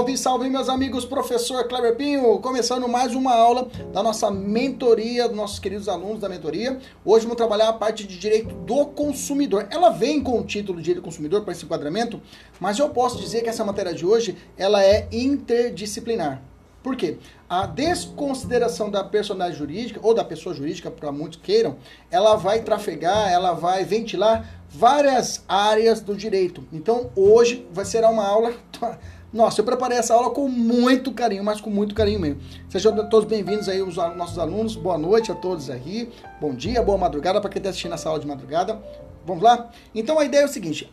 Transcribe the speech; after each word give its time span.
Salve, 0.00 0.16
salve 0.16 0.48
meus 0.48 0.70
amigos, 0.70 1.04
professor 1.04 1.68
Kleber 1.68 1.94
Pinho, 1.94 2.38
começando 2.38 2.88
mais 2.88 3.14
uma 3.14 3.34
aula 3.34 3.68
da 3.92 4.02
nossa 4.02 4.30
mentoria, 4.30 5.28
dos 5.28 5.36
nossos 5.36 5.58
queridos 5.58 5.90
alunos 5.90 6.20
da 6.20 6.28
mentoria. 6.28 6.78
Hoje 7.04 7.26
vamos 7.26 7.36
trabalhar 7.36 7.68
a 7.68 7.72
parte 7.74 8.06
de 8.06 8.18
direito 8.18 8.54
do 8.54 8.86
consumidor. 8.86 9.66
Ela 9.68 9.90
vem 9.90 10.22
com 10.22 10.40
o 10.40 10.42
título 10.42 10.78
de 10.78 10.84
direito 10.84 11.02
do 11.02 11.04
consumidor 11.04 11.42
para 11.42 11.52
esse 11.52 11.66
enquadramento, 11.66 12.18
mas 12.58 12.78
eu 12.78 12.88
posso 12.88 13.18
dizer 13.18 13.42
que 13.42 13.50
essa 13.50 13.62
matéria 13.62 13.92
de 13.92 14.06
hoje, 14.06 14.38
ela 14.56 14.82
é 14.82 15.06
interdisciplinar. 15.12 16.40
Por 16.82 16.96
quê? 16.96 17.18
A 17.46 17.66
desconsideração 17.66 18.90
da 18.90 19.04
personalidade 19.04 19.58
jurídica, 19.58 20.00
ou 20.02 20.14
da 20.14 20.24
pessoa 20.24 20.54
jurídica, 20.54 20.90
para 20.90 21.12
muitos 21.12 21.38
queiram, 21.42 21.76
ela 22.10 22.36
vai 22.36 22.62
trafegar, 22.62 23.30
ela 23.30 23.52
vai 23.52 23.84
ventilar 23.84 24.48
várias 24.66 25.44
áreas 25.46 26.00
do 26.00 26.16
direito. 26.16 26.64
Então, 26.72 27.10
hoje 27.14 27.68
vai 27.70 27.84
ser 27.84 28.02
uma 28.04 28.26
aula 28.26 28.54
nossa, 29.32 29.60
eu 29.60 29.64
preparei 29.64 29.96
essa 29.96 30.12
aula 30.12 30.30
com 30.30 30.48
muito 30.48 31.12
carinho, 31.12 31.44
mas 31.44 31.60
com 31.60 31.70
muito 31.70 31.94
carinho 31.94 32.18
mesmo. 32.18 32.40
Sejam 32.68 32.92
todos 33.08 33.28
bem-vindos 33.28 33.68
aí, 33.68 33.80
os 33.80 33.94
nossos 33.94 34.38
alunos. 34.40 34.74
Boa 34.74 34.98
noite 34.98 35.30
a 35.30 35.34
todos 35.36 35.70
aí. 35.70 36.10
Bom 36.40 36.52
dia, 36.52 36.82
boa 36.82 36.98
madrugada 36.98 37.40
para 37.40 37.48
quem 37.48 37.60
está 37.60 37.70
assistindo 37.70 37.94
essa 37.94 38.08
aula 38.08 38.20
de 38.20 38.26
madrugada. 38.26 38.80
Vamos 39.24 39.42
lá? 39.42 39.70
Então 39.94 40.18
a 40.18 40.24
ideia 40.24 40.42
é 40.42 40.46
o 40.46 40.48
seguinte: 40.48 40.92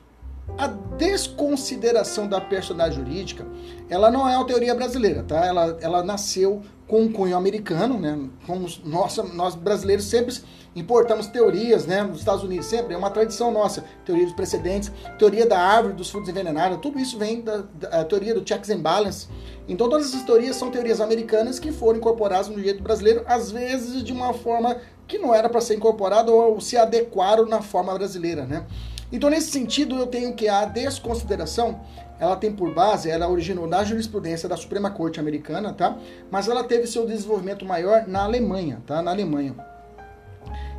a 0.56 0.68
desconsideração 0.68 2.28
da 2.28 2.40
personalidade 2.40 2.96
jurídica, 2.96 3.44
ela 3.90 4.12
não 4.12 4.30
é 4.30 4.38
uma 4.38 4.46
teoria 4.46 4.76
brasileira, 4.76 5.24
tá? 5.24 5.44
Ela, 5.44 5.78
ela 5.82 6.04
nasceu 6.04 6.62
com 6.88 7.02
um 7.02 7.12
cunho 7.12 7.36
americano, 7.36 8.00
né? 8.00 8.18
Como 8.46 8.68
nossa, 8.86 9.24
nós 9.24 9.56
brasileiros 9.56 10.06
sempre 10.06 10.34
importamos 10.76 11.26
teorias, 11.26 11.88
né, 11.88 12.04
nos 12.04 12.20
Estados 12.20 12.44
Unidos, 12.44 12.68
sempre, 12.68 12.94
é 12.94 12.98
uma 12.98 13.10
tradição 13.10 13.52
nossa, 13.52 13.84
teoria 14.06 14.26
dos 14.26 14.36
precedentes, 14.36 14.92
teoria 15.18 15.44
da 15.44 15.60
árvore 15.60 15.96
dos 15.96 16.12
frutos 16.12 16.30
envenenados, 16.30 16.78
tudo 16.80 17.00
isso 17.00 17.18
vem 17.18 17.42
da, 17.42 17.64
da 17.74 18.06
teoria 18.06 18.34
do 18.36 18.48
checks 18.48 18.70
and 18.70 18.80
balance. 18.80 19.28
Então 19.68 19.90
todas 19.90 20.08
essas 20.08 20.22
teorias 20.22 20.56
são 20.56 20.70
teorias 20.70 21.02
americanas 21.02 21.58
que 21.58 21.72
foram 21.72 21.98
incorporadas 21.98 22.48
no 22.48 22.56
direito 22.56 22.84
brasileiro, 22.84 23.24
às 23.26 23.50
vezes 23.50 24.04
de 24.04 24.14
uma 24.14 24.34
forma 24.34 24.78
que 25.08 25.18
não 25.18 25.34
era 25.34 25.50
para 25.50 25.62
ser 25.62 25.76
incorporada 25.76 26.32
ou 26.32 26.62
se 26.62 26.78
adequaram 26.78 27.48
na 27.48 27.62
forma 27.62 27.94
brasileira, 27.96 28.46
né? 28.46 28.64
Então 29.12 29.32
nesse 29.32 29.50
sentido 29.50 29.96
eu 29.96 30.06
tenho 30.06 30.36
que 30.36 30.48
a 30.48 30.64
desconsideração 30.66 31.80
ela 32.20 32.36
tem 32.36 32.52
por 32.52 32.74
base, 32.74 33.10
ela 33.10 33.30
originou 33.30 33.68
na 33.68 33.84
jurisprudência 33.84 34.50
da 34.50 34.58
Suprema 34.58 34.90
Corte 34.90 35.20
Americana, 35.20 35.74
tá? 35.74 35.98
Mas 36.32 36.48
ela 36.48 36.64
teve 36.64 36.88
seu 36.88 37.06
desenvolvimento 37.06 37.66
maior 37.66 38.08
na 38.08 38.24
Alemanha, 38.24 38.82
tá? 38.86 39.02
Na 39.02 39.12
Alemanha. 39.12 39.56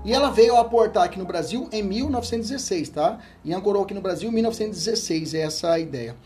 E 0.04 0.12
ela 0.12 0.30
veio 0.30 0.56
aportar 0.56 1.04
aqui 1.04 1.18
no 1.18 1.24
Brasil 1.24 1.68
em 1.72 1.82
1916, 1.82 2.88
tá? 2.88 3.18
E 3.44 3.52
ancorou 3.52 3.82
aqui 3.82 3.94
no 3.94 4.00
Brasil 4.00 4.30
em 4.30 4.32
1916, 4.32 5.34
é 5.34 5.40
essa 5.40 5.72
a 5.72 5.78
ideia. 5.78 6.16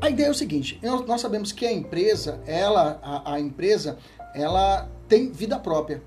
A 0.00 0.10
ideia 0.10 0.26
é 0.26 0.30
o 0.30 0.34
seguinte, 0.34 0.80
nós 1.06 1.20
sabemos 1.20 1.52
que 1.52 1.66
a 1.66 1.72
empresa, 1.72 2.40
ela, 2.46 2.98
a, 3.02 3.34
a 3.34 3.40
empresa, 3.40 3.96
ela 4.34 4.88
tem 5.08 5.30
vida 5.30 5.58
própria. 5.58 6.02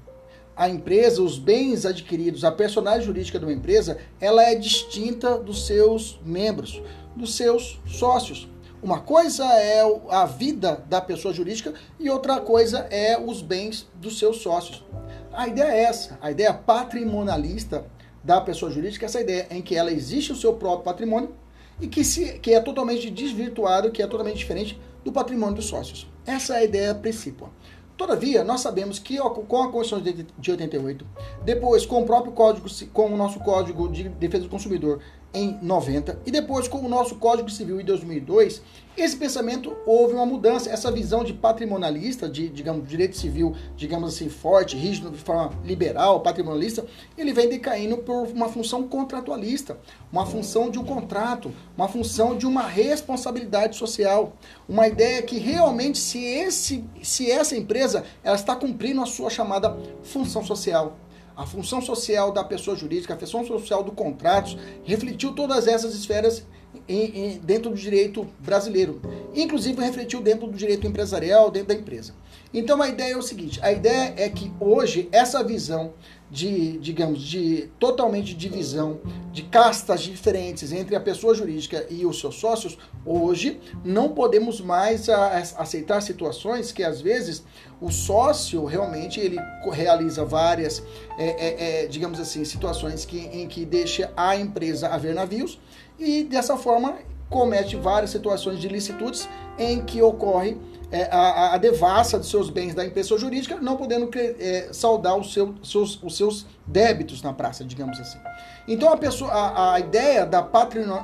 A 0.56 0.70
empresa, 0.70 1.22
os 1.22 1.40
bens 1.40 1.86
adquiridos, 1.86 2.44
a 2.44 2.52
personagem 2.52 3.02
jurídica 3.02 3.40
de 3.40 3.46
uma 3.46 3.54
empresa, 3.54 3.98
ela 4.20 4.44
é 4.44 4.54
distinta 4.54 5.38
dos 5.38 5.66
seus 5.66 6.20
membros, 6.24 6.82
dos 7.16 7.36
seus 7.36 7.80
sócios. 7.86 8.50
Uma 8.82 9.00
coisa 9.00 9.46
é 9.46 9.82
a 10.10 10.26
vida 10.26 10.84
da 10.90 11.00
pessoa 11.00 11.34
jurídica 11.34 11.74
e 12.00 12.10
outra 12.10 12.40
coisa 12.40 12.88
é 12.90 13.20
os 13.20 13.42
bens 13.42 13.88
dos 13.96 14.18
seus 14.18 14.38
sócios. 14.38 14.84
A 15.32 15.48
ideia 15.48 15.72
é 15.72 15.84
essa, 15.84 16.18
a 16.22 16.32
ideia 16.32 16.54
patrimonialista 16.54 17.86
da 18.24 18.42
pessoa 18.42 18.72
jurídica, 18.72 19.06
essa 19.06 19.22
ideia 19.22 19.48
em 19.52 19.62
que 19.62 19.76
ela 19.76 19.92
existe 19.92 20.32
o 20.32 20.36
seu 20.36 20.54
próprio 20.54 20.84
patrimônio 20.84 21.34
e 21.80 21.88
que, 21.88 22.04
se, 22.04 22.40
que 22.40 22.54
é 22.54 22.60
totalmente 22.60 23.10
desvirtuado, 23.10 23.92
que 23.92 24.02
é 24.02 24.08
totalmente 24.08 24.38
diferente 24.38 24.80
do 25.04 25.12
patrimônio 25.12 25.56
dos 25.56 25.66
sócios. 25.66 26.08
Essa 26.26 26.56
é 26.56 26.58
a 26.58 26.64
ideia 26.64 26.96
principal. 26.96 27.52
Todavia, 27.98 28.44
nós 28.44 28.62
sabemos 28.62 28.98
que 28.98 29.18
com 29.18 29.62
a 29.62 29.72
Constituição 29.72 30.26
de 30.40 30.52
88, 30.52 31.06
depois 31.44 31.86
com 31.86 32.02
o 32.02 32.06
próprio 32.06 32.34
código, 32.34 32.68
com 32.92 33.14
o 33.14 33.18
nosso 33.18 33.40
Código 33.40 33.88
de 33.90 34.10
Defesa 34.10 34.46
do 34.46 34.50
Consumidor 34.50 35.02
em 35.34 35.58
90 35.62 36.20
e 36.26 36.32
depois 36.32 36.68
com 36.68 36.80
o 36.80 36.90
nosso 36.90 37.16
Código 37.16 37.50
Civil 37.50 37.80
em 37.80 37.86
2002, 37.86 38.62
esse 38.98 39.16
pensamento 39.16 39.74
houve 39.86 40.14
uma 40.14 40.26
mudança, 40.26 40.70
essa 40.70 40.92
visão 40.92 41.24
de 41.24 41.34
patrimonialista, 41.34 42.28
de 42.28 42.50
digamos 42.50 42.88
direito 42.88 43.16
civil, 43.16 43.56
digamos 43.78 44.14
assim 44.14 44.28
forte, 44.28 44.76
rígido, 44.76 45.10
de 45.10 45.18
forma 45.18 45.58
liberal, 45.64 46.20
patrimonialista, 46.20 46.86
ele 47.18 47.32
vem 47.32 47.48
decaindo 47.48 47.98
por 48.00 48.28
uma 48.28 48.50
função 48.50 48.88
contratualista, 48.88 49.78
uma 50.12 50.26
função 50.26 50.70
de 50.70 50.78
um 50.78 50.84
contrato, 50.84 51.54
uma 51.78 51.88
função 51.88 52.38
de 52.38 52.46
uma 52.46 52.64
responsabilidade 52.64 53.78
social, 53.78 54.34
uma 54.68 54.88
ideia 54.88 55.22
que 55.22 55.38
realmente 55.38 55.98
se 55.98 56.24
esse 56.24 56.84
se 57.02 57.32
essa 57.32 57.56
empresa 57.56 58.04
ela 58.22 58.36
está 58.36 58.56
cumprindo 58.58 59.02
a 59.02 59.06
sua 59.06 59.30
chamada 59.30 59.78
função 60.04 60.44
social 60.44 60.98
a 61.42 61.46
função 61.46 61.82
social 61.82 62.32
da 62.32 62.44
pessoa 62.44 62.78
jurídica, 62.78 63.16
a 63.16 63.18
função 63.18 63.44
social 63.44 63.84
do 63.84 63.92
contrato, 63.92 64.56
refletiu 64.84 65.34
todas 65.34 65.68
essas 65.68 65.96
esferas 65.96 66.46
em, 66.88 67.34
em, 67.34 67.40
dentro 67.40 67.72
do 67.72 67.76
direito 67.76 68.28
brasileiro. 68.38 69.02
Inclusive 69.34 69.82
refletiu 69.82 70.22
dentro 70.22 70.46
do 70.46 70.56
direito 70.56 70.86
empresarial, 70.86 71.50
dentro 71.50 71.70
da 71.70 71.74
empresa. 71.74 72.14
Então 72.54 72.80
a 72.80 72.88
ideia 72.88 73.14
é 73.14 73.18
o 73.18 73.24
seguinte: 73.24 73.60
a 73.64 73.72
ideia 73.72 74.14
é 74.18 74.30
que 74.30 74.54
hoje 74.60 75.10
essa 75.12 75.44
visão 75.44 75.94
de, 76.32 76.78
digamos, 76.78 77.22
de 77.22 77.70
totalmente 77.78 78.34
divisão 78.34 79.02
de 79.34 79.44
castas 79.44 80.02
diferentes 80.02 80.72
entre 80.72 80.96
a 80.96 81.00
pessoa 81.00 81.36
jurídica 81.36 81.86
e 81.90 82.06
os 82.06 82.22
seus 82.22 82.36
sócios, 82.36 82.78
hoje 83.06 83.60
não 83.84 84.10
podemos 84.10 84.62
mais 84.62 85.10
aceitar 85.10 86.02
situações 86.02 86.72
que 86.72 86.84
às 86.84 87.02
vezes 87.02 87.44
o 87.82 87.92
sócio 87.92 88.64
realmente 88.64 89.20
ele 89.20 89.38
realiza 89.72 90.24
várias, 90.24 90.82
é, 91.18 91.26
é, 91.26 91.84
é, 91.84 91.88
digamos 91.88 92.18
assim, 92.18 92.46
situações 92.46 93.04
que, 93.04 93.20
em 93.20 93.46
que 93.48 93.66
deixa 93.66 94.10
a 94.16 94.38
empresa 94.38 94.88
a 94.88 94.98
ver 94.98 95.14
navios 95.14 95.60
e 96.00 96.24
dessa 96.24 96.56
forma 96.56 96.98
comete 97.30 97.76
várias 97.76 98.12
situações 98.12 98.60
de 98.60 98.70
licitudes 98.70 99.28
em 99.58 99.84
que 99.84 100.02
ocorre 100.02 100.58
é, 100.92 101.08
a, 101.12 101.54
a, 101.54 101.58
devassa 101.58 102.20
dos 102.20 102.30
seus 102.30 102.50
bens 102.50 102.74
da 102.74 102.88
pessoa 102.90 103.20
jurídica, 103.20 103.56
não 103.62 103.78
podendo 103.78 104.10
é, 104.16 104.70
saldar 104.72 105.16
os, 105.18 105.34
seu, 105.34 105.56
seus, 105.64 106.02
os 106.04 106.18
seus 106.18 106.46
débitos 106.68 107.22
na 107.22 107.32
praça, 107.34 107.64
digamos 107.64 108.00
assim. 108.00 108.20
Então 108.68 108.92
a, 108.92 108.98
pessoa, 108.98 109.32
a, 109.32 109.74
a 109.76 109.80
ideia 109.80 110.26
da 110.26 110.40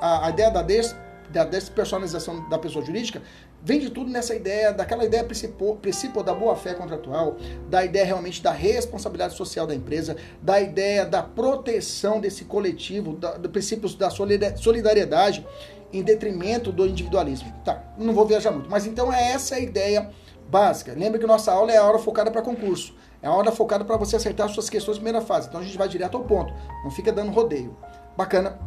a, 0.01 0.27
a 0.27 0.29
ideia 0.29 0.51
da, 0.51 0.61
des, 0.61 0.95
da 1.29 1.45
despersonalização 1.45 2.47
da 2.49 2.59
pessoa 2.59 2.83
jurídica 2.83 3.21
vem 3.63 3.79
de 3.79 3.89
tudo 3.89 4.09
nessa 4.09 4.35
ideia, 4.35 4.71
daquela 4.71 5.03
ideia 5.03 5.23
principal, 5.23 6.23
da 6.23 6.33
boa-fé 6.33 6.73
contratual, 6.73 7.37
da 7.69 7.83
ideia 7.83 8.05
realmente 8.05 8.41
da 8.41 8.51
responsabilidade 8.51 9.35
social 9.35 9.65
da 9.65 9.73
empresa, 9.73 10.15
da 10.41 10.61
ideia 10.61 11.05
da 11.05 11.23
proteção 11.23 12.19
desse 12.19 12.45
coletivo, 12.45 13.13
da, 13.13 13.37
do 13.37 13.49
princípios 13.49 13.95
da 13.95 14.09
solidariedade 14.09 15.45
em 15.91 16.03
detrimento 16.03 16.71
do 16.71 16.85
individualismo. 16.85 17.53
Tá, 17.63 17.81
não 17.97 18.13
vou 18.13 18.25
viajar 18.25 18.51
muito, 18.51 18.69
mas 18.69 18.85
então 18.85 19.11
é 19.11 19.31
essa 19.31 19.55
a 19.55 19.59
ideia 19.59 20.09
básica. 20.49 20.93
Lembra 20.93 21.19
que 21.19 21.25
nossa 21.25 21.51
aula 21.51 21.71
é 21.71 21.77
a 21.77 21.83
aula 21.83 21.99
focada 21.99 22.31
para 22.31 22.41
concurso. 22.41 22.95
É 23.21 23.27
uma 23.27 23.37
aula 23.37 23.51
focada 23.51 23.83
para 23.83 23.97
você 23.97 24.15
acertar 24.15 24.47
suas 24.49 24.69
questões 24.69 24.97
primeira 24.97 25.21
fase. 25.21 25.47
Então 25.47 25.59
a 25.59 25.63
gente 25.63 25.77
vai 25.77 25.87
direto 25.87 26.17
ao 26.17 26.23
ponto. 26.23 26.53
Não 26.83 26.91
fica 26.91 27.11
dando 27.11 27.31
rodeio. 27.31 27.75
Bacana. 28.15 28.59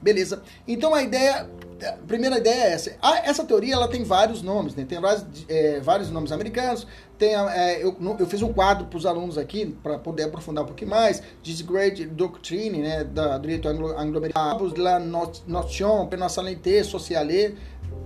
Beleza. 0.00 0.42
Então 0.66 0.94
a 0.94 1.02
ideia 1.02 1.48
a 1.86 1.92
primeira 2.06 2.38
ideia 2.38 2.64
é 2.64 2.72
essa. 2.72 2.96
Ah, 3.00 3.18
essa 3.24 3.44
teoria 3.44 3.74
ela 3.74 3.88
tem 3.88 4.02
vários 4.02 4.42
nomes, 4.42 4.74
né? 4.74 4.84
tem 4.88 5.00
vários, 5.00 5.24
é, 5.48 5.80
vários 5.80 6.10
nomes 6.10 6.32
americanos. 6.32 6.86
Tem, 7.18 7.34
é, 7.34 7.84
eu, 7.84 7.96
eu 8.18 8.26
fiz 8.26 8.40
um 8.42 8.52
quadro 8.52 8.86
para 8.86 8.96
os 8.96 9.04
alunos 9.04 9.36
aqui, 9.36 9.76
para 9.82 9.98
poder 9.98 10.22
aprofundar 10.24 10.64
um 10.64 10.66
pouquinho 10.66 10.90
mais. 10.90 11.22
Disgrade 11.42 12.06
Doctrine, 12.06 12.78
né? 12.78 13.04
Da, 13.04 13.36
do 13.36 13.42
direito 13.42 13.68
anglo-americano, 13.68 14.72
La 14.76 14.98
Notion, 14.98 16.06
Penalsalité, 16.06 16.82
Sociale, 16.82 17.58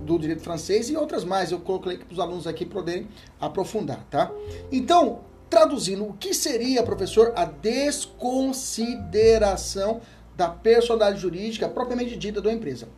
do 0.05 0.19
direito 0.19 0.43
francês 0.43 0.91
e 0.91 0.97
outras 0.97 1.25
mais. 1.25 1.53
Eu 1.53 1.61
coloquei 1.61 1.99
para 1.99 2.13
os 2.13 2.19
alunos 2.19 2.47
aqui 2.47 2.67
poderem 2.67 3.09
aprofundar, 3.41 4.05
tá? 4.11 4.31
Então, 4.73 5.21
traduzindo, 5.49 6.05
o 6.05 6.13
que 6.15 6.35
seria, 6.35 6.83
professor, 6.83 7.33
a 7.37 7.45
desconsideração 7.45 10.01
da 10.37 10.49
personalidade 10.49 11.21
jurídica 11.21 11.69
propriamente 11.69 12.17
dita 12.17 12.43
da 12.43 12.53
empresa? 12.53 12.89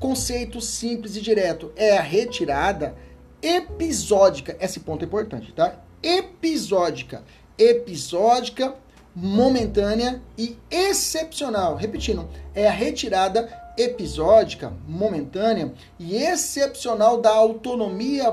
Conceito 0.00 0.62
simples 0.62 1.14
e 1.14 1.20
direto 1.20 1.70
é 1.76 1.98
a 1.98 2.00
retirada 2.00 2.96
episódica. 3.42 4.56
Esse 4.58 4.80
ponto 4.80 5.04
é 5.04 5.06
importante, 5.06 5.52
tá? 5.52 5.78
Episódica. 6.02 7.22
Episódica, 7.58 8.74
momentânea 9.14 10.22
e 10.38 10.56
excepcional. 10.70 11.76
Repetindo, 11.76 12.26
é 12.54 12.66
a 12.66 12.72
retirada 12.72 13.46
episódica, 13.76 14.72
momentânea 14.88 15.74
e 15.98 16.16
excepcional 16.16 17.20
da 17.20 17.34
autonomia 17.34 18.32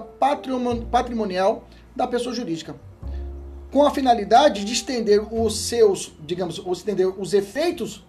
patrimonial 0.90 1.68
da 1.94 2.08
pessoa 2.08 2.34
jurídica, 2.34 2.78
com 3.74 3.86
a 3.86 3.92
finalidade 3.92 4.64
de 4.64 4.72
estender 4.72 5.22
os 5.34 5.60
seus, 5.60 6.14
digamos, 6.26 6.64
estender 6.66 7.08
os 7.08 7.34
efeitos 7.34 8.07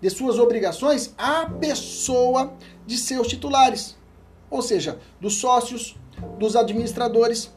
de 0.00 0.10
suas 0.10 0.38
obrigações 0.38 1.14
à 1.18 1.46
pessoa 1.46 2.52
de 2.86 2.96
seus 2.96 3.26
titulares, 3.26 3.96
ou 4.50 4.62
seja, 4.62 4.98
dos 5.20 5.36
sócios, 5.36 5.96
dos 6.38 6.56
administradores, 6.56 7.52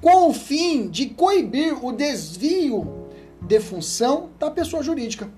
com 0.00 0.28
o 0.28 0.32
fim 0.32 0.88
de 0.88 1.06
coibir 1.10 1.84
o 1.84 1.92
desvio 1.92 3.06
de 3.42 3.60
função 3.60 4.30
da 4.38 4.50
pessoa 4.50 4.82
jurídica, 4.82 5.30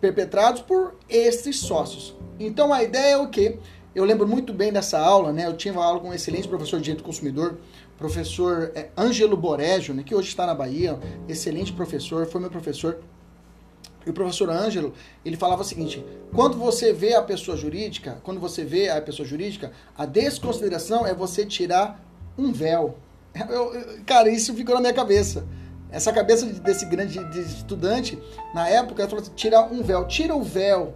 perpetrados 0.00 0.62
por 0.62 0.96
estes 1.08 1.58
sócios. 1.58 2.16
Então 2.38 2.72
a 2.72 2.82
ideia 2.82 3.12
é 3.12 3.16
o 3.18 3.28
que? 3.28 3.58
Eu 3.94 4.04
lembro 4.04 4.26
muito 4.26 4.52
bem 4.52 4.72
dessa 4.72 4.98
aula, 4.98 5.32
né? 5.32 5.46
Eu 5.46 5.56
tinha 5.56 5.74
uma 5.74 5.84
aula 5.84 6.00
com 6.00 6.08
um 6.08 6.14
excelente 6.14 6.48
professor 6.48 6.76
de 6.78 6.84
direito 6.84 7.02
do 7.02 7.06
consumidor, 7.06 7.58
professor 7.98 8.72
é, 8.74 8.88
Ângelo 8.96 9.36
Boreggio, 9.36 9.92
né? 9.92 10.02
que 10.02 10.14
hoje 10.14 10.28
está 10.28 10.46
na 10.46 10.54
Bahia, 10.54 10.98
excelente 11.28 11.72
professor, 11.72 12.26
foi 12.26 12.40
meu 12.40 12.50
professor 12.50 13.00
e 14.06 14.10
o 14.10 14.12
professor 14.12 14.48
Ângelo, 14.50 14.94
ele 15.24 15.36
falava 15.36 15.62
o 15.62 15.64
seguinte: 15.64 16.04
quando 16.34 16.56
você 16.56 16.92
vê 16.92 17.14
a 17.14 17.22
pessoa 17.22 17.56
jurídica, 17.56 18.18
quando 18.22 18.40
você 18.40 18.64
vê 18.64 18.88
a 18.88 19.00
pessoa 19.00 19.26
jurídica, 19.26 19.72
a 19.96 20.06
desconsideração 20.06 21.06
é 21.06 21.14
você 21.14 21.44
tirar 21.44 22.02
um 22.36 22.52
véu. 22.52 22.96
Eu, 23.48 23.72
eu, 23.72 24.00
cara, 24.04 24.28
isso 24.28 24.52
ficou 24.54 24.74
na 24.74 24.80
minha 24.80 24.92
cabeça. 24.92 25.46
Essa 25.88 26.12
cabeça 26.12 26.46
desse 26.46 26.84
grande 26.84 27.22
de 27.30 27.40
estudante, 27.40 28.18
na 28.52 28.68
época, 28.68 29.02
ele 29.02 29.08
falou 29.08 29.22
assim: 29.22 29.32
tirar 29.34 29.72
um 29.72 29.82
véu, 29.82 30.04
tira 30.08 30.34
o 30.34 30.42
véu 30.42 30.94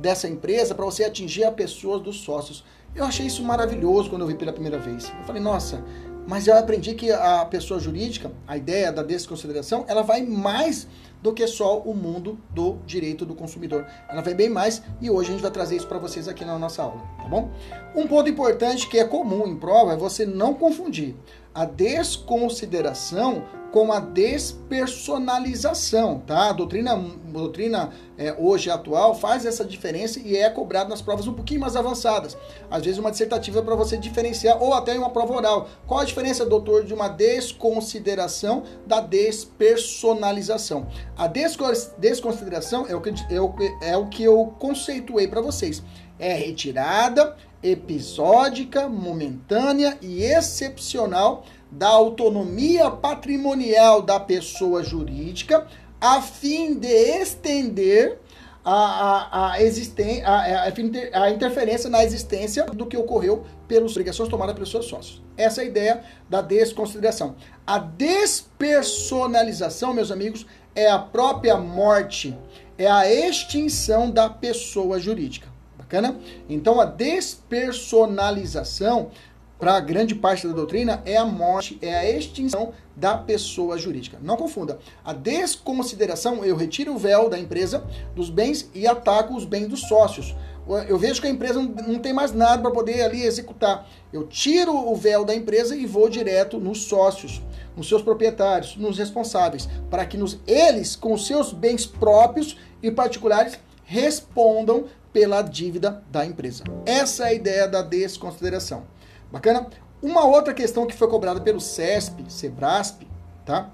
dessa 0.00 0.28
empresa 0.28 0.74
para 0.74 0.84
você 0.84 1.04
atingir 1.04 1.44
a 1.44 1.52
pessoa 1.52 1.98
dos 1.98 2.20
sócios. 2.20 2.64
Eu 2.94 3.04
achei 3.04 3.26
isso 3.26 3.42
maravilhoso 3.42 4.08
quando 4.08 4.22
eu 4.22 4.28
vi 4.28 4.34
pela 4.34 4.52
primeira 4.52 4.78
vez. 4.78 5.12
Eu 5.18 5.24
falei, 5.24 5.42
nossa, 5.42 5.84
mas 6.26 6.46
eu 6.46 6.56
aprendi 6.56 6.94
que 6.94 7.10
a 7.10 7.44
pessoa 7.44 7.78
jurídica, 7.78 8.32
a 8.46 8.56
ideia 8.56 8.90
da 8.90 9.02
desconsideração, 9.02 9.84
ela 9.86 10.02
vai 10.02 10.22
mais 10.22 10.88
do 11.26 11.32
que 11.32 11.44
só 11.48 11.80
o 11.80 11.92
mundo 11.92 12.38
do 12.50 12.78
direito 12.86 13.26
do 13.26 13.34
consumidor. 13.34 13.84
Ela 14.08 14.22
vai 14.22 14.32
bem 14.32 14.48
mais 14.48 14.80
e 15.00 15.10
hoje 15.10 15.30
a 15.30 15.32
gente 15.32 15.42
vai 15.42 15.50
trazer 15.50 15.74
isso 15.74 15.88
para 15.88 15.98
vocês 15.98 16.28
aqui 16.28 16.44
na 16.44 16.56
nossa 16.56 16.84
aula, 16.84 17.00
tá 17.18 17.24
bom? 17.24 17.50
Um 17.96 18.06
ponto 18.06 18.30
importante 18.30 18.88
que 18.88 18.96
é 18.96 19.04
comum 19.04 19.44
em 19.44 19.56
prova 19.56 19.94
é 19.94 19.96
você 19.96 20.24
não 20.24 20.54
confundir 20.54 21.16
a 21.56 21.64
desconsideração 21.64 23.42
com 23.72 23.90
a 23.90 23.98
despersonalização, 23.98 26.20
tá? 26.20 26.50
A 26.50 26.52
doutrina, 26.52 26.92
a 26.92 27.30
doutrina 27.30 27.90
é, 28.18 28.36
hoje 28.38 28.70
atual 28.70 29.14
faz 29.14 29.46
essa 29.46 29.64
diferença 29.64 30.20
e 30.20 30.36
é 30.36 30.50
cobrada 30.50 30.90
nas 30.90 31.00
provas 31.00 31.26
um 31.26 31.32
pouquinho 31.32 31.60
mais 31.60 31.74
avançadas. 31.74 32.36
Às 32.70 32.84
vezes 32.84 32.98
uma 32.98 33.10
dissertativa 33.10 33.60
é 33.60 33.62
para 33.62 33.74
você 33.74 33.96
diferenciar, 33.96 34.62
ou 34.62 34.74
até 34.74 34.98
uma 34.98 35.08
prova 35.08 35.34
oral. 35.34 35.66
Qual 35.86 36.00
a 36.00 36.04
diferença, 36.04 36.44
doutor, 36.44 36.84
de 36.84 36.92
uma 36.92 37.08
desconsideração 37.08 38.64
da 38.86 39.00
despersonalização? 39.00 40.86
A 41.16 41.26
desconsideração 41.26 42.86
é 42.86 42.94
o 42.94 43.00
que, 43.00 43.14
é 43.30 43.40
o, 43.40 43.54
é 43.80 43.96
o 43.96 44.08
que 44.08 44.22
eu 44.22 44.54
conceituei 44.58 45.26
para 45.26 45.40
vocês. 45.40 45.82
É 46.18 46.34
retirada 46.34 47.34
episódica, 47.62 48.88
momentânea 48.88 49.96
e 50.00 50.22
excepcional 50.22 51.44
da 51.70 51.88
autonomia 51.88 52.90
patrimonial 52.90 54.02
da 54.02 54.20
pessoa 54.20 54.82
jurídica, 54.82 55.66
a 56.00 56.22
fim 56.22 56.74
de 56.74 56.88
estender 56.88 58.18
a, 58.64 58.72
a, 58.72 59.52
a, 59.52 59.62
existen, 59.62 60.24
a, 60.24 60.64
a, 60.64 60.72
a 61.22 61.30
interferência 61.30 61.88
na 61.88 62.02
existência 62.02 62.64
do 62.64 62.84
que 62.86 62.96
ocorreu 62.96 63.46
pelas 63.68 63.92
obrigações 63.92 64.28
tomadas 64.28 64.54
pelos 64.54 64.72
seus 64.72 64.86
sócios. 64.86 65.22
Essa 65.36 65.62
é 65.62 65.64
a 65.64 65.68
ideia 65.68 66.02
da 66.28 66.40
desconsideração. 66.40 67.36
A 67.64 67.78
despersonalização, 67.78 69.94
meus 69.94 70.10
amigos, 70.10 70.44
é 70.74 70.90
a 70.90 70.98
própria 70.98 71.56
morte, 71.56 72.36
é 72.76 72.90
a 72.90 73.08
extinção 73.08 74.10
da 74.10 74.28
pessoa 74.28 74.98
jurídica. 74.98 75.54
Bacana? 75.86 76.18
Então 76.48 76.80
a 76.80 76.84
despersonalização 76.84 79.10
para 79.58 79.80
grande 79.80 80.14
parte 80.14 80.46
da 80.46 80.52
doutrina 80.52 81.02
é 81.06 81.16
a 81.16 81.24
morte, 81.24 81.78
é 81.80 81.94
a 81.94 82.10
extinção 82.10 82.74
da 82.94 83.16
pessoa 83.16 83.78
jurídica. 83.78 84.18
Não 84.20 84.36
confunda. 84.36 84.78
A 85.04 85.14
desconsideração, 85.14 86.44
eu 86.44 86.56
retiro 86.56 86.94
o 86.94 86.98
véu 86.98 87.30
da 87.30 87.38
empresa, 87.38 87.82
dos 88.14 88.28
bens 88.28 88.68
e 88.74 88.86
ataco 88.86 89.34
os 89.34 89.46
bens 89.46 89.68
dos 89.68 89.80
sócios. 89.82 90.36
Eu 90.88 90.98
vejo 90.98 91.20
que 91.20 91.28
a 91.28 91.30
empresa 91.30 91.62
não 91.62 92.00
tem 92.00 92.12
mais 92.12 92.32
nada 92.32 92.60
para 92.60 92.72
poder 92.72 93.00
ali 93.02 93.22
executar. 93.22 93.88
Eu 94.12 94.26
tiro 94.26 94.74
o 94.74 94.96
véu 94.96 95.24
da 95.24 95.32
empresa 95.34 95.76
e 95.76 95.86
vou 95.86 96.10
direto 96.10 96.58
nos 96.58 96.82
sócios, 96.82 97.40
nos 97.76 97.88
seus 97.88 98.02
proprietários, 98.02 98.76
nos 98.76 98.98
responsáveis, 98.98 99.68
para 99.88 100.04
que 100.04 100.18
nos, 100.18 100.38
eles, 100.46 100.96
com 100.96 101.16
seus 101.16 101.52
bens 101.52 101.86
próprios 101.86 102.58
e 102.82 102.90
particulares, 102.90 103.58
respondam 103.84 104.86
pela 105.16 105.40
dívida 105.40 106.02
da 106.10 106.26
empresa. 106.26 106.62
Essa 106.84 107.24
é 107.24 107.28
a 107.28 107.32
ideia 107.32 107.66
da 107.66 107.80
desconsideração. 107.80 108.82
Bacana? 109.32 109.66
Uma 110.02 110.26
outra 110.26 110.52
questão 110.52 110.86
que 110.86 110.94
foi 110.94 111.08
cobrada 111.08 111.40
pelo 111.40 111.58
CESP, 111.58 112.30
SEBRASP, 112.30 113.08
tá? 113.46 113.70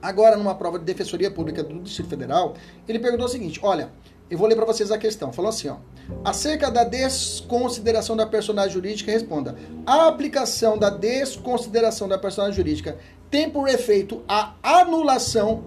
Agora, 0.00 0.38
numa 0.38 0.54
prova 0.54 0.78
de 0.78 0.86
Defensoria 0.86 1.30
Pública 1.30 1.62
do 1.62 1.78
Distrito 1.80 2.08
Federal, 2.08 2.54
ele 2.88 2.98
perguntou 2.98 3.26
o 3.26 3.28
seguinte: 3.28 3.60
olha, 3.62 3.90
eu 4.30 4.38
vou 4.38 4.48
ler 4.48 4.56
para 4.56 4.64
vocês 4.64 4.90
a 4.90 4.96
questão. 4.96 5.34
Falou 5.34 5.50
assim, 5.50 5.68
ó. 5.68 5.76
Acerca 6.24 6.70
da 6.70 6.82
desconsideração 6.82 8.16
da 8.16 8.24
personagem 8.24 8.72
jurídica, 8.72 9.12
responda. 9.12 9.54
A 9.84 10.08
aplicação 10.08 10.78
da 10.78 10.88
desconsideração 10.88 12.08
da 12.08 12.16
personagem 12.16 12.56
jurídica 12.56 12.96
tem 13.30 13.50
por 13.50 13.68
efeito 13.68 14.22
a 14.26 14.54
anulação 14.62 15.62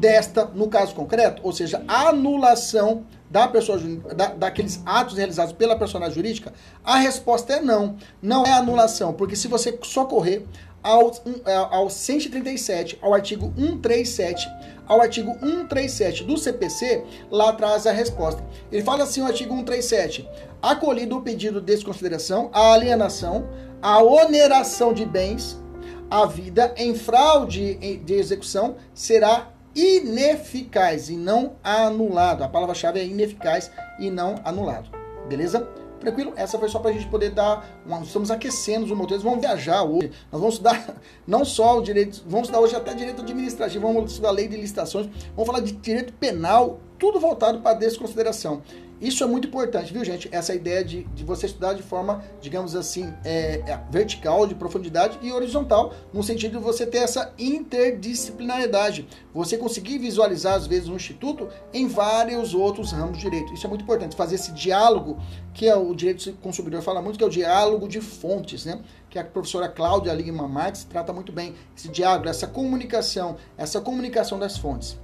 desta, 0.00 0.46
no 0.46 0.66
caso 0.66 0.96
concreto, 0.96 1.42
ou 1.44 1.52
seja, 1.52 1.84
a 1.86 2.08
anulação 2.08 3.04
da 3.30 3.48
pessoa 3.48 3.78
da, 3.78 4.26
daqueles 4.28 4.80
atos 4.84 5.16
realizados 5.16 5.52
pela 5.52 5.76
personagem 5.76 6.14
jurídica? 6.14 6.52
A 6.84 6.96
resposta 6.96 7.54
é 7.54 7.60
não. 7.60 7.96
Não 8.22 8.44
é 8.44 8.52
anulação, 8.52 9.12
porque 9.12 9.36
se 9.36 9.48
você 9.48 9.78
socorrer 9.82 10.44
ao, 10.82 11.10
é, 11.44 11.54
ao 11.54 11.90
137, 11.90 12.98
ao 13.02 13.12
artigo 13.12 13.52
137, 13.56 14.48
ao 14.86 15.00
artigo 15.00 15.32
137 15.40 16.22
do 16.22 16.36
CPC, 16.36 17.02
lá 17.30 17.52
traz 17.52 17.86
a 17.86 17.92
resposta. 17.92 18.44
Ele 18.70 18.84
fala 18.84 19.02
assim, 19.02 19.20
o 19.20 19.26
artigo 19.26 19.52
137, 19.52 20.28
acolhido 20.62 21.16
o 21.16 21.22
pedido 21.22 21.60
de 21.60 21.66
desconsideração, 21.66 22.50
a 22.52 22.72
alienação, 22.72 23.48
a 23.82 24.00
oneração 24.00 24.92
de 24.92 25.04
bens, 25.04 25.60
a 26.08 26.24
vida 26.24 26.72
em 26.76 26.94
fraude 26.94 27.74
de 27.98 28.14
execução 28.14 28.76
será 28.94 29.50
ineficaz 29.76 31.10
e 31.10 31.16
não 31.16 31.56
anulado. 31.62 32.42
A 32.42 32.48
palavra-chave 32.48 32.98
é 32.98 33.04
ineficaz 33.04 33.70
e 33.98 34.10
não 34.10 34.36
anulado. 34.42 34.88
Beleza? 35.28 35.68
Tranquilo? 36.00 36.32
Essa 36.36 36.58
foi 36.58 36.68
só 36.68 36.78
para 36.78 36.90
a 36.90 36.94
gente 36.94 37.06
poder 37.08 37.30
dar. 37.30 37.66
Uma, 37.84 38.00
estamos 38.00 38.30
aquecendo 38.30 38.86
os 38.86 38.92
motores, 38.92 39.22
vamos 39.22 39.40
viajar 39.40 39.82
hoje. 39.82 40.10
Nós 40.32 40.40
vamos 40.40 40.54
estudar 40.54 40.96
não 41.26 41.44
só 41.44 41.78
o 41.78 41.82
direito, 41.82 42.22
vamos 42.26 42.48
estudar 42.48 42.60
hoje 42.60 42.74
até 42.74 42.94
direito 42.94 43.22
administrativo, 43.22 43.86
vamos 43.86 44.12
estudar 44.12 44.30
lei 44.30 44.48
de 44.48 44.56
licitações, 44.56 45.08
vamos 45.34 45.46
falar 45.46 45.60
de 45.60 45.72
direito 45.72 46.12
penal, 46.14 46.80
tudo 46.98 47.20
voltado 47.20 47.60
para 47.60 47.74
desconsideração. 47.74 48.62
Isso 49.00 49.22
é 49.22 49.26
muito 49.26 49.48
importante, 49.48 49.92
viu, 49.92 50.02
gente? 50.02 50.28
Essa 50.32 50.54
ideia 50.54 50.82
de, 50.82 51.04
de 51.04 51.22
você 51.22 51.46
estudar 51.46 51.74
de 51.74 51.82
forma, 51.82 52.24
digamos 52.40 52.74
assim, 52.74 53.12
é, 53.24 53.62
é, 53.66 53.80
vertical, 53.90 54.46
de 54.46 54.54
profundidade 54.54 55.18
e 55.20 55.30
horizontal, 55.30 55.92
no 56.14 56.22
sentido 56.22 56.58
de 56.58 56.64
você 56.64 56.86
ter 56.86 56.98
essa 56.98 57.32
interdisciplinaridade. 57.38 59.06
Você 59.34 59.58
conseguir 59.58 59.98
visualizar, 59.98 60.54
às 60.54 60.66
vezes, 60.66 60.88
um 60.88 60.96
instituto 60.96 61.48
em 61.74 61.86
vários 61.86 62.54
outros 62.54 62.90
ramos 62.90 63.18
de 63.18 63.24
direito. 63.24 63.52
Isso 63.52 63.66
é 63.66 63.68
muito 63.68 63.82
importante, 63.82 64.16
fazer 64.16 64.36
esse 64.36 64.52
diálogo, 64.52 65.18
que 65.52 65.68
é 65.68 65.76
o 65.76 65.94
direito 65.94 66.32
consumidor 66.40 66.80
fala 66.80 67.02
muito, 67.02 67.18
que 67.18 67.24
é 67.24 67.26
o 67.26 67.30
diálogo 67.30 67.86
de 67.86 68.00
fontes, 68.00 68.64
né? 68.64 68.80
Que 69.10 69.18
a 69.18 69.24
professora 69.24 69.68
Cláudia 69.68 70.12
Lima 70.14 70.48
Marques 70.48 70.84
trata 70.84 71.12
muito 71.12 71.32
bem. 71.32 71.54
Esse 71.76 71.88
diálogo, 71.88 72.28
essa 72.28 72.46
comunicação, 72.46 73.36
essa 73.58 73.78
comunicação 73.78 74.38
das 74.38 74.56
fontes. 74.56 74.98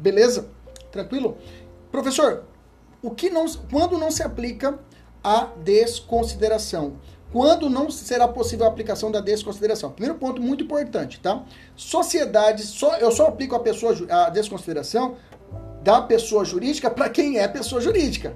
Beleza? 0.00 0.48
Tranquilo? 0.90 1.36
Professor, 1.90 2.44
o 3.04 3.10
que 3.10 3.28
não, 3.28 3.44
quando 3.70 3.98
não 3.98 4.10
se 4.10 4.22
aplica 4.22 4.78
a 5.22 5.50
desconsideração? 5.62 6.94
Quando 7.30 7.68
não 7.68 7.90
será 7.90 8.26
possível 8.26 8.64
a 8.64 8.68
aplicação 8.68 9.10
da 9.10 9.20
desconsideração? 9.20 9.90
Primeiro 9.90 10.18
ponto 10.18 10.40
muito 10.40 10.64
importante, 10.64 11.20
tá? 11.20 11.42
Sociedades, 11.76 12.64
só, 12.66 12.96
eu 12.96 13.12
só 13.12 13.26
aplico 13.26 13.54
a, 13.54 13.60
pessoa, 13.60 13.94
a 14.08 14.30
desconsideração 14.30 15.16
da 15.82 16.00
pessoa 16.00 16.46
jurídica 16.46 16.90
para 16.90 17.10
quem 17.10 17.38
é 17.38 17.46
pessoa 17.46 17.78
jurídica. 17.78 18.34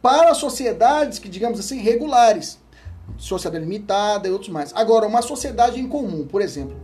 Para 0.00 0.32
sociedades 0.32 1.18
que, 1.18 1.28
digamos 1.28 1.60
assim, 1.60 1.78
regulares, 1.78 2.58
sociedade 3.18 3.62
limitada 3.62 4.28
e 4.28 4.30
outros 4.30 4.50
mais. 4.50 4.72
Agora, 4.74 5.06
uma 5.06 5.20
sociedade 5.20 5.78
em 5.78 5.86
comum, 5.86 6.26
por 6.26 6.40
exemplo, 6.40 6.80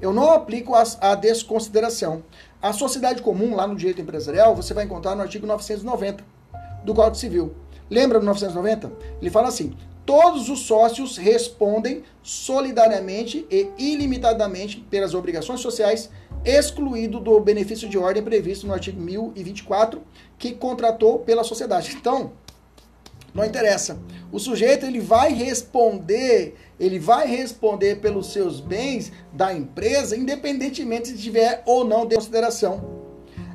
eu 0.00 0.12
não 0.12 0.30
aplico 0.30 0.74
a, 0.74 0.84
a 1.00 1.14
desconsideração. 1.16 2.22
A 2.60 2.72
sociedade 2.72 3.22
comum, 3.22 3.54
lá 3.54 3.68
no 3.68 3.76
direito 3.76 4.00
empresarial, 4.00 4.54
você 4.54 4.74
vai 4.74 4.84
encontrar 4.84 5.14
no 5.14 5.22
artigo 5.22 5.46
990 5.46 6.24
do 6.84 6.92
Código 6.92 7.16
Civil. 7.16 7.54
Lembra 7.88 8.18
do 8.18 8.26
990? 8.26 8.90
Ele 9.20 9.30
fala 9.30 9.46
assim: 9.46 9.76
todos 10.04 10.48
os 10.48 10.60
sócios 10.60 11.16
respondem 11.16 12.02
solidariamente 12.20 13.46
e 13.48 13.70
ilimitadamente 13.78 14.80
pelas 14.90 15.14
obrigações 15.14 15.60
sociais, 15.60 16.10
excluído 16.44 17.20
do 17.20 17.38
benefício 17.38 17.88
de 17.88 17.96
ordem 17.96 18.24
previsto 18.24 18.66
no 18.66 18.74
artigo 18.74 19.00
1024, 19.00 20.02
que 20.36 20.52
contratou 20.52 21.20
pela 21.20 21.44
sociedade. 21.44 21.94
Então, 21.94 22.32
não 23.32 23.44
interessa. 23.44 24.00
O 24.32 24.40
sujeito 24.40 24.84
ele 24.84 24.98
vai 24.98 25.32
responder, 25.32 26.56
ele 26.78 26.98
vai 26.98 27.26
responder 27.26 27.96
pelos 27.96 28.32
seus 28.32 28.60
bens 28.60 29.12
da 29.32 29.52
empresa, 29.52 30.16
independentemente 30.16 31.08
se 31.08 31.18
tiver 31.18 31.62
ou 31.66 31.84
não 31.84 32.06
de 32.06 32.14
consideração. 32.14 32.98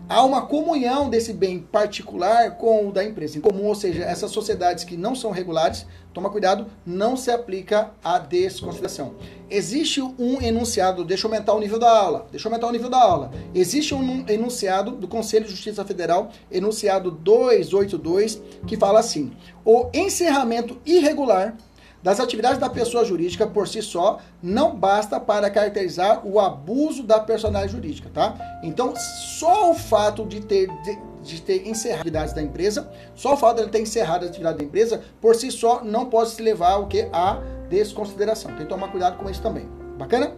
Há 0.10 0.22
uma 0.22 0.46
comunhão 0.46 1.10
desse 1.10 1.32
bem 1.32 1.60
particular 1.60 2.58
com 2.58 2.90
o 2.90 2.92
da 2.92 3.04
empresa. 3.06 3.38
Em 3.38 3.42
comum, 3.42 3.68
ou 3.68 3.74
seja, 3.74 4.04
essas 4.04 4.32
sociedades 4.32 4.84
que 4.84 4.98
não 4.98 5.16
são 5.16 5.32
regulares, 5.32 5.86
toma 6.14 6.30
cuidado, 6.30 6.68
não 6.86 7.16
se 7.16 7.32
aplica 7.32 7.92
a 8.04 8.20
desconsideração. 8.20 9.16
Existe 9.50 10.02
um 10.02 10.42
enunciado, 10.42 11.06
deixa 11.06 11.26
eu 11.26 11.32
aumentar 11.32 11.54
o 11.54 11.60
nível 11.60 11.80
da 11.80 11.90
aula, 11.90 12.28
deixa 12.30 12.48
eu 12.48 12.52
aumentar 12.52 12.68
o 12.68 12.72
nível 12.72 12.90
da 12.90 13.02
aula. 13.02 13.32
Existe 13.56 13.96
um 13.96 14.26
enunciado 14.28 14.92
do 14.92 15.08
Conselho 15.08 15.46
de 15.46 15.52
Justiça 15.52 15.86
Federal, 15.86 16.32
enunciado 16.52 17.10
282, 17.10 18.42
que 18.68 18.76
fala 18.76 19.00
assim: 19.00 19.32
o 19.64 19.90
encerramento 19.94 20.78
irregular 20.86 21.56
das 22.04 22.20
atividades 22.20 22.60
da 22.60 22.70
pessoa 22.70 23.06
jurídica 23.06 23.48
por 23.48 23.68
si 23.68 23.82
só 23.82 24.20
não 24.42 24.76
basta 24.76 25.20
para 25.20 25.50
caracterizar 25.50 26.28
o 26.28 26.40
abuso 26.40 27.02
da 27.02 27.20
personalidade 27.20 27.72
jurídica, 27.72 28.10
tá? 28.14 28.60
Então, 28.62 28.94
só 29.40 29.72
o 29.72 29.74
fato 29.74 30.26
de 30.26 30.42
ter 30.42 30.68
de, 30.84 31.00
de 31.24 31.42
ter 31.42 31.66
encerrado 31.66 31.94
as 31.94 32.02
atividades 32.02 32.34
da 32.34 32.42
empresa, 32.42 32.92
só 33.16 33.34
o 33.34 33.38
fato 33.38 33.56
de 33.56 33.62
ele 33.64 33.72
ter 33.72 33.80
encerrado 33.80 34.24
as 34.24 34.30
atividades 34.30 34.60
da 34.60 34.66
empresa, 34.66 35.02
por 35.22 35.34
si 35.34 35.50
só 35.50 35.82
não 35.82 36.08
pode 36.08 36.32
se 36.32 36.42
levar 36.42 36.76
o 36.76 36.88
que 36.88 37.08
a 37.14 37.42
desconsideração. 37.70 38.52
Tem 38.52 38.64
que 38.64 38.70
tomar 38.70 38.90
cuidado 38.90 39.18
com 39.18 39.30
isso 39.30 39.42
também. 39.42 39.66
Bacana? 39.98 40.34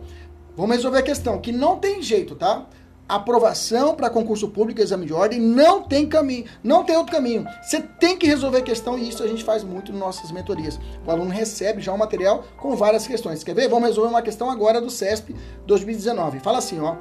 Vamos 0.55 0.75
resolver 0.75 0.99
a 0.99 1.03
questão 1.03 1.41
que 1.41 1.51
não 1.51 1.79
tem 1.79 2.01
jeito, 2.01 2.35
tá? 2.35 2.65
Aprovação 3.07 3.93
para 3.93 4.09
concurso 4.09 4.47
público, 4.49 4.81
exame 4.81 5.05
de 5.05 5.13
ordem, 5.13 5.39
não 5.39 5.83
tem 5.83 6.07
caminho, 6.07 6.45
não 6.63 6.83
tem 6.83 6.97
outro 6.97 7.13
caminho. 7.13 7.45
Você 7.61 7.81
tem 7.81 8.17
que 8.17 8.25
resolver 8.25 8.57
a 8.59 8.63
questão 8.63 8.97
e 8.97 9.07
isso 9.07 9.23
a 9.23 9.27
gente 9.27 9.43
faz 9.43 9.63
muito 9.63 9.91
nas 9.91 10.01
nossas 10.01 10.31
mentorias. 10.31 10.79
O 11.05 11.11
aluno 11.11 11.29
recebe 11.29 11.81
já 11.81 11.93
um 11.93 11.97
material 11.97 12.43
com 12.57 12.75
várias 12.75 13.05
questões. 13.05 13.43
Quer 13.43 13.53
ver? 13.53 13.69
Vamos 13.69 13.89
resolver 13.89 14.09
uma 14.09 14.21
questão 14.21 14.49
agora 14.49 14.81
do 14.81 14.89
CESP 14.89 15.35
2019. 15.67 16.39
Fala 16.39 16.57
assim, 16.57 16.79
ó. 16.79 16.95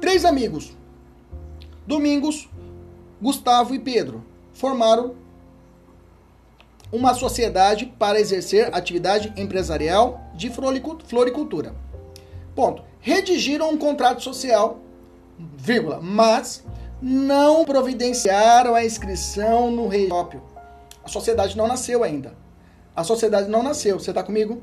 Três 0.00 0.24
amigos, 0.24 0.76
Domingos, 1.86 2.48
Gustavo 3.22 3.74
e 3.74 3.78
Pedro, 3.78 4.24
formaram 4.52 5.14
uma 6.90 7.14
sociedade 7.14 7.86
para 7.98 8.20
exercer 8.20 8.74
atividade 8.74 9.32
empresarial 9.36 10.20
de 10.34 10.50
floricultura. 10.50 11.74
Ponto. 12.54 12.82
Redigiram 13.00 13.70
um 13.70 13.76
contrato 13.76 14.22
social 14.22 14.80
vírgula, 15.38 16.00
mas 16.00 16.64
não 17.00 17.64
providenciaram 17.64 18.74
a 18.74 18.84
inscrição 18.84 19.70
no 19.70 19.88
registro. 19.88 20.42
A 21.04 21.08
sociedade 21.08 21.56
não 21.56 21.66
nasceu 21.66 22.02
ainda. 22.02 22.34
A 22.96 23.04
sociedade 23.04 23.48
não 23.48 23.62
nasceu. 23.62 23.98
Você 23.98 24.10
está 24.10 24.22
comigo? 24.22 24.62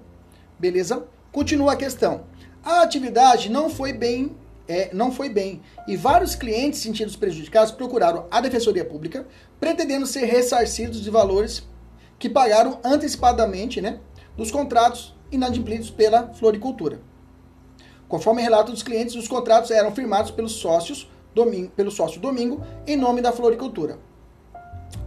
Beleza? 0.58 1.06
Continua 1.32 1.74
a 1.74 1.76
questão. 1.76 2.24
A 2.64 2.82
atividade 2.82 3.50
não 3.50 3.70
foi 3.70 3.94
bem, 3.94 4.36
é, 4.68 4.90
não 4.94 5.12
foi 5.12 5.30
bem, 5.30 5.62
e 5.88 5.98
vários 5.98 6.36
clientes 6.36 6.80
sentidos 6.80 7.16
prejudicados 7.16 7.72
procuraram 7.72 8.28
a 8.30 8.40
Defensoria 8.40 8.86
Pública, 8.86 9.28
pretendendo 9.60 10.06
ser 10.06 10.26
ressarcidos 10.26 11.02
de 11.02 11.10
valores 11.10 11.68
que 12.20 12.30
pagaram 12.30 12.80
antecipadamente, 12.84 13.82
né, 13.82 14.00
dos 14.38 14.52
contratos 14.52 15.16
inadimplidos 15.32 15.90
pela 15.90 16.34
floricultura. 16.34 17.00
Conforme 18.12 18.42
relato 18.42 18.74
dos 18.74 18.84
clientes, 18.84 19.16
os 19.16 19.26
contratos 19.26 19.72
eram 19.72 19.96
firmados 19.96 20.32
pelos 20.32 20.52
sócios, 20.52 21.10
pelo 21.78 21.90
sócio 21.90 22.20
Domingo 22.20 22.62
em 22.86 22.98
nome 22.98 23.22
da 23.22 23.32
floricultura. 23.32 24.00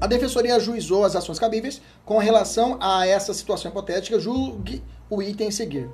A 0.01 0.07
defensoria 0.07 0.57
ajuizou 0.57 1.05
as 1.05 1.15
ações 1.15 1.39
cabíveis 1.39 1.83
com 2.03 2.17
relação 2.17 2.79
a 2.81 3.07
essa 3.07 3.35
situação 3.35 3.71
hipotética, 3.71 4.19
julgue 4.19 4.83
o 5.11 5.23
item 5.23 5.51
seguir. 5.51 5.91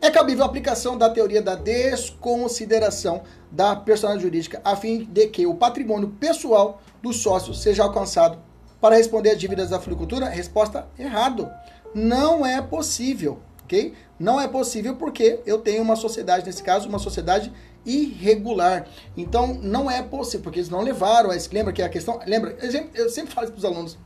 É 0.00 0.12
cabível 0.12 0.44
a 0.44 0.46
aplicação 0.46 0.96
da 0.96 1.10
teoria 1.10 1.42
da 1.42 1.56
desconsideração 1.56 3.22
da 3.50 3.74
personalidade 3.74 4.22
jurídica 4.22 4.60
a 4.64 4.76
fim 4.76 5.08
de 5.10 5.26
que 5.26 5.48
o 5.48 5.56
patrimônio 5.56 6.10
pessoal 6.20 6.80
dos 7.02 7.16
sócios 7.16 7.60
seja 7.60 7.82
alcançado 7.82 8.38
para 8.80 8.94
responder 8.94 9.30
às 9.30 9.38
dívidas 9.40 9.70
da 9.70 9.80
floricultura? 9.80 10.28
Resposta 10.28 10.86
errado. 10.96 11.50
Não 11.92 12.46
é 12.46 12.62
possível 12.62 13.40
ok? 13.64 13.94
Não 14.18 14.40
é 14.40 14.46
possível 14.46 14.96
porque 14.96 15.40
eu 15.44 15.58
tenho 15.58 15.82
uma 15.82 15.96
sociedade, 15.96 16.46
nesse 16.46 16.62
caso, 16.62 16.88
uma 16.88 16.98
sociedade 16.98 17.52
irregular. 17.84 18.86
Então, 19.16 19.58
não 19.60 19.90
é 19.90 20.02
possível, 20.02 20.42
porque 20.42 20.60
eles 20.60 20.70
não 20.70 20.80
levaram 20.80 21.30
a. 21.30 21.36
Lembra 21.52 21.72
que 21.72 21.82
a 21.82 21.88
questão. 21.88 22.20
Lembra, 22.26 22.56
eu 22.94 23.10
sempre 23.10 23.34
falo 23.34 23.46
isso 23.46 23.52
para 23.52 23.58
os 23.58 23.64
alunos. 23.64 23.98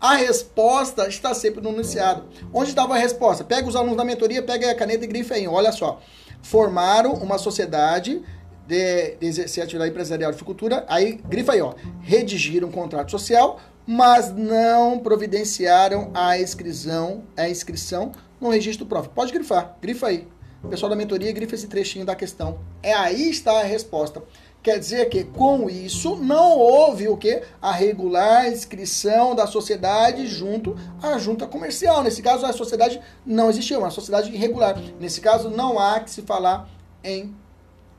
A 0.00 0.14
resposta 0.14 1.08
está 1.08 1.32
sempre 1.34 1.60
no 1.60 1.70
enunciado. 1.70 2.24
Onde 2.52 2.70
estava 2.70 2.94
a 2.94 2.98
resposta? 2.98 3.42
Pega 3.42 3.66
os 3.66 3.74
alunos 3.74 3.96
da 3.96 4.04
mentoria, 4.04 4.42
pega 4.42 4.70
a 4.70 4.74
caneta 4.74 5.04
e 5.04 5.08
grifa 5.08 5.34
aí. 5.34 5.48
Olha 5.48 5.72
só. 5.72 6.00
Formaram 6.42 7.14
uma 7.14 7.38
sociedade 7.38 8.22
de, 8.66 9.16
de 9.16 9.26
exercer 9.26 9.64
atividade 9.64 9.90
empresarial 9.90 10.30
de 10.30 10.36
agricultura. 10.36 10.84
Aí, 10.86 11.20
grifa 11.26 11.52
aí, 11.52 11.62
ó. 11.62 11.74
Redigiram 12.02 12.68
um 12.68 12.72
contrato 12.72 13.10
social, 13.10 13.58
mas 13.86 14.30
não 14.32 14.98
providenciaram 14.98 16.10
a 16.12 16.38
inscrição, 16.38 17.24
a 17.36 17.48
inscrição 17.48 18.12
no 18.40 18.50
registro 18.50 18.84
do 18.84 18.88
PROF. 18.88 19.08
Pode 19.08 19.32
grifar, 19.32 19.76
grifa 19.80 20.08
aí. 20.08 20.28
O 20.62 20.68
pessoal 20.68 20.90
da 20.90 20.96
mentoria 20.96 21.30
grifa 21.32 21.54
esse 21.54 21.68
trechinho 21.68 22.04
da 22.04 22.14
questão. 22.14 22.58
É 22.82 22.92
aí 22.92 23.30
está 23.30 23.60
a 23.60 23.62
resposta. 23.62 24.22
Quer 24.62 24.80
dizer 24.80 25.08
que 25.08 25.22
com 25.22 25.70
isso 25.70 26.16
não 26.16 26.58
houve 26.58 27.06
o 27.06 27.16
que? 27.16 27.40
A 27.62 27.70
regular 27.70 28.48
inscrição 28.48 29.32
da 29.32 29.46
sociedade 29.46 30.26
junto 30.26 30.76
à 31.00 31.18
junta 31.18 31.46
comercial. 31.46 32.02
Nesse 32.02 32.20
caso, 32.20 32.44
a 32.44 32.52
sociedade 32.52 33.00
não 33.24 33.48
existiu, 33.48 33.78
uma 33.78 33.90
sociedade 33.90 34.34
irregular. 34.34 34.76
Nesse 34.98 35.20
caso, 35.20 35.48
não 35.50 35.78
há 35.78 36.00
que 36.00 36.10
se 36.10 36.22
falar 36.22 36.68
em 37.04 37.32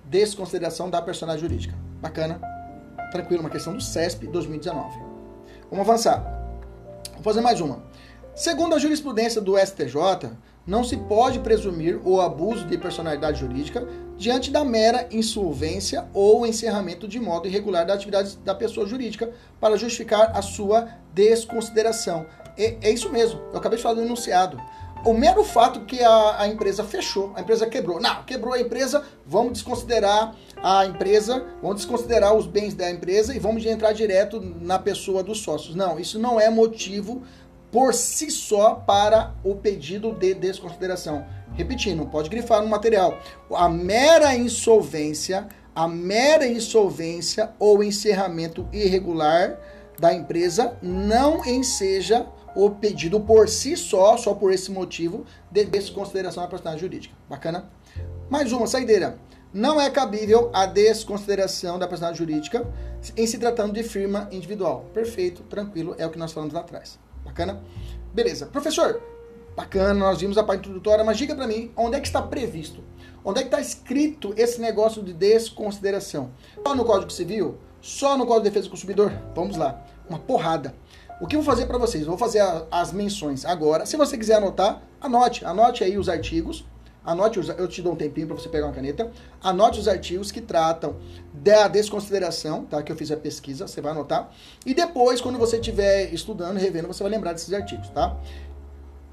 desconsideração 0.04 0.90
da 0.90 1.02
personagem 1.02 1.40
jurídica. 1.40 1.74
Bacana? 2.02 2.42
Tranquilo, 3.12 3.44
uma 3.44 3.50
questão 3.50 3.74
do 3.74 3.82
CESP 3.82 4.28
2019. 4.28 5.00
Vamos 5.70 5.88
avançar. 5.88 6.22
Vou 7.14 7.24
fazer 7.24 7.40
mais 7.40 7.62
uma. 7.62 7.82
Segundo 8.38 8.76
a 8.76 8.78
jurisprudência 8.78 9.42
do 9.42 9.58
STJ, 9.58 10.30
não 10.66 10.84
se 10.84 10.96
pode 10.96 11.40
presumir 11.40 12.00
o 12.06 12.22
abuso 12.22 12.68
de 12.68 12.78
personalidade 12.78 13.40
jurídica 13.40 13.88
diante 14.16 14.52
da 14.52 14.64
mera 14.64 15.08
insolvência 15.10 16.06
ou 16.14 16.46
encerramento 16.46 17.08
de 17.08 17.20
modo 17.20 17.48
irregular 17.48 17.84
da 17.84 17.96
atividade 17.96 18.38
da 18.46 18.54
pessoa 18.54 18.86
jurídica 18.86 19.32
para 19.60 19.76
justificar 19.76 20.38
a 20.38 20.44
sua 20.44 20.88
desconsideração. 21.16 22.28
É, 22.56 22.78
é 22.80 22.92
isso 22.92 23.12
mesmo, 23.12 23.42
eu 23.52 23.58
acabei 23.58 23.78
de 23.78 23.82
falar 23.82 23.96
do 23.96 24.04
enunciado. 24.04 24.62
o 25.04 25.14
mero 25.14 25.44
fato 25.44 25.86
que 25.86 26.04
a, 26.04 26.42
a, 26.42 26.48
empresa 26.48 26.84
fechou, 26.84 27.34
a 27.36 27.42
empresa 27.42 27.66
quebrou. 27.66 28.00
Não, 28.00 28.24
quebrou 28.24 28.54
a 28.54 28.60
empresa, 28.60 29.04
vamos 29.26 29.54
desconsiderar 29.54 30.36
a 30.62 30.86
empresa, 30.86 31.44
vamos 31.60 31.78
desconsiderar 31.78 32.36
os 32.36 32.46
bens 32.46 32.76
da 32.76 32.90
empresa 32.92 33.36
e 33.36 33.40
vamos 33.40 33.66
entrar 33.66 33.94
direto 33.94 34.40
na 34.40 34.78
pessoa 34.78 35.24
dos 35.24 35.40
sócios. 35.40 35.74
Não, 35.74 36.00
isso 36.00 36.20
não 36.20 36.40
é 36.40 36.52
motivo 36.52 37.24
por 37.78 37.94
si 37.94 38.32
só 38.32 38.74
para 38.74 39.36
o 39.44 39.54
pedido 39.54 40.12
de 40.12 40.34
desconsideração. 40.34 41.24
Repetindo, 41.54 42.08
pode 42.08 42.28
grifar 42.28 42.64
no 42.64 42.68
material. 42.68 43.20
A 43.54 43.70
mera 43.70 44.36
insolvência, 44.36 45.48
a 45.76 45.88
mera 45.88 46.48
insolvência 46.48 47.52
ou 47.60 47.84
encerramento 47.84 48.68
irregular 48.74 49.60
da 50.00 50.12
empresa 50.12 50.76
não 50.82 51.46
enseja 51.46 52.26
o 52.56 52.72
pedido 52.72 53.20
por 53.20 53.48
si 53.48 53.78
só, 53.78 54.18
só 54.18 54.34
por 54.34 54.52
esse 54.52 54.72
motivo, 54.72 55.24
de 55.52 55.64
desconsideração 55.64 56.42
da 56.42 56.50
personalidade 56.50 56.82
jurídica. 56.82 57.14
Bacana? 57.30 57.70
Mais 58.28 58.52
uma, 58.52 58.66
saideira. 58.66 59.20
Não 59.54 59.80
é 59.80 59.88
cabível 59.92 60.50
a 60.52 60.66
desconsideração 60.66 61.78
da 61.78 61.88
personalidade 61.88 62.18
jurídica 62.18 62.68
em 63.16 63.28
se 63.28 63.38
tratando 63.38 63.74
de 63.74 63.84
firma 63.84 64.28
individual. 64.32 64.88
Perfeito, 64.96 65.44
tranquilo, 65.44 65.94
é 66.00 66.08
o 66.08 66.10
que 66.10 66.18
nós 66.18 66.32
falamos 66.32 66.56
lá 66.56 66.62
atrás. 66.62 66.98
Bacana? 67.38 67.62
Beleza. 68.16 68.48
Professor, 68.48 69.00
bacana, 69.56 69.94
nós 69.94 70.20
vimos 70.20 70.40
a 70.40 70.44
parte 70.44 70.62
introdutória, 70.62 71.06
mas 71.06 71.20
diga 71.20 71.36
para 71.36 71.46
mim, 71.46 71.72
onde 71.78 71.96
é 71.96 72.00
que 72.00 72.08
está 72.08 72.20
previsto? 72.20 72.84
Onde 73.24 73.40
é 73.40 73.42
que 73.44 73.48
está 73.50 73.62
escrito 73.62 74.34
esse 74.36 74.60
negócio 74.60 75.04
de 75.04 75.14
desconsideração? 75.14 76.32
Só 76.66 76.74
no 76.74 76.84
Código 76.84 77.12
Civil? 77.12 77.60
Só 77.80 78.18
no 78.18 78.26
Código 78.26 78.46
de 78.46 78.50
Defesa 78.50 78.66
do 78.66 78.72
Consumidor? 78.72 79.12
Vamos 79.36 79.56
lá, 79.56 79.86
uma 80.10 80.18
porrada. 80.18 80.74
O 81.22 81.28
que 81.28 81.36
eu 81.36 81.42
vou 81.44 81.54
fazer 81.54 81.68
para 81.68 81.78
vocês? 81.78 82.08
Vou 82.08 82.18
fazer 82.18 82.40
a, 82.40 82.66
as 82.72 82.92
menções 82.92 83.46
agora. 83.46 83.86
Se 83.86 83.96
você 83.96 84.18
quiser 84.18 84.38
anotar, 84.38 84.82
anote. 85.00 85.46
Anote 85.46 85.84
aí 85.84 85.96
os 85.96 86.10
artigos. 86.10 86.66
Anote, 87.08 87.40
os, 87.40 87.48
eu 87.48 87.70
te 87.70 87.82
dou 87.82 87.94
um 87.94 87.96
tempinho 87.96 88.28
para 88.28 88.36
você 88.36 88.50
pegar 88.50 88.66
uma 88.66 88.74
caneta. 88.74 89.10
Anote 89.42 89.80
os 89.80 89.88
artigos 89.88 90.30
que 90.30 90.42
tratam 90.42 90.98
da 91.34 91.70
desconsideração, 91.70 92.66
tá? 92.66 92.84
Que 92.84 92.92
eu 92.92 92.98
fiz 92.98 93.10
a 93.12 93.16
pesquisa, 93.16 93.66
você 93.66 93.80
vai 93.80 93.94
anotar. 93.94 94.30
E 94.66 94.74
depois, 94.74 95.22
quando 95.22 95.40
você 95.40 95.56
estiver 95.56 96.14
estudando, 96.14 96.58
revendo, 96.58 96.86
você 96.90 97.02
vai 97.02 97.10
lembrar 97.10 97.32
desses 97.32 97.54
artigos, 97.54 97.88
tá? 97.92 98.18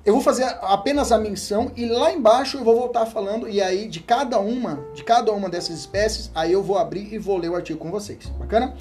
Eu 0.05 0.13
vou 0.13 0.23
fazer 0.23 0.43
apenas 0.61 1.13
a 1.13 1.19
menção 1.19 1.71
e 1.77 1.87
lá 1.87 2.13
embaixo 2.13 2.59
eu 2.59 2.65
vou 2.65 2.77
voltar 2.77 3.07
falando 3.07 3.49
e 3.49 3.63
aí 3.63 3.89
de 3.89 4.01
cada 4.01 4.39
uma, 4.41 4.85
de 4.93 5.03
cada 5.03 5.33
uma 5.33 5.49
dessas 5.49 5.79
espécies, 5.79 6.31
aí 6.35 6.53
eu 6.53 6.63
vou 6.63 6.77
abrir 6.77 7.15
e 7.15 7.17
vou 7.17 7.39
ler 7.39 7.49
o 7.49 7.55
artigo 7.55 7.79
com 7.79 7.91
vocês. 7.91 8.27
Bacana? 8.39 8.75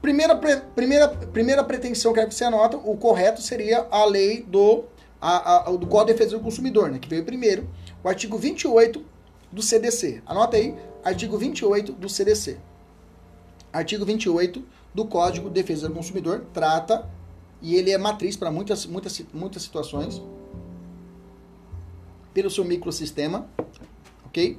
Primeira, 0.00 0.34
primeira, 0.74 1.08
primeira 1.08 1.62
pretensão 1.62 2.12
que 2.12 2.24
você 2.24 2.44
anota, 2.44 2.76
o 2.76 2.96
correto 2.96 3.42
seria 3.42 3.86
a 3.90 4.04
lei 4.04 4.42
do, 4.42 4.84
a, 5.20 5.68
a, 5.68 5.70
do 5.72 5.86
Código 5.86 6.06
de 6.06 6.12
Defesa 6.14 6.36
do 6.36 6.42
Consumidor, 6.42 6.90
né, 6.90 6.98
que 6.98 7.08
veio 7.08 7.24
primeiro, 7.24 7.68
o 8.02 8.08
artigo 8.08 8.38
28 8.38 9.04
do 9.50 9.62
CDC. 9.62 10.22
Anota 10.26 10.56
aí, 10.56 10.74
artigo 11.04 11.36
28 11.36 11.92
do 11.92 12.08
CDC. 12.08 12.58
Artigo 13.72 14.04
28 14.04 14.64
do 14.94 15.06
Código 15.06 15.48
de 15.48 15.54
Defesa 15.54 15.88
do 15.88 15.94
Consumidor 15.94 16.44
trata, 16.52 17.08
e 17.60 17.74
ele 17.74 17.90
é 17.90 17.98
matriz 17.98 18.36
para 18.36 18.50
muitas, 18.50 18.86
muitas, 18.86 19.20
muitas 19.32 19.62
situações, 19.62 20.22
pelo 22.32 22.50
seu 22.50 22.64
microsistema, 22.64 23.48
ok? 24.26 24.58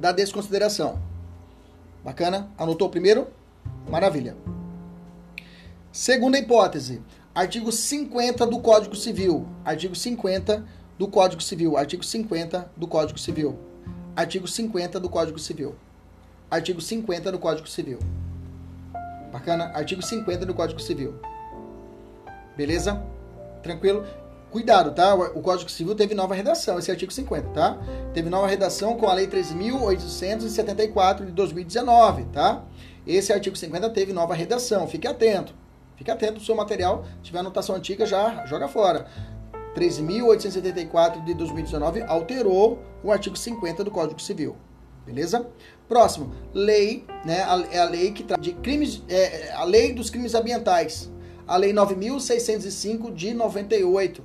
Da 0.00 0.12
desconsideração. 0.12 1.00
Bacana? 2.04 2.50
Anotou 2.58 2.88
o 2.88 2.90
primeiro? 2.90 3.28
Maravilha. 3.88 4.36
Segunda 5.92 6.38
hipótese, 6.38 7.02
artigo 7.34 7.70
50 7.70 8.46
do 8.46 8.60
Código 8.60 8.96
Civil. 8.96 9.46
Artigo 9.64 9.94
50 9.94 10.66
do 11.00 11.08
Código 11.08 11.42
Civil. 11.42 11.78
Artigo 11.78 12.04
50 12.04 12.72
do 12.76 12.86
Código 12.86 13.18
Civil. 13.18 13.58
Artigo 14.14 14.46
50 14.46 15.00
do 15.00 15.08
Código 15.08 15.38
Civil. 15.38 15.74
Artigo 16.50 16.78
50 16.78 17.32
do 17.32 17.38
Código 17.38 17.66
Civil. 17.66 17.98
Bacana? 19.32 19.72
Artigo 19.74 20.02
50 20.02 20.44
do 20.44 20.52
Código 20.52 20.78
Civil. 20.78 21.14
Beleza? 22.54 23.02
Tranquilo? 23.62 24.04
Cuidado, 24.50 24.92
tá? 24.92 25.14
O 25.14 25.40
Código 25.40 25.70
Civil 25.70 25.94
teve 25.94 26.14
nova 26.14 26.34
redação, 26.34 26.78
esse 26.78 26.90
artigo 26.90 27.10
50, 27.10 27.48
tá? 27.48 27.78
Teve 28.12 28.28
nova 28.28 28.46
redação 28.46 28.98
com 28.98 29.06
a 29.06 29.14
Lei 29.14 29.26
13.874 29.26 31.24
de 31.24 31.32
2019, 31.32 32.24
tá? 32.24 32.62
Esse 33.06 33.32
artigo 33.32 33.56
50 33.56 33.88
teve 33.88 34.12
nova 34.12 34.34
redação, 34.34 34.86
fique 34.86 35.08
atento. 35.08 35.54
Fique 35.96 36.10
atento, 36.10 36.40
o 36.40 36.44
seu 36.44 36.54
material, 36.54 37.06
se 37.18 37.24
tiver 37.24 37.38
anotação 37.38 37.74
antiga, 37.76 38.04
já 38.04 38.44
joga 38.44 38.68
fora. 38.68 39.06
13.874 39.74 41.24
de 41.24 41.34
2019 41.34 42.02
alterou 42.02 42.82
o 43.02 43.10
artigo 43.10 43.36
50 43.36 43.84
do 43.84 43.90
Código 43.90 44.20
Civil. 44.20 44.56
Beleza? 45.06 45.46
Próximo, 45.88 46.32
lei, 46.52 47.04
né? 47.24 47.38
É 47.72 47.80
a 47.80 47.84
lei 47.84 48.12
que 48.12 48.22
trata 48.22 48.40
de 48.40 48.52
crimes, 48.52 49.02
é, 49.08 49.52
a 49.52 49.64
lei 49.64 49.92
dos 49.92 50.10
crimes 50.10 50.34
ambientais. 50.34 51.10
A 51.46 51.56
lei 51.56 51.72
9.605 51.72 53.12
de 53.12 53.34
98 53.34 54.22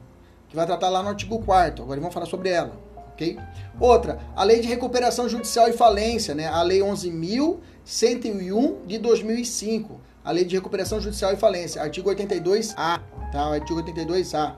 que 0.47 0.55
vai 0.55 0.65
tratar 0.65 0.89
lá 0.89 1.03
no 1.03 1.09
artigo 1.09 1.39
4 1.39 1.83
Agora 1.83 1.99
vamos 1.99 2.13
falar 2.13 2.27
sobre 2.27 2.49
ela, 2.49 2.79
ok? 3.11 3.37
Outra, 3.79 4.19
a 4.35 4.43
Lei 4.43 4.61
de 4.61 4.67
Recuperação 4.67 5.27
Judicial 5.27 5.67
e 5.67 5.73
Falência, 5.73 6.33
né? 6.33 6.47
A 6.47 6.61
Lei 6.61 6.79
11.101 6.79 8.85
de 8.85 8.97
2005. 8.97 9.99
A 10.23 10.31
Lei 10.31 10.45
de 10.45 10.55
Recuperação 10.55 11.01
Judicial 11.01 11.33
e 11.33 11.35
Falência, 11.35 11.81
artigo 11.81 12.09
82A, 12.09 13.01
tá? 13.31 13.53
Artigo 13.53 13.83
82A. 13.83 14.55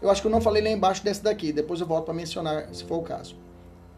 Eu 0.00 0.10
acho 0.10 0.20
que 0.20 0.26
eu 0.26 0.30
não 0.30 0.40
falei 0.40 0.62
lá 0.62 0.70
embaixo 0.70 1.04
dessa 1.04 1.22
daqui, 1.22 1.52
depois 1.52 1.80
eu 1.80 1.86
volto 1.86 2.06
para 2.06 2.14
mencionar 2.14 2.68
se 2.72 2.84
for 2.84 2.98
o 2.98 3.02
caso. 3.02 3.36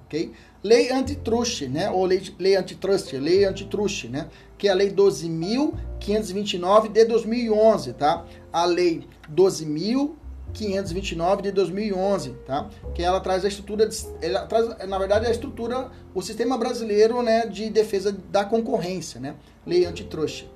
Ok? 0.07 0.33
Lei 0.63 0.91
antitruste, 0.91 1.69
né? 1.69 1.91
Ou 1.91 2.05
lei, 2.05 2.23
lei 2.39 2.57
antitrust, 2.57 3.13
lei 3.13 3.45
antitruste, 3.45 4.09
né? 4.09 4.29
Que 4.57 4.69
é 4.69 4.71
a 4.71 4.75
lei 4.75 4.91
12.529 4.91 6.93
de 6.93 7.05
2011, 7.05 7.93
tá? 7.93 8.25
A 8.53 8.65
lei 8.65 9.07
12.000 9.31 10.15
529 10.53 11.43
de 11.43 11.53
2011, 11.53 12.31
tá? 12.47 12.69
Que 12.95 13.03
ela 13.03 13.21
traz 13.21 13.45
a 13.45 13.49
estrutura, 13.49 13.87
de, 13.87 13.97
ela 14.23 14.47
traz, 14.47 14.67
na 14.89 14.99
verdade, 14.99 15.27
a 15.27 15.31
estrutura, 15.31 15.91
o 16.15 16.23
sistema 16.23 16.57
brasileiro, 16.57 17.23
né, 17.23 17.47
de 17.47 17.71
defesa 17.71 18.13
da 18.31 18.45
concorrência, 18.45 19.21
né? 19.21 19.35
Lei 19.67 19.85
antitruste. 19.85 20.51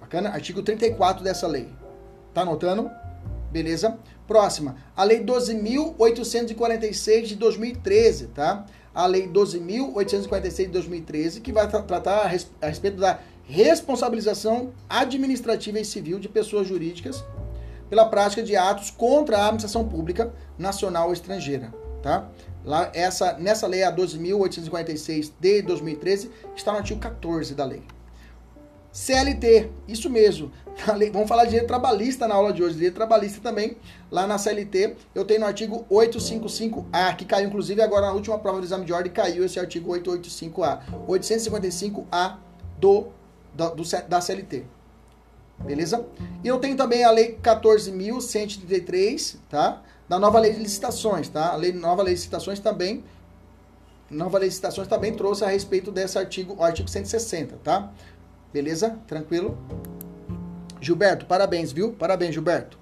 Bacana? 0.00 0.30
Artigo 0.30 0.62
34 0.62 1.22
dessa 1.22 1.46
lei. 1.46 1.68
Tá 2.32 2.42
anotando? 2.42 2.90
Beleza? 3.50 3.98
Próxima, 4.26 4.76
a 4.96 5.04
lei 5.04 5.22
12.846 5.22 7.22
de 7.22 7.36
2013, 7.36 8.28
tá? 8.28 8.64
A 8.94 9.06
lei 9.06 9.28
12.846 9.28 10.56
de 10.56 10.66
2013, 10.68 11.40
que 11.40 11.52
vai 11.52 11.68
tra 11.68 11.82
tratar 11.82 12.20
a, 12.20 12.26
res 12.26 12.50
a 12.62 12.68
respeito 12.68 12.98
da 12.98 13.18
responsabilização 13.46 14.72
administrativa 14.88 15.78
e 15.78 15.84
civil 15.84 16.18
de 16.18 16.28
pessoas 16.28 16.66
jurídicas 16.66 17.22
pela 17.90 18.06
prática 18.06 18.42
de 18.42 18.56
atos 18.56 18.90
contra 18.90 19.36
a 19.36 19.42
administração 19.42 19.86
pública 19.86 20.32
nacional 20.58 21.08
ou 21.08 21.12
estrangeira, 21.12 21.72
tá? 22.02 22.28
Lá, 22.64 22.90
essa, 22.94 23.34
nessa 23.34 23.66
lei, 23.66 23.82
a 23.82 23.94
12.846 23.94 25.32
de 25.38 25.62
2013, 25.62 26.30
está 26.56 26.72
no 26.72 26.78
artigo 26.78 26.98
14 26.98 27.54
da 27.54 27.64
lei. 27.64 27.82
CLT, 28.90 29.70
isso 29.86 30.08
mesmo. 30.08 30.50
Vamos 31.12 31.28
falar 31.28 31.44
de 31.44 31.50
direito 31.50 31.68
trabalhista 31.68 32.26
na 32.26 32.34
aula 32.34 32.52
de 32.52 32.62
hoje, 32.62 32.74
direito 32.74 32.94
trabalhista 32.94 33.40
também. 33.40 33.76
Lá 34.10 34.26
na 34.26 34.38
CLT, 34.38 34.96
eu 35.14 35.24
tenho 35.24 35.40
no 35.40 35.46
artigo 35.46 35.86
855A, 35.90 37.16
que 37.16 37.24
caiu 37.24 37.48
inclusive 37.48 37.80
agora 37.80 38.06
na 38.06 38.12
última 38.12 38.38
prova 38.38 38.58
do 38.58 38.64
exame 38.64 38.84
de 38.84 38.92
ordem, 38.92 39.12
caiu 39.12 39.44
esse 39.44 39.58
artigo 39.58 39.92
885A. 39.92 40.80
855A 41.08 42.36
do, 42.78 43.06
do, 43.54 43.70
do 43.70 43.82
da 44.08 44.20
CLT. 44.20 44.64
Beleza? 45.58 46.04
E 46.42 46.48
eu 46.48 46.58
tenho 46.58 46.76
também 46.76 47.04
a 47.04 47.10
lei 47.10 47.38
14.133, 47.42 49.36
tá? 49.48 49.82
Da 50.08 50.18
nova 50.18 50.40
lei 50.40 50.52
de 50.52 50.58
licitações, 50.58 51.28
tá? 51.28 51.52
A 51.52 51.56
lei, 51.56 51.72
nova 51.72 52.02
lei 52.02 52.14
de 52.14 52.20
licitações 52.20 52.58
também 52.58 53.04
nova 54.10 54.38
licitações 54.38 54.86
também 54.86 55.12
trouxe 55.14 55.44
a 55.44 55.48
respeito 55.48 55.90
desse 55.90 56.18
artigo, 56.18 56.62
artigo 56.62 56.88
160, 56.88 57.56
tá? 57.62 57.90
Beleza? 58.52 58.98
Tranquilo? 59.06 59.58
Gilberto, 60.84 61.26
parabéns, 61.26 61.72
viu? 61.72 61.92
Parabéns, 61.92 62.34
Gilberto. 62.34 62.78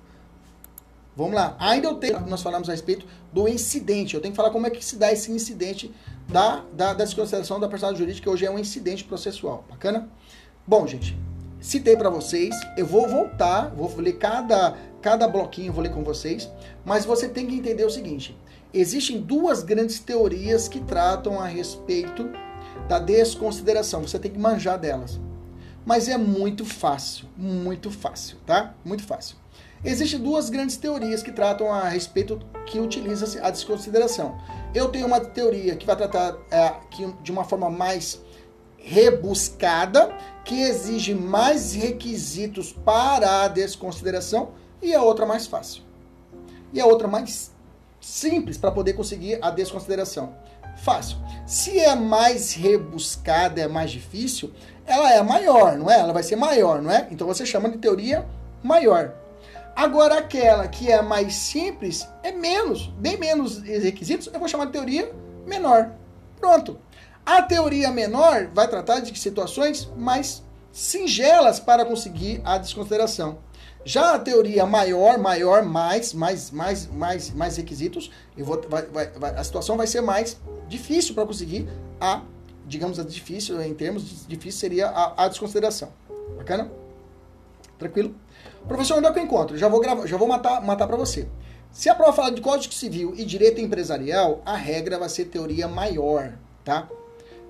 Vamos 1.14 1.34
lá. 1.34 1.56
Ainda 1.58 1.88
eu 1.88 1.94
tenho, 1.96 2.20
nós 2.26 2.42
falamos 2.42 2.68
a 2.68 2.72
respeito 2.72 3.06
do 3.32 3.46
incidente. 3.46 4.14
Eu 4.14 4.20
tenho 4.20 4.32
que 4.32 4.36
falar 4.36 4.50
como 4.50 4.66
é 4.66 4.70
que 4.70 4.82
se 4.82 4.96
dá 4.96 5.12
esse 5.12 5.30
incidente 5.30 5.94
da, 6.28 6.64
da, 6.72 6.94
da 6.94 7.04
desconsideração 7.04 7.60
da 7.60 7.68
personalidade 7.68 8.02
jurídica, 8.02 8.24
que 8.24 8.30
hoje 8.30 8.46
é 8.46 8.50
um 8.50 8.58
incidente 8.58 9.04
processual. 9.04 9.64
Bacana? 9.68 10.08
Bom, 10.66 10.86
gente, 10.86 11.16
citei 11.60 11.96
para 11.96 12.08
vocês. 12.08 12.58
Eu 12.76 12.86
vou 12.86 13.06
voltar, 13.06 13.68
vou 13.74 13.94
ler 13.98 14.14
cada, 14.14 14.74
cada 15.02 15.28
bloquinho, 15.28 15.72
vou 15.72 15.82
ler 15.82 15.92
com 15.92 16.02
vocês. 16.02 16.48
Mas 16.84 17.04
você 17.04 17.28
tem 17.28 17.46
que 17.46 17.54
entender 17.54 17.84
o 17.84 17.90
seguinte: 17.90 18.34
existem 18.72 19.20
duas 19.20 19.62
grandes 19.62 19.98
teorias 19.98 20.66
que 20.66 20.80
tratam 20.80 21.38
a 21.38 21.46
respeito 21.46 22.30
da 22.88 22.98
desconsideração. 22.98 24.00
Você 24.02 24.18
tem 24.18 24.30
que 24.30 24.38
manjar 24.38 24.78
delas. 24.78 25.20
Mas 25.84 26.08
é 26.08 26.16
muito 26.16 26.64
fácil, 26.64 27.28
muito 27.36 27.90
fácil, 27.90 28.36
tá? 28.46 28.74
Muito 28.84 29.02
fácil. 29.02 29.36
Existem 29.84 30.20
duas 30.20 30.48
grandes 30.48 30.76
teorias 30.76 31.22
que 31.22 31.32
tratam 31.32 31.72
a 31.72 31.88
respeito 31.88 32.38
que 32.66 32.78
utiliza 32.78 33.44
a 33.44 33.50
desconsideração. 33.50 34.38
Eu 34.72 34.88
tenho 34.88 35.06
uma 35.06 35.18
teoria 35.18 35.74
que 35.74 35.84
vai 35.84 35.96
tratar 35.96 36.36
é, 36.50 36.70
que, 36.88 37.04
de 37.20 37.32
uma 37.32 37.42
forma 37.42 37.68
mais 37.68 38.20
rebuscada, 38.78 40.12
que 40.44 40.60
exige 40.60 41.14
mais 41.14 41.72
requisitos 41.74 42.72
para 42.72 43.42
a 43.42 43.48
desconsideração, 43.48 44.50
e 44.80 44.94
a 44.94 45.02
outra 45.02 45.24
mais 45.24 45.46
fácil. 45.46 45.82
E 46.72 46.80
a 46.80 46.86
outra 46.86 47.06
mais 47.06 47.52
simples 48.00 48.58
para 48.58 48.72
poder 48.72 48.94
conseguir 48.94 49.38
a 49.40 49.50
desconsideração. 49.50 50.34
Fácil. 50.76 51.16
Se 51.46 51.78
é 51.78 51.94
mais 51.94 52.54
rebuscada, 52.54 53.60
é 53.60 53.68
mais 53.68 53.90
difícil, 53.90 54.52
ela 54.86 55.12
é 55.12 55.22
maior, 55.22 55.76
não 55.76 55.90
é? 55.90 55.98
Ela 55.98 56.12
vai 56.12 56.22
ser 56.22 56.36
maior, 56.36 56.82
não 56.82 56.90
é? 56.90 57.06
Então 57.10 57.26
você 57.26 57.46
chama 57.46 57.68
de 57.68 57.78
teoria 57.78 58.26
maior. 58.62 59.14
Agora 59.74 60.18
aquela 60.18 60.68
que 60.68 60.90
é 60.90 61.00
mais 61.00 61.34
simples 61.34 62.06
é 62.22 62.30
menos, 62.30 62.88
bem 62.98 63.16
menos 63.16 63.58
requisitos, 63.62 64.28
eu 64.32 64.38
vou 64.38 64.48
chamar 64.48 64.66
de 64.66 64.72
teoria 64.72 65.10
menor. 65.46 65.92
Pronto. 66.38 66.78
A 67.24 67.40
teoria 67.40 67.90
menor 67.90 68.48
vai 68.52 68.66
tratar 68.66 69.00
de 69.00 69.16
situações 69.18 69.88
mais 69.96 70.42
singelas 70.72 71.60
para 71.60 71.84
conseguir 71.84 72.40
a 72.44 72.58
desconsideração. 72.58 73.38
Já 73.84 74.14
a 74.14 74.18
teoria 74.18 74.64
maior, 74.64 75.18
maior, 75.18 75.64
mais, 75.64 76.12
mais, 76.12 76.50
mais, 76.50 76.86
mais, 76.86 77.30
mais 77.30 77.56
requisitos, 77.56 78.10
eu 78.36 78.44
vou, 78.44 78.60
vai, 78.68 78.82
vai, 78.86 79.34
a 79.34 79.42
situação 79.42 79.76
vai 79.76 79.86
ser 79.86 80.00
mais 80.00 80.36
difícil 80.68 81.14
para 81.14 81.26
conseguir 81.26 81.68
a, 82.00 82.22
digamos, 82.66 82.98
a 82.98 83.02
difícil, 83.02 83.60
em 83.60 83.74
termos 83.74 84.04
de 84.04 84.26
difícil 84.26 84.60
seria 84.60 84.88
a, 84.88 85.24
a 85.24 85.28
desconsideração. 85.28 85.92
Bacana? 86.36 86.70
Tranquilo? 87.78 88.14
Professor, 88.68 88.98
onde 88.98 89.06
é 89.08 89.12
que 89.12 89.18
eu 89.18 89.24
encontro? 89.24 89.58
Já 89.58 89.68
vou 89.68 89.80
gravar, 89.80 90.06
já 90.06 90.16
vou 90.16 90.28
matar, 90.28 90.62
matar 90.62 90.86
para 90.86 90.96
você. 90.96 91.26
Se 91.72 91.88
a 91.88 91.94
prova 91.94 92.12
fala 92.12 92.30
de 92.30 92.40
Código 92.40 92.72
Civil 92.72 93.14
e 93.16 93.24
Direito 93.24 93.60
Empresarial, 93.60 94.42
a 94.44 94.56
regra 94.56 94.98
vai 94.98 95.08
ser 95.08 95.24
teoria 95.24 95.66
maior, 95.66 96.34
tá? 96.64 96.88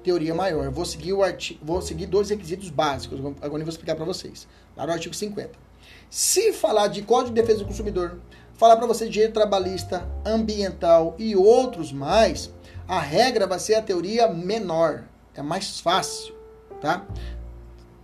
teoria 0.03 0.35
maior. 0.35 0.71
Vou 0.71 0.85
seguir, 0.85 1.12
o 1.12 1.23
artigo, 1.23 1.61
vou 1.62 1.81
seguir 1.81 2.07
dois 2.07 2.31
requisitos 2.31 2.71
básicos, 2.71 3.18
agora 3.21 3.61
eu 3.61 3.64
vou 3.64 3.68
explicar 3.68 3.95
para 3.95 4.05
vocês. 4.05 4.47
Lá 4.77 4.87
no 4.87 4.92
artigo 4.92 5.14
50. 5.14 5.72
Se 6.12 6.53
falar 6.53 6.88
de 6.88 7.01
Código 7.01 7.35
de 7.35 7.40
Defesa 7.40 7.61
do 7.61 7.64
Consumidor, 7.64 8.18
falar 8.53 8.77
para 8.77 8.87
você 8.87 9.07
de 9.07 9.12
direito 9.12 9.33
trabalhista, 9.33 10.07
ambiental 10.27 11.14
e 11.18 11.35
outros 11.35 11.90
mais, 11.90 12.53
a 12.87 13.01
regra 13.01 13.46
vai 13.46 13.59
ser 13.59 13.77
a 13.77 13.83
teoria 13.83 14.29
menor. 14.29 15.05
É 15.35 15.40
mais 15.40 15.81
fácil, 15.81 16.35
tá? 16.83 17.07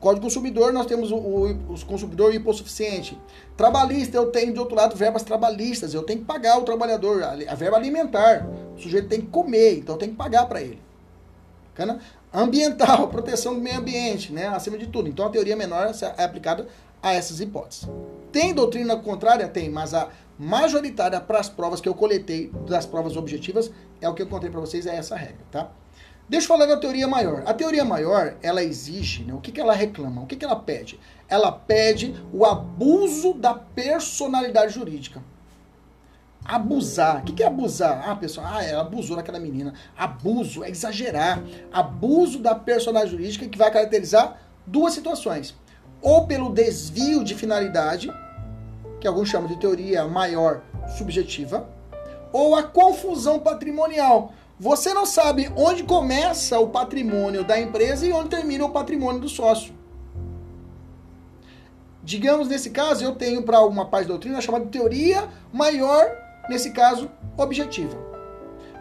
Código 0.01 0.25
consumidor, 0.25 0.73
nós 0.73 0.87
temos 0.87 1.12
o, 1.12 1.16
o, 1.16 1.51
o 1.51 1.87
consumidor 1.87 2.35
hipossuficiente. 2.35 3.21
Trabalhista, 3.59 4.16
eu 4.16 4.31
tenho 4.31 4.55
de 4.55 4.59
outro 4.59 4.75
lado 4.75 4.97
verbas 4.97 5.23
trabalhistas. 5.23 5.92
Eu 5.92 6.03
tenho 6.03 6.21
que 6.21 6.25
pagar 6.25 6.57
o 6.57 6.62
trabalhador, 6.62 7.23
a, 7.23 7.33
a 7.33 7.55
verba 7.55 7.77
alimentar. 7.77 8.49
O 8.75 8.81
sujeito 8.81 9.09
tem 9.09 9.21
que 9.21 9.27
comer, 9.27 9.81
então 9.81 9.97
eu 9.97 9.99
tenho 9.99 10.12
que 10.12 10.16
pagar 10.16 10.47
para 10.47 10.62
ele. 10.62 10.81
Bacana? 11.79 12.01
Ambiental, 12.33 13.09
proteção 13.12 13.55
do 13.55 13.61
meio 13.61 13.79
ambiente, 13.79 14.33
né? 14.33 14.49
Acima 14.49 14.79
de 14.79 14.87
tudo. 14.87 15.11
Então 15.11 15.27
a 15.27 15.31
teoria 15.31 15.55
menor 15.55 15.92
é 16.16 16.25
aplicada 16.25 16.66
a 17.03 17.13
essas 17.13 17.41
hipóteses. 17.41 17.89
Tem 18.33 18.53
doutrina 18.53 18.97
contrária? 18.97 19.49
Tem, 19.49 19.71
mas 19.71 19.95
a 19.95 20.09
majoritária 20.39 21.21
para 21.21 21.39
as 21.39 21.49
provas 21.49 21.81
que 21.81 21.89
eu 21.89 21.95
coletei 21.95 22.51
das 22.67 22.87
provas 22.87 23.17
objetivas 23.17 23.71
é 24.01 24.09
o 24.09 24.15
que 24.15 24.23
eu 24.23 24.29
contei 24.29 24.51
para 24.51 24.61
vocês, 24.61 24.87
é 24.87 24.97
essa 24.97 25.17
regra, 25.17 25.45
tá? 25.51 25.71
Deixa 26.29 26.45
eu 26.45 26.49
falar 26.49 26.67
da 26.67 26.77
teoria 26.77 27.09
maior. 27.09 27.43
A 27.47 27.55
teoria 27.55 27.85
maior, 27.85 28.37
ela 28.43 28.63
exige, 28.63 29.25
né? 29.25 29.33
o 29.33 29.41
que, 29.41 29.51
que 29.51 29.61
ela 29.61 29.73
reclama? 29.73 30.23
O 30.23 30.27
que, 30.27 30.37
que 30.37 30.45
ela 30.45 30.57
pede? 30.57 31.01
Ela 31.27 31.51
pede 31.51 32.15
o 32.33 32.45
abuso 32.45 33.33
da 33.33 33.55
personalidade 33.55 34.75
jurídica 34.75 35.23
abusar. 36.49 37.21
O 37.21 37.25
que 37.25 37.43
é 37.43 37.47
abusar? 37.47 38.09
Ah, 38.09 38.17
pessoal, 38.17 38.47
ah, 38.51 38.65
ela 38.65 38.81
abusou 38.81 39.17
daquela 39.17 39.39
menina. 39.39 39.75
Abuso 39.97 40.65
é 40.65 40.71
exagerar. 40.71 41.43
Abuso 41.71 42.39
da 42.39 42.55
personagem 42.55 43.11
jurídica 43.11 43.47
que 43.47 43.59
vai 43.59 43.71
caracterizar 43.71 44.41
duas 44.67 44.95
situações. 44.95 45.55
Ou 46.01 46.27
pelo 46.27 46.53
desvio 46.53 47.25
de 47.25 47.35
finalidade, 47.35 48.13
que 49.01 49.07
alguns 49.07 49.29
chamam 49.29 49.49
de 49.49 49.57
teoria 49.57 50.07
maior 50.07 50.63
subjetiva, 50.97 51.69
ou 52.33 52.55
a 52.55 52.63
confusão 52.63 53.39
patrimonial. 53.39 54.33
Você 54.61 54.93
não 54.93 55.07
sabe 55.07 55.51
onde 55.57 55.85
começa 55.85 56.59
o 56.59 56.69
patrimônio 56.69 57.45
da 57.45 57.61
empresa 57.61 58.07
e 58.07 58.13
onde 58.13 58.31
termina 58.31 58.65
o 58.65 58.71
patrimônio 58.71 59.21
do 59.21 59.29
sócio. 59.29 59.73
Digamos, 62.03 62.49
nesse 62.49 62.71
caso, 62.71 63.05
eu 63.05 63.15
tenho 63.15 63.43
para 63.43 63.61
uma 63.61 63.85
parte 63.85 64.07
da 64.07 64.15
doutrina 64.15 64.41
chamada 64.41 64.67
teoria 64.67 65.29
maior 65.53 66.07
nesse 66.49 66.71
caso, 66.71 67.11
objetiva. 67.37 68.08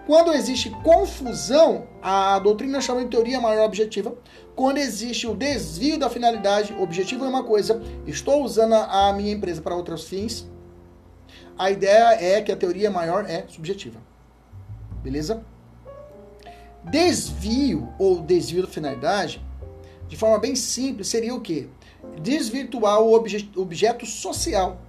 Quando 0.08 0.32
existe 0.32 0.70
confusão, 0.70 1.86
a 2.02 2.40
doutrina 2.40 2.80
chama 2.80 3.04
de 3.04 3.10
teoria 3.10 3.42
maior 3.42 3.66
objetiva. 3.66 4.16
Quando 4.56 4.78
existe 4.78 5.28
o 5.28 5.36
desvio 5.36 6.00
da 6.00 6.10
finalidade, 6.10 6.74
objetivo 6.80 7.26
é 7.26 7.28
uma 7.28 7.44
coisa, 7.44 7.82
estou 8.06 8.42
usando 8.42 8.74
a 8.74 9.12
minha 9.12 9.34
empresa 9.34 9.62
para 9.62 9.76
outros 9.76 10.08
fins, 10.08 10.48
a 11.60 11.70
ideia 11.70 12.24
é 12.24 12.42
que 12.42 12.54
a 12.54 12.56
teoria 12.56 12.90
maior 12.90 13.30
é 13.30 13.46
subjetiva. 13.50 14.00
Beleza? 15.04 15.44
Desvio 16.86 17.94
ou 18.00 18.22
desvio 18.22 18.62
da 18.62 18.70
finalidade, 18.70 19.46
de 20.08 20.16
forma 20.16 20.40
bem 20.40 20.56
simples, 20.56 21.10
seria 21.10 21.36
o 21.36 21.42
quê? 21.42 21.68
Desvirtuar 22.22 23.02
o 23.02 23.14
objeto 23.14 24.06
social 24.06 24.80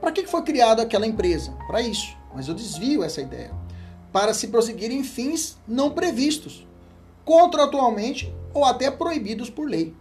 para 0.00 0.12
que 0.12 0.26
foi 0.26 0.42
criada 0.42 0.82
aquela 0.82 1.06
empresa? 1.06 1.52
Para 1.66 1.82
isso. 1.82 2.16
Mas 2.34 2.48
eu 2.48 2.54
desvio 2.54 3.04
essa 3.04 3.20
ideia. 3.20 3.65
Para 4.16 4.32
se 4.32 4.48
prosseguir 4.48 4.90
em 4.90 5.04
fins 5.04 5.58
não 5.68 5.90
previstos, 5.90 6.66
contratualmente 7.22 8.34
ou 8.54 8.64
até 8.64 8.90
proibidos 8.90 9.50
por 9.50 9.68
lei. 9.68 9.94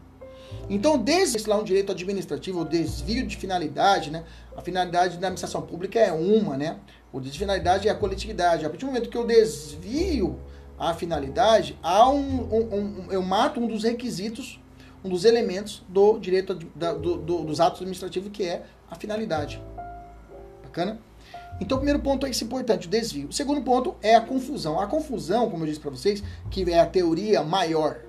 Então, 0.69 0.97
desde 0.97 1.49
lá 1.49 1.58
um 1.58 1.65
direito 1.65 1.91
administrativo, 1.91 2.62
o 2.62 2.63
desvio 2.63 3.28
de 3.28 3.36
finalidade, 3.36 4.10
né? 4.10 4.23
A 4.56 4.62
finalidade 4.62 5.17
da 5.17 5.28
administração 5.28 5.62
pública 5.63 5.99
é 5.99 6.13
uma, 6.13 6.56
né? 6.56 6.80
O 7.12 7.19
desvio 7.19 7.34
de 7.34 7.39
finalidade 7.39 7.89
é 7.89 7.91
a 7.91 7.95
coletividade. 7.95 8.65
A 8.65 8.69
partir 8.69 8.86
do 8.86 8.88
momento 8.88 9.10
que 9.10 9.17
eu 9.17 9.28
desvio 9.28 10.39
a 10.80 10.93
finalidade, 10.93 11.78
há 11.84 12.10
um, 12.10 12.15
um, 12.15 12.73
um 12.73 13.12
eu 13.12 13.21
mato 13.21 13.60
um 13.60 13.67
dos 13.67 13.84
requisitos, 13.84 14.62
um 15.04 15.10
dos 15.10 15.25
elementos 15.25 15.84
do 15.89 16.17
direito 16.19 16.54
da, 16.73 16.93
do, 16.93 17.17
do, 17.17 17.43
dos 17.43 17.60
atos 17.60 17.82
administrativos, 17.82 18.32
que 18.32 18.43
é 18.43 18.63
a 18.89 18.95
finalidade. 18.95 19.62
Bacana? 20.63 21.01
Então, 21.59 21.77
o 21.77 21.79
primeiro 21.79 22.01
ponto 22.01 22.25
é 22.25 22.29
esse 22.29 22.43
importante, 22.43 22.87
o 22.87 22.89
desvio. 22.89 23.29
O 23.29 23.33
segundo 23.33 23.61
ponto 23.61 23.95
é 24.01 24.15
a 24.15 24.21
confusão. 24.21 24.79
A 24.79 24.87
confusão, 24.87 25.49
como 25.49 25.63
eu 25.63 25.67
disse 25.67 25.79
para 25.79 25.91
vocês, 25.91 26.21
que 26.51 26.69
é 26.69 26.79
a 26.79 26.85
teoria 26.85 27.43
maior 27.43 27.99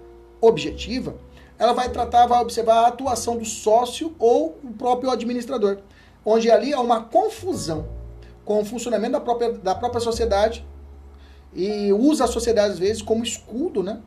objetiva, 0.40 1.16
ela 1.58 1.72
vai 1.72 1.88
tratar, 1.88 2.26
vai 2.26 2.40
observar 2.40 2.80
a 2.80 2.86
atuação 2.88 3.36
do 3.36 3.44
sócio 3.44 4.14
ou 4.18 4.58
o 4.62 4.72
próprio 4.72 5.10
administrador, 5.10 5.78
onde 6.24 6.50
ali 6.50 6.72
há 6.72 6.80
uma 6.80 7.04
confusão 7.04 7.88
com 8.44 8.60
o 8.60 8.64
funcionamento 8.64 9.12
da 9.12 9.20
própria, 9.20 9.52
da 9.52 9.74
própria 9.74 10.00
sociedade 10.00 10.66
e 11.54 11.92
usa 11.92 12.24
a 12.24 12.28
sociedade 12.28 12.74
às 12.74 12.78
vezes 12.78 13.00
como 13.00 13.24
escudo, 13.24 13.82
né, 13.82 14.00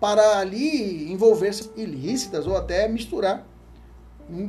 para 0.00 0.38
ali 0.38 1.12
envolver-se 1.12 1.70
ilícitas 1.76 2.46
ou 2.46 2.56
até 2.56 2.88
misturar, 2.88 3.46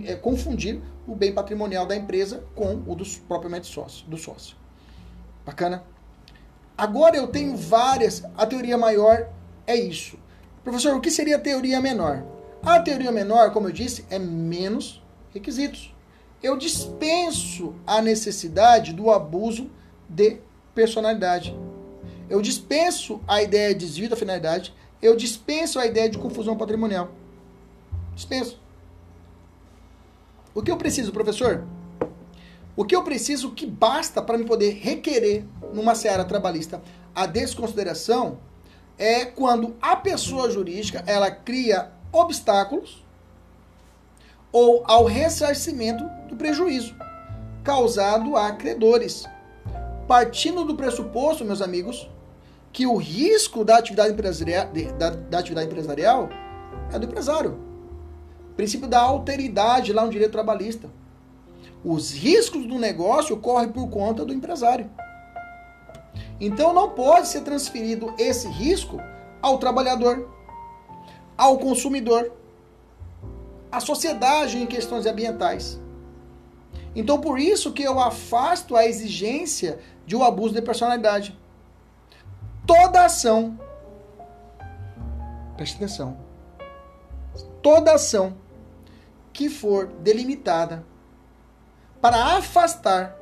é, 0.06 0.16
confundir 0.16 0.82
o 1.08 1.16
bem 1.16 1.34
patrimonial 1.34 1.86
da 1.86 1.96
empresa 1.96 2.44
com 2.56 2.82
o 2.88 2.96
dos 2.96 3.18
propriamente 3.18 3.68
sócio, 3.68 4.08
do 4.08 4.18
sócio. 4.18 4.56
Bacana? 5.46 5.84
Agora 6.78 7.18
eu 7.18 7.28
tenho 7.28 7.56
várias. 7.56 8.24
A 8.38 8.46
teoria 8.46 8.78
maior 8.78 9.30
é 9.68 9.76
isso. 9.76 10.18
Professor, 10.64 10.96
o 10.96 11.02
que 11.02 11.12
seria 11.12 11.38
a 11.38 11.40
teoria 11.40 11.82
menor? 11.82 12.24
A 12.64 12.80
teoria 12.80 13.12
menor, 13.12 13.52
como 13.52 13.68
eu 13.68 13.72
disse, 13.72 14.06
é 14.10 14.20
menos 14.20 15.02
requisitos. 15.34 15.94
Eu 16.42 16.58
dispenso 16.58 17.76
a 17.86 18.02
necessidade 18.02 18.94
do 18.94 19.10
abuso 19.10 19.70
de 20.08 20.38
personalidade. 20.74 21.56
Eu 22.30 22.42
dispenso 22.42 23.20
a 23.28 23.42
ideia 23.42 23.74
de 23.74 23.86
desvio 23.86 24.10
da 24.10 24.16
finalidade. 24.16 24.74
Eu 25.02 25.16
dispenso 25.16 25.80
a 25.80 25.86
ideia 25.86 26.10
de 26.10 26.18
confusão 26.18 26.56
patrimonial. 26.56 27.12
Dispenso. 28.16 28.61
O 30.54 30.62
que 30.62 30.70
eu 30.70 30.78
preciso, 30.78 31.12
professor? 31.12 31.64
O 32.76 32.84
que 32.84 32.96
eu 32.96 33.04
preciso, 33.04 33.52
que 33.52 33.66
basta 33.66 34.22
para 34.22 34.38
me 34.38 34.46
poder 34.46 34.72
requerer 34.72 35.46
numa 35.74 35.96
seara 35.96 36.26
trabalhista 36.26 36.82
a 37.14 37.26
desconsideração 37.26 38.40
é 38.98 39.26
quando 39.26 39.76
a 39.82 39.96
pessoa 39.96 40.50
jurídica 40.50 41.04
ela 41.08 41.32
cria 41.32 41.92
obstáculos 42.12 43.06
ou 44.52 44.84
ao 44.86 45.06
ressarcimento 45.06 46.04
do 46.28 46.36
prejuízo 46.36 46.96
causado 47.64 48.36
a 48.36 48.52
credores. 48.52 49.26
Partindo 50.08 50.66
do 50.66 50.76
pressuposto, 50.76 51.46
meus 51.46 51.62
amigos, 51.62 52.10
que 52.74 52.86
o 52.86 52.98
risco 52.98 53.64
da 53.64 53.78
atividade 53.78 54.12
empresarial, 54.12 54.68
da, 54.98 55.10
da 55.10 55.40
atividade 55.40 55.68
empresarial 55.68 56.30
é 56.92 57.00
do 57.00 57.06
empresário 57.06 57.71
princípio 58.56 58.88
da 58.88 59.00
alteridade 59.00 59.94
lá 59.94 60.04
no 60.04 60.12
direito 60.12 60.32
trabalhista. 60.32 60.90
Os 61.84 62.12
riscos 62.12 62.66
do 62.66 62.78
negócio 62.78 63.38
correm 63.38 63.70
por 63.70 63.88
conta 63.90 64.24
do 64.24 64.34
empresário. 64.34 64.90
Então 66.40 66.74
não 66.74 66.90
pode 66.90 67.28
ser 67.28 67.42
transferido 67.42 68.14
esse 68.18 68.48
risco 68.48 69.00
ao 69.42 69.58
trabalhador, 69.58 70.30
ao 71.38 71.58
consumidor, 71.58 72.32
à 73.72 73.80
sociedade 73.80 74.58
em 74.58 74.66
questões 74.66 75.06
ambientais. 75.06 75.80
Então 76.96 77.20
por 77.20 77.40
isso 77.40 77.72
que 77.72 77.84
eu 77.84 78.00
afasto 78.00 78.76
a 78.76 78.86
exigência 78.86 79.80
de 80.06 80.16
um 80.16 80.24
abuso 80.24 80.54
de 80.54 80.62
personalidade. 80.62 81.40
Toda 82.68 83.06
ação, 83.06 83.60
preste 85.56 85.76
atenção, 85.78 86.18
toda 87.62 87.94
ação 87.94 88.41
que 89.34 89.50
for 89.50 89.88
delimitada 89.88 90.86
para 92.02 92.38
afastar 92.38 93.18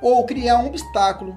ou 0.00 0.24
criar 0.24 0.58
um 0.58 0.66
obstáculo 0.66 1.36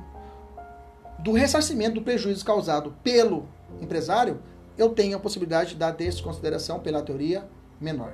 do 1.19 1.32
ressarcimento 1.32 1.95
do 1.95 2.01
prejuízo 2.01 2.45
causado 2.45 2.95
pelo 3.04 3.47
empresário, 3.80 4.41
eu 4.77 4.89
tenho 4.89 5.17
a 5.17 5.19
possibilidade 5.19 5.75
da 5.75 5.91
desconsideração 5.91 6.80
pela 6.80 7.01
teoria 7.01 7.47
menor. 7.80 8.13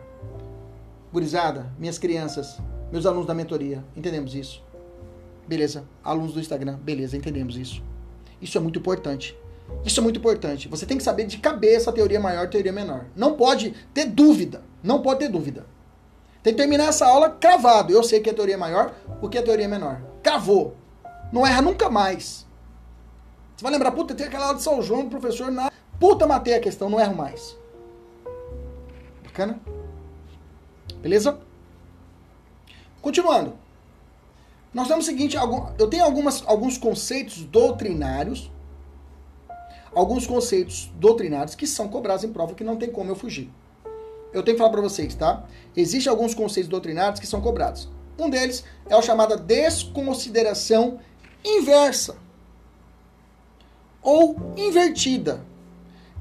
Gurizada, 1.12 1.72
minhas 1.78 1.98
crianças, 1.98 2.58
meus 2.92 3.06
alunos 3.06 3.28
da 3.28 3.34
mentoria, 3.34 3.84
entendemos 3.96 4.36
isso? 4.36 4.64
Beleza. 5.48 5.86
Alunos 6.04 6.34
do 6.34 6.40
Instagram, 6.40 6.78
beleza, 6.78 7.16
entendemos 7.16 7.56
isso. 7.56 7.82
Isso 8.42 8.58
é 8.58 8.62
muito 8.62 8.80
importante. 8.80 9.38
Isso 9.86 10.00
é 10.00 10.04
muito 10.04 10.20
importante. 10.20 10.68
Você 10.68 10.86
tem 10.86 10.98
que 10.98 11.04
saber 11.04 11.26
de 11.26 11.38
cabeça 11.38 11.90
a 11.90 11.94
teoria 11.94 12.20
maior 12.20 12.46
a 12.46 12.48
teoria 12.48 12.72
menor. 12.72 13.06
Não 13.16 13.36
pode 13.36 13.74
ter 13.94 14.06
dúvida. 14.06 14.62
Não 14.84 15.02
pode 15.02 15.20
ter 15.20 15.30
dúvida. 15.30 15.66
Tem 16.44 16.54
que 16.54 16.60
terminar 16.60 16.90
essa 16.90 17.06
aula 17.06 17.30
cravado. 17.30 17.92
Eu 17.92 18.04
sei 18.04 18.20
que 18.20 18.30
a 18.30 18.34
teoria 18.34 18.56
é 18.56 18.58
maior, 18.58 18.94
o 19.22 19.28
que 19.28 19.38
a 19.38 19.44
teoria 19.44 19.66
é 19.66 19.68
menor. 19.68 20.02
Cravou. 20.24 20.76
Não 21.32 21.46
erra 21.46 21.62
nunca 21.62 21.90
mais. 21.90 22.46
Você 23.56 23.64
vai 23.64 23.72
lembrar, 23.72 23.92
puta, 23.92 24.14
tem 24.14 24.28
aquela 24.28 24.46
aula 24.46 24.58
de 24.58 24.64
São 24.64 24.82
João, 24.82 25.10
professor, 25.10 25.52
na 25.52 25.72
puta 26.00 26.28
matei 26.28 26.54
a 26.54 26.60
questão, 26.60 26.90
não 26.90 27.00
erro 27.00 27.16
mais. 27.16 27.58
Bacana? 29.24 29.60
Beleza? 31.02 31.40
Continuando. 33.02 33.58
Nós 34.74 34.88
temos 34.88 35.06
o 35.06 35.08
seguinte, 35.08 35.36
eu 35.80 35.88
tenho 35.88 36.04
algumas, 36.04 36.44
alguns 36.46 36.78
conceitos 36.78 37.44
doutrinários, 37.46 38.52
alguns 39.94 40.28
conceitos 40.28 40.92
doutrinários 40.96 41.56
que 41.56 41.66
são 41.66 41.88
cobrados 41.88 42.24
em 42.24 42.32
prova 42.32 42.54
que 42.54 42.64
não 42.64 42.78
tem 42.78 42.92
como 42.92 43.10
eu 43.10 43.16
fugir. 43.16 43.50
Eu 44.34 44.44
tenho 44.44 44.56
que 44.56 44.60
falar 44.60 44.72
para 44.72 44.82
vocês, 44.82 45.16
tá? 45.16 45.46
Existem 45.76 46.10
alguns 46.10 46.34
conceitos 46.34 46.70
doutrinários 46.70 47.20
que 47.20 47.28
são 47.28 47.42
cobrados. 47.42 47.90
Um 48.20 48.30
deles 48.30 48.64
é 48.90 48.96
a 48.96 49.02
chamada 49.02 49.38
desconsideração 49.38 51.00
inversa 51.44 52.16
ou 54.02 54.36
invertida. 54.56 55.42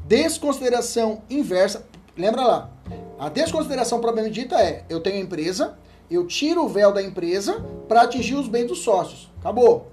Desconsideração 0.05 1.23
inversa, 1.29 1.87
lembra 2.17 2.43
lá. 2.43 2.71
A 3.19 3.29
desconsideração 3.29 4.01
propriamente 4.01 4.35
dita 4.41 4.61
é: 4.61 4.85
eu 4.89 5.01
tenho 5.01 5.17
a 5.17 5.21
empresa, 5.21 5.79
eu 6.11 6.27
tiro 6.27 6.65
o 6.65 6.69
véu 6.69 6.93
da 6.93 7.03
empresa 7.03 7.65
para 7.89 8.03
atingir 8.03 8.35
os 8.35 8.49
bens 8.49 8.67
dos 8.67 8.81
sócios. 8.81 9.31
Acabou. 9.41 9.91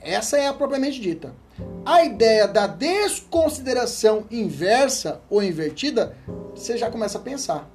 Essa 0.00 0.38
é 0.38 0.46
a 0.46 0.54
propriamente 0.54 1.00
dita. 1.00 1.34
A 1.84 2.04
ideia 2.04 2.46
da 2.46 2.66
desconsideração 2.66 4.24
inversa 4.30 5.20
ou 5.28 5.42
invertida, 5.42 6.16
você 6.56 6.76
já 6.76 6.90
começa 6.90 7.18
a 7.18 7.20
pensar. 7.20 7.68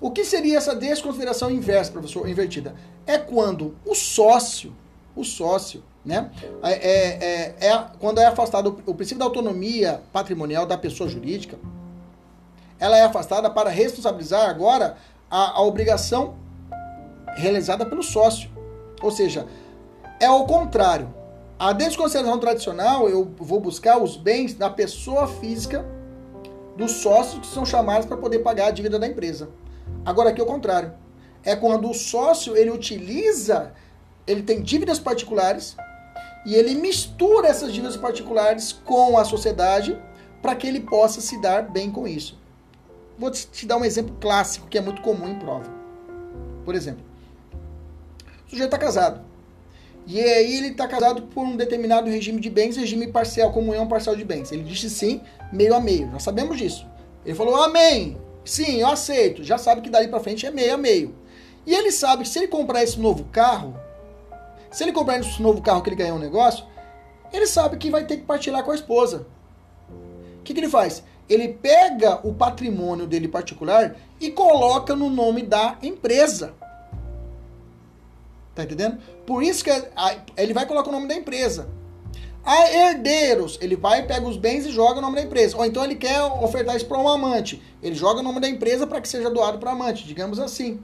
O 0.00 0.10
que 0.10 0.24
seria 0.24 0.58
essa 0.58 0.74
desconsideração 0.74 1.50
inversa, 1.50 1.92
professor, 1.92 2.28
invertida? 2.28 2.74
É 3.06 3.18
quando 3.18 3.76
o 3.86 3.94
sócio, 3.94 4.74
o 5.14 5.24
sócio, 5.24 5.82
né? 6.04 6.30
É, 6.62 6.72
é, 6.72 7.24
é, 7.60 7.68
é, 7.68 7.86
quando 8.00 8.18
é 8.18 8.26
afastado 8.26 8.82
o 8.84 8.94
princípio 8.94 9.20
da 9.20 9.24
autonomia 9.24 10.02
patrimonial 10.12 10.66
da 10.66 10.76
pessoa 10.76 11.08
jurídica, 11.08 11.56
ela 12.80 12.98
é 12.98 13.02
afastada 13.02 13.48
para 13.48 13.70
responsabilizar 13.70 14.50
agora 14.50 14.96
a, 15.30 15.58
a 15.58 15.62
obrigação 15.62 16.34
realizada 17.36 17.86
pelo 17.86 18.02
sócio. 18.02 18.50
Ou 19.00 19.12
seja, 19.12 19.46
é 20.18 20.28
o 20.28 20.44
contrário. 20.46 21.14
A 21.56 21.72
desconsideração 21.72 22.40
tradicional, 22.40 23.08
eu 23.08 23.32
vou 23.38 23.60
buscar 23.60 24.02
os 24.02 24.16
bens 24.16 24.54
da 24.54 24.68
pessoa 24.68 25.28
física 25.28 25.86
dos 26.76 26.92
sócios 26.92 27.40
que 27.40 27.46
são 27.46 27.64
chamados 27.64 28.06
para 28.06 28.16
poder 28.16 28.40
pagar 28.40 28.68
a 28.68 28.70
dívida 28.70 28.98
da 28.98 29.06
empresa. 29.06 29.50
Agora 30.04 30.30
aqui 30.30 30.40
é 30.40 30.44
o 30.44 30.46
contrário. 30.46 30.92
É 31.44 31.56
quando 31.56 31.90
o 31.90 31.94
sócio 31.94 32.56
ele 32.56 32.70
utiliza, 32.70 33.72
ele 34.26 34.42
tem 34.42 34.62
dívidas 34.62 34.98
particulares 34.98 35.76
e 36.46 36.54
ele 36.54 36.74
mistura 36.74 37.48
essas 37.48 37.72
dívidas 37.72 37.96
particulares 37.96 38.72
com 38.72 39.18
a 39.18 39.24
sociedade 39.24 40.00
para 40.40 40.54
que 40.54 40.66
ele 40.66 40.80
possa 40.80 41.20
se 41.20 41.40
dar 41.40 41.62
bem 41.62 41.90
com 41.90 42.06
isso. 42.06 42.38
Vou 43.18 43.30
te 43.30 43.66
dar 43.66 43.76
um 43.76 43.84
exemplo 43.84 44.16
clássico 44.20 44.66
que 44.68 44.78
é 44.78 44.80
muito 44.80 45.02
comum 45.02 45.28
em 45.28 45.38
prova. 45.38 45.70
Por 46.64 46.74
exemplo, 46.74 47.04
o 48.46 48.50
sujeito 48.50 48.74
está 48.74 48.78
casado. 48.78 49.31
E 50.06 50.20
aí 50.20 50.56
ele 50.56 50.68
está 50.68 50.88
casado 50.88 51.22
por 51.22 51.44
um 51.44 51.56
determinado 51.56 52.10
regime 52.10 52.40
de 52.40 52.50
bens, 52.50 52.76
regime 52.76 53.06
parcial, 53.06 53.52
comunhão 53.52 53.86
parcial 53.86 54.16
de 54.16 54.24
bens. 54.24 54.50
Ele 54.50 54.64
disse 54.64 54.90
sim, 54.90 55.20
meio 55.52 55.74
a 55.74 55.80
meio. 55.80 56.08
Nós 56.08 56.22
sabemos 56.22 56.58
disso. 56.58 56.86
Ele 57.24 57.34
falou 57.34 57.56
amém. 57.62 58.16
Sim, 58.44 58.80
eu 58.80 58.88
aceito. 58.88 59.44
Já 59.44 59.56
sabe 59.58 59.80
que 59.80 59.90
dali 59.90 60.08
para 60.08 60.20
frente 60.20 60.44
é 60.44 60.50
meio 60.50 60.74
a 60.74 60.76
meio. 60.76 61.14
E 61.64 61.74
ele 61.74 61.92
sabe 61.92 62.24
que 62.24 62.28
se 62.28 62.40
ele 62.40 62.48
comprar 62.48 62.82
esse 62.82 62.98
novo 62.98 63.24
carro, 63.24 63.76
se 64.70 64.82
ele 64.82 64.92
comprar 64.92 65.20
esse 65.20 65.40
novo 65.40 65.62
carro 65.62 65.82
que 65.82 65.88
ele 65.88 65.96
ganhou 65.96 66.16
um 66.16 66.20
negócio, 66.20 66.64
ele 67.32 67.46
sabe 67.46 67.76
que 67.76 67.90
vai 67.90 68.04
ter 68.04 68.16
que 68.16 68.24
partilhar 68.24 68.64
com 68.64 68.72
a 68.72 68.74
esposa. 68.74 69.26
O 70.40 70.42
que, 70.42 70.52
que 70.52 70.60
ele 70.60 70.68
faz? 70.68 71.04
Ele 71.28 71.48
pega 71.48 72.20
o 72.26 72.34
patrimônio 72.34 73.06
dele 73.06 73.28
particular 73.28 73.96
e 74.20 74.30
coloca 74.30 74.96
no 74.96 75.08
nome 75.08 75.42
da 75.42 75.78
empresa. 75.82 76.54
Tá 78.54 78.64
entendendo? 78.64 78.98
Por 79.26 79.42
isso 79.42 79.64
que 79.64 79.70
ele 80.36 80.52
vai 80.52 80.66
colocar 80.66 80.88
o 80.88 80.92
nome 80.92 81.08
da 81.08 81.14
empresa. 81.14 81.68
A 82.44 82.72
herdeiros, 82.72 83.56
ele 83.60 83.76
vai, 83.76 84.04
pega 84.04 84.26
os 84.26 84.36
bens 84.36 84.66
e 84.66 84.72
joga 84.72 84.98
o 84.98 85.00
nome 85.00 85.16
da 85.16 85.22
empresa. 85.22 85.56
Ou 85.56 85.64
então 85.64 85.84
ele 85.84 85.94
quer 85.94 86.20
ofertar 86.22 86.76
isso 86.76 86.86
para 86.86 86.98
um 86.98 87.08
amante. 87.08 87.62
Ele 87.80 87.94
joga 87.94 88.20
o 88.20 88.22
nome 88.22 88.40
da 88.40 88.48
empresa 88.48 88.86
para 88.86 89.00
que 89.00 89.08
seja 89.08 89.30
doado 89.30 89.58
para 89.58 89.70
amante, 89.70 90.04
digamos 90.04 90.40
assim. 90.40 90.80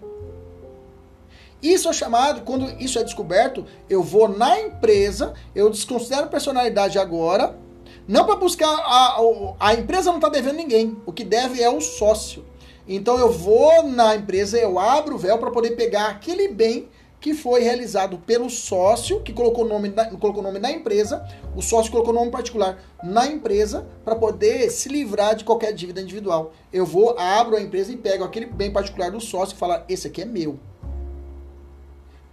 Isso 1.60 1.88
é 1.88 1.92
chamado, 1.92 2.42
quando 2.42 2.70
isso 2.80 3.00
é 3.00 3.02
descoberto, 3.02 3.66
eu 3.90 4.00
vou 4.00 4.28
na 4.28 4.60
empresa, 4.60 5.34
eu 5.52 5.68
desconsidero 5.68 6.28
personalidade 6.28 7.00
agora, 7.00 7.58
não 8.06 8.24
para 8.24 8.36
buscar, 8.36 8.68
a, 8.68 9.18
a, 9.18 9.20
a 9.58 9.74
empresa 9.74 10.10
não 10.10 10.18
está 10.18 10.28
devendo 10.28 10.56
ninguém, 10.56 10.96
o 11.04 11.12
que 11.12 11.24
deve 11.24 11.60
é 11.60 11.68
o 11.68 11.80
sócio. 11.80 12.44
Então 12.86 13.18
eu 13.18 13.32
vou 13.32 13.82
na 13.82 14.14
empresa, 14.14 14.56
eu 14.56 14.78
abro 14.78 15.16
o 15.16 15.18
véu 15.18 15.36
para 15.36 15.50
poder 15.50 15.72
pegar 15.72 16.06
aquele 16.06 16.46
bem 16.46 16.88
que 17.20 17.34
foi 17.34 17.62
realizado 17.62 18.18
pelo 18.18 18.48
sócio, 18.48 19.20
que 19.20 19.32
colocou 19.32 19.64
o 19.64 19.68
nome, 19.68 19.90
colocou 20.20 20.42
nome 20.42 20.58
na 20.58 20.70
empresa, 20.70 21.26
o 21.56 21.62
sócio 21.62 21.90
colocou 21.90 22.14
nome 22.14 22.30
particular 22.30 22.78
na 23.02 23.26
empresa 23.26 23.86
para 24.04 24.14
poder 24.14 24.70
se 24.70 24.88
livrar 24.88 25.34
de 25.34 25.44
qualquer 25.44 25.72
dívida 25.72 26.00
individual. 26.00 26.52
Eu 26.72 26.86
vou, 26.86 27.18
abro 27.18 27.56
a 27.56 27.60
empresa 27.60 27.92
e 27.92 27.96
pego 27.96 28.22
aquele 28.22 28.46
bem 28.46 28.72
particular 28.72 29.10
do 29.10 29.20
sócio 29.20 29.54
e 29.54 29.58
falo, 29.58 29.82
esse 29.88 30.06
aqui 30.06 30.22
é 30.22 30.24
meu. 30.24 30.58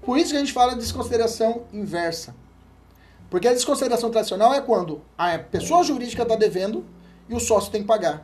Por 0.03 0.19
isso 0.19 0.31
que 0.31 0.37
a 0.37 0.39
gente 0.39 0.53
fala 0.53 0.73
de 0.73 0.79
desconsideração 0.79 1.63
inversa. 1.73 2.35
Porque 3.27 3.47
a 3.47 3.53
desconsideração 3.53 4.11
tradicional 4.11 4.53
é 4.53 4.61
quando 4.61 5.01
a 5.17 5.39
pessoa 5.39 5.83
jurídica 5.83 6.21
está 6.21 6.35
devendo 6.35 6.85
e 7.27 7.33
o 7.33 7.39
sócio 7.39 7.71
tem 7.71 7.81
que 7.81 7.87
pagar. 7.87 8.23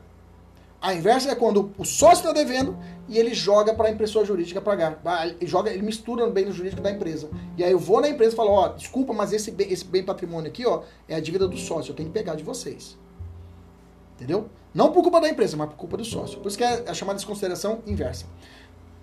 A 0.82 0.96
inversa 0.96 1.30
é 1.32 1.36
quando 1.36 1.72
o 1.78 1.86
sócio 1.86 2.28
está 2.28 2.32
devendo 2.32 2.76
e 3.08 3.18
ele 3.18 3.36
joga 3.36 3.72
para 3.72 3.90
a 3.90 3.96
pessoa 3.96 4.26
jurídica 4.26 4.60
pagar. 4.60 5.00
Ele, 5.40 5.46
joga, 5.46 5.70
ele 5.70 5.84
mistura 5.84 6.26
no 6.26 6.32
bem 6.32 6.52
jurídico 6.52 6.82
da 6.82 6.90
empresa. 6.90 7.30
E 7.56 7.64
aí 7.64 7.72
eu 7.72 7.78
vou 7.78 8.02
na 8.02 8.10
empresa 8.10 8.34
e 8.34 8.36
falo, 8.36 8.50
ó, 8.50 8.70
desculpa, 8.70 9.14
mas 9.14 9.32
esse 9.32 9.52
bem, 9.52 9.72
esse 9.72 9.86
bem 9.86 10.04
patrimônio 10.04 10.50
aqui, 10.50 10.66
ó, 10.66 10.82
é 11.08 11.16
a 11.16 11.20
dívida 11.20 11.48
do 11.48 11.56
sócio, 11.56 11.92
eu 11.92 11.96
tenho 11.96 12.10
que 12.10 12.14
pegar 12.14 12.34
de 12.34 12.44
vocês. 12.44 12.98
Entendeu? 14.16 14.50
Não 14.74 14.92
por 14.92 15.04
culpa 15.04 15.22
da 15.22 15.30
empresa, 15.30 15.56
mas 15.56 15.70
por 15.70 15.76
culpa 15.76 15.98
do 15.98 16.06
sócio. 16.06 16.40
Por 16.40 16.48
isso 16.48 16.58
que 16.58 16.64
é 16.64 16.84
a 16.88 16.94
chamada 16.96 17.18
desconsideração 17.18 17.80
inversa. 17.86 18.26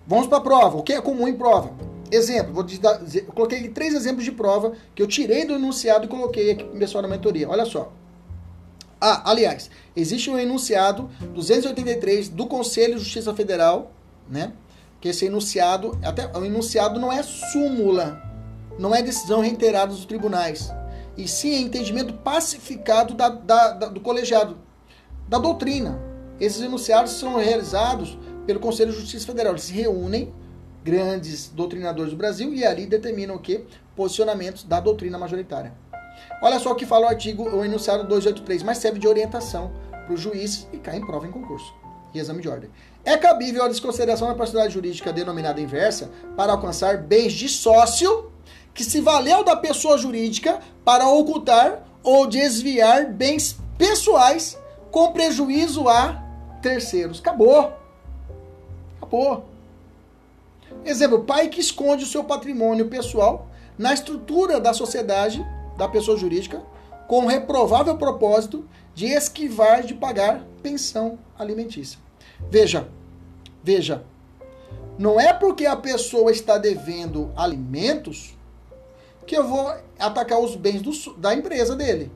Vamos 0.05 0.27
para 0.27 0.39
a 0.39 0.41
prova. 0.41 0.79
O 0.79 0.83
que 0.83 0.95
é 0.95 1.01
comum 1.01 1.29
em 1.29 1.37
prova? 1.37 1.71
Exemplo, 2.11 2.55
vou 2.55 2.65
dar, 2.65 3.03
eu 3.15 3.25
coloquei 3.27 3.69
três 3.69 3.95
exemplos 3.95 4.25
de 4.25 4.33
prova 4.33 4.73
que 4.95 5.03
eu 5.03 5.07
tirei 5.07 5.45
do 5.45 5.53
enunciado 5.53 6.07
e 6.07 6.09
coloquei 6.09 6.51
aqui 6.51 6.65
para 6.65 6.79
pessoal 6.79 7.03
na 7.03 7.09
mentoria. 7.09 7.49
Olha 7.49 7.67
só. 7.67 7.93
Ah, 9.01 9.31
aliás, 9.31 9.71
existe 9.95 10.29
um 10.29 10.39
enunciado 10.39 11.09
283 11.35 12.29
do 12.29 12.47
Conselho 12.47 12.95
de 12.95 13.05
Justiça 13.05 13.33
Federal, 13.33 13.93
né? 14.29 14.53
Que 15.01 15.09
esse 15.09 15.27
enunciado, 15.27 15.97
até 16.03 16.27
o 16.37 16.45
enunciado 16.45 16.99
não 16.99 17.13
é 17.13 17.23
súmula, 17.23 18.21
não 18.79 18.95
é 18.95 19.01
decisão 19.01 19.41
reiterada 19.41 19.93
dos 19.93 20.05
tribunais, 20.05 20.73
e 21.17 21.29
sim 21.29 21.55
é 21.55 21.61
entendimento 21.61 22.15
pacificado 22.15 23.15
da, 23.15 23.29
da, 23.29 23.73
da, 23.73 23.87
do 23.87 24.01
colegiado, 24.01 24.57
da 25.29 25.39
doutrina. 25.39 26.01
Esses 26.41 26.61
enunciados 26.61 27.13
são 27.13 27.37
realizados 27.37 28.19
pelo 28.47 28.61
Conselho 28.61 28.93
de 28.93 28.99
Justiça 28.99 29.27
Federal. 29.27 29.53
Eles 29.53 29.65
se 29.65 29.73
reúnem, 29.73 30.33
grandes 30.85 31.49
doutrinadores 31.49 32.13
do 32.13 32.17
Brasil 32.17 32.55
e 32.55 32.65
ali 32.65 32.87
determinam 32.87 33.37
o 33.37 33.39
que? 33.39 33.65
Posicionamentos 33.95 34.65
da 34.65 34.81
doutrina 34.81 35.19
majoritária. 35.19 35.75
Olha 36.41 36.59
só 36.59 36.73
o 36.73 36.75
que 36.75 36.87
fala 36.87 37.07
o 37.07 37.09
artigo, 37.09 37.43
o 37.45 37.65
enunciado 37.65 38.05
283, 38.05 38.63
mas 38.63 38.79
serve 38.79 38.99
de 38.99 39.09
orientação 39.09 39.73
para 39.91 40.13
o 40.13 40.17
juiz 40.17 40.69
e 40.73 40.79
cai 40.79 40.97
em 40.97 41.05
prova 41.05 41.27
em 41.27 41.31
concurso 41.31 41.75
e 42.15 42.19
exame 42.19 42.41
de 42.41 42.49
ordem. 42.49 42.71
É 43.05 43.17
cabível 43.17 43.65
a 43.65 43.69
desconsideração 43.69 44.29
da 44.29 44.35
personalidade 44.35 44.75
jurídica 44.75 45.13
denominada 45.13 45.61
inversa 45.61 46.11
para 46.37 46.53
alcançar 46.53 46.99
bens 46.99 47.33
de 47.33 47.49
sócio 47.49 48.31
que 48.73 48.85
se 48.85 49.01
valeu 49.01 49.43
da 49.43 49.57
pessoa 49.57 49.99
jurídica 49.99 50.61
para 50.85 51.09
ocultar 51.09 51.83
ou 52.03 52.27
desviar 52.27 53.07
bens 53.07 53.59
pessoais 53.77 54.59
com 54.91 55.13
prejuízo 55.13 55.89
a 55.89 56.23
terceiros. 56.63 57.19
Acabou. 57.19 57.73
Acabou. 58.97 59.45
Exemplo, 60.85 61.25
pai 61.25 61.49
que 61.49 61.61
esconde 61.61 62.05
o 62.05 62.07
seu 62.07 62.25
patrimônio 62.25 62.89
pessoal 62.89 63.49
na 63.77 63.93
estrutura 63.93 64.61
da 64.61 64.73
sociedade 64.73 65.45
da 65.79 65.89
pessoa 65.89 66.19
jurídica 66.19 66.61
com 67.07 67.25
reprovável 67.27 67.97
propósito 67.97 68.69
de 68.95 69.07
esquivar 69.07 69.83
de 69.83 69.95
pagar 69.95 70.45
pensão 70.63 71.19
alimentícia. 71.39 71.99
Veja, 72.51 72.89
veja, 73.63 74.05
não 74.99 75.19
é 75.19 75.33
porque 75.33 75.65
a 75.65 75.77
pessoa 75.77 76.33
está 76.33 76.59
devendo 76.59 77.33
alimentos 77.37 78.37
que 79.25 79.37
eu 79.37 79.47
vou 79.47 79.73
atacar 79.99 80.41
os 80.41 80.57
bens 80.57 80.83
do, 80.83 81.15
da 81.15 81.33
empresa 81.33 81.77
dele. 81.77 82.11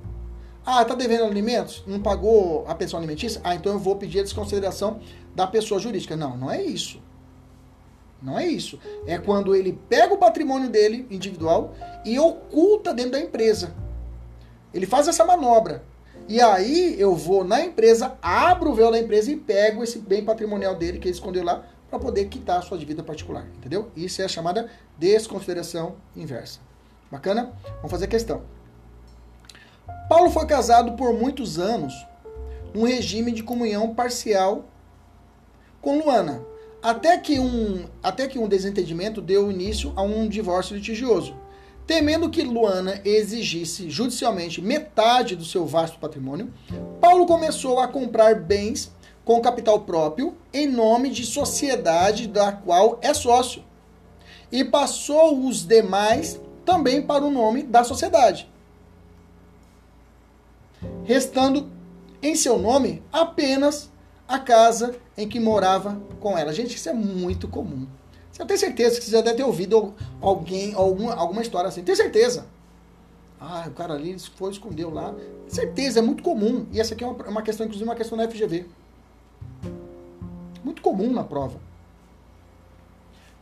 Ah, 0.67 0.83
está 0.83 0.95
devendo 0.95 1.25
alimentos? 1.25 1.85
Não 1.87 2.01
pagou 2.01 2.65
a 2.67 2.75
pensão 2.75 2.99
alimentícia? 2.99 3.41
Ah, 3.45 3.55
então 3.55 3.73
eu 3.73 3.79
vou 3.79 3.97
pedir 3.97 4.21
a 4.21 4.23
desconsideração 4.23 5.01
da 5.35 5.47
pessoa 5.47 5.81
jurídica. 5.81 6.17
Não, 6.17 6.37
não 6.37 6.51
é 6.51 6.63
isso. 6.63 7.01
Não 8.23 8.39
é 8.39 8.47
isso. 8.47 8.79
É 9.07 9.19
quando 9.19 9.55
ele 9.55 9.79
pega 9.89 10.15
o 10.15 10.19
patrimônio 10.19 10.71
dele, 10.71 11.07
individual, 11.11 11.75
e 12.05 12.19
oculta 12.19 12.95
dentro 12.95 13.13
da 13.13 13.21
empresa. 13.21 13.75
Ele 14.73 14.87
faz 14.87 15.09
essa 15.09 15.25
manobra. 15.25 15.83
E 16.29 16.41
aí 16.41 16.95
eu 17.01 17.15
vou 17.17 17.43
na 17.43 17.61
empresa, 17.65 18.17
abro 18.23 18.71
o 18.71 18.75
véu 18.75 18.91
da 18.91 18.99
empresa 18.99 19.31
e 19.31 19.37
pego 19.37 19.83
esse 19.83 19.99
bem 19.99 20.25
patrimonial 20.25 20.75
dele 20.77 20.99
que 20.99 21.09
ele 21.09 21.15
escondeu 21.15 21.43
lá 21.43 21.65
para 21.91 21.99
poder 21.99 22.27
quitar 22.27 22.59
a 22.59 22.63
sua 22.63 22.79
dívida 22.79 23.03
particular. 23.03 23.47
Entendeu? 23.57 23.91
Isso 23.97 24.23
é 24.23 24.25
a 24.25 24.29
chamada 24.29 24.71
desconsideração 24.97 25.97
inversa. 26.17 26.61
Bacana? 27.11 27.53
Vamos 27.77 27.91
fazer 27.91 28.05
a 28.05 28.09
questão. 28.09 28.43
Paulo 30.09 30.31
foi 30.31 30.47
casado 30.47 30.93
por 30.93 31.13
muitos 31.13 31.59
anos 31.59 31.93
num 32.73 32.85
regime 32.85 33.33
de 33.33 33.43
comunhão 33.43 33.95
parcial 33.95 34.65
com 35.81 35.99
Luana, 35.99 36.43
até 36.83 37.17
que 37.17 37.39
um, 37.39 37.85
até 38.03 38.27
que 38.27 38.39
um 38.39 38.49
desentendimento 38.49 39.21
deu 39.21 39.51
início 39.51 39.93
a 39.95 40.03
um 40.03 40.29
divórcio 40.29 40.77
litigioso. 40.77 41.35
Temendo 41.87 42.31
que 42.31 42.43
Luana 42.43 43.01
exigisse 43.05 43.91
judicialmente 43.91 44.61
metade 44.61 45.37
do 45.37 45.45
seu 45.45 45.67
vasto 45.67 45.99
patrimônio, 45.99 46.53
Paulo 47.01 47.27
começou 47.27 47.81
a 47.81 47.89
comprar 47.89 48.37
bens 48.37 48.93
com 49.25 49.41
capital 49.41 49.81
próprio 49.81 50.37
em 50.53 50.67
nome 50.67 51.11
de 51.11 51.25
sociedade 51.25 52.27
da 52.27 52.53
qual 52.53 52.99
é 53.03 53.13
sócio 53.15 53.63
e 54.51 54.65
passou 54.65 55.47
os 55.47 55.67
demais 55.67 56.41
também 56.65 57.03
para 57.03 57.25
o 57.25 57.31
nome 57.31 57.63
da 57.63 57.85
sociedade 57.85 58.53
restando 61.05 61.71
em 62.23 62.35
seu 62.35 62.59
nome 62.59 63.03
apenas 63.13 63.91
a 64.27 64.39
casa 64.39 64.95
em 65.17 65.29
que 65.29 65.39
morava 65.39 66.01
com 66.21 66.37
ela. 66.37 66.53
Gente, 66.53 66.77
isso 66.77 66.89
é 66.89 66.93
muito 66.93 67.49
comum. 67.49 67.87
Você 68.31 68.45
tem 68.45 68.57
certeza 68.57 68.99
que 68.99 69.05
você 69.05 69.11
já 69.11 69.21
deve 69.21 69.37
ter 69.37 69.45
ouvido 69.45 69.95
alguém, 70.21 70.75
alguma, 70.75 71.15
alguma 71.15 71.43
história 71.43 71.69
assim. 71.69 71.83
Tem 71.83 71.95
certeza. 71.95 72.47
Ah, 73.39 73.65
o 73.67 73.73
cara 73.73 73.95
ali 73.95 74.17
foi, 74.19 74.51
escondeu 74.51 74.93
lá. 74.93 75.15
Certeza, 75.49 75.99
é 75.99 76.03
muito 76.03 76.23
comum. 76.23 76.67
E 76.73 76.81
essa 76.81 76.95
aqui 76.95 77.05
é 77.05 77.07
uma, 77.07 77.29
uma 77.29 77.43
questão, 77.43 77.67
inclusive, 77.67 77.89
uma 77.89 77.97
questão 77.97 78.17
da 78.17 78.29
FGV. 78.29 78.67
Muito 80.65 80.81
comum 80.81 81.13
na 81.13 81.25
prova. 81.25 81.61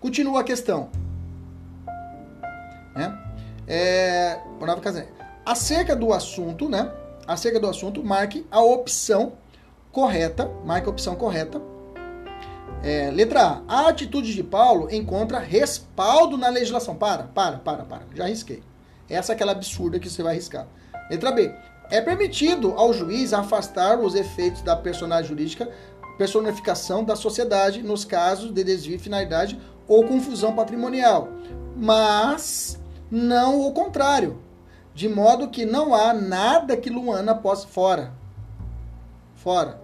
Continua 0.00 0.40
a 0.40 0.44
questão. 0.44 0.90
Né? 2.96 3.16
É, 3.68 4.40
acerca 5.46 5.94
do 5.94 6.12
assunto, 6.12 6.68
né? 6.68 6.90
acerca 7.32 7.60
do 7.60 7.68
assunto, 7.68 8.02
marque 8.02 8.44
a 8.50 8.60
opção 8.60 9.34
correta. 9.92 10.50
Marque 10.64 10.86
a 10.86 10.90
opção 10.90 11.14
correta. 11.16 11.60
É, 12.82 13.10
letra 13.10 13.62
A. 13.68 13.82
A 13.82 13.88
atitude 13.88 14.34
de 14.34 14.42
Paulo 14.42 14.88
encontra 14.90 15.38
respaldo 15.38 16.36
na 16.36 16.48
legislação. 16.48 16.94
Para, 16.94 17.24
para, 17.24 17.58
para, 17.58 17.84
para. 17.84 18.02
Já 18.14 18.26
risquei. 18.26 18.62
Essa 19.08 19.32
é 19.32 19.34
aquela 19.34 19.52
absurda 19.52 19.98
que 19.98 20.08
você 20.08 20.22
vai 20.22 20.34
riscar. 20.34 20.66
Letra 21.10 21.32
B. 21.32 21.52
É 21.90 22.00
permitido 22.00 22.72
ao 22.76 22.92
juiz 22.92 23.32
afastar 23.32 23.98
os 23.98 24.14
efeitos 24.14 24.62
da 24.62 24.76
personagem 24.76 25.28
jurídica, 25.28 25.68
personificação 26.16 27.02
da 27.02 27.16
sociedade 27.16 27.82
nos 27.82 28.04
casos 28.04 28.52
de 28.52 28.62
desvio 28.62 28.96
de 28.96 29.02
finalidade 29.02 29.60
ou 29.88 30.06
confusão 30.06 30.54
patrimonial, 30.54 31.28
mas 31.76 32.80
não 33.10 33.66
o 33.66 33.72
contrário 33.72 34.38
de 34.94 35.08
modo 35.08 35.48
que 35.48 35.64
não 35.64 35.94
há 35.94 36.12
nada 36.12 36.76
que 36.76 36.90
Luana 36.90 37.34
possa 37.34 37.66
fora. 37.66 38.12
Fora. 39.34 39.79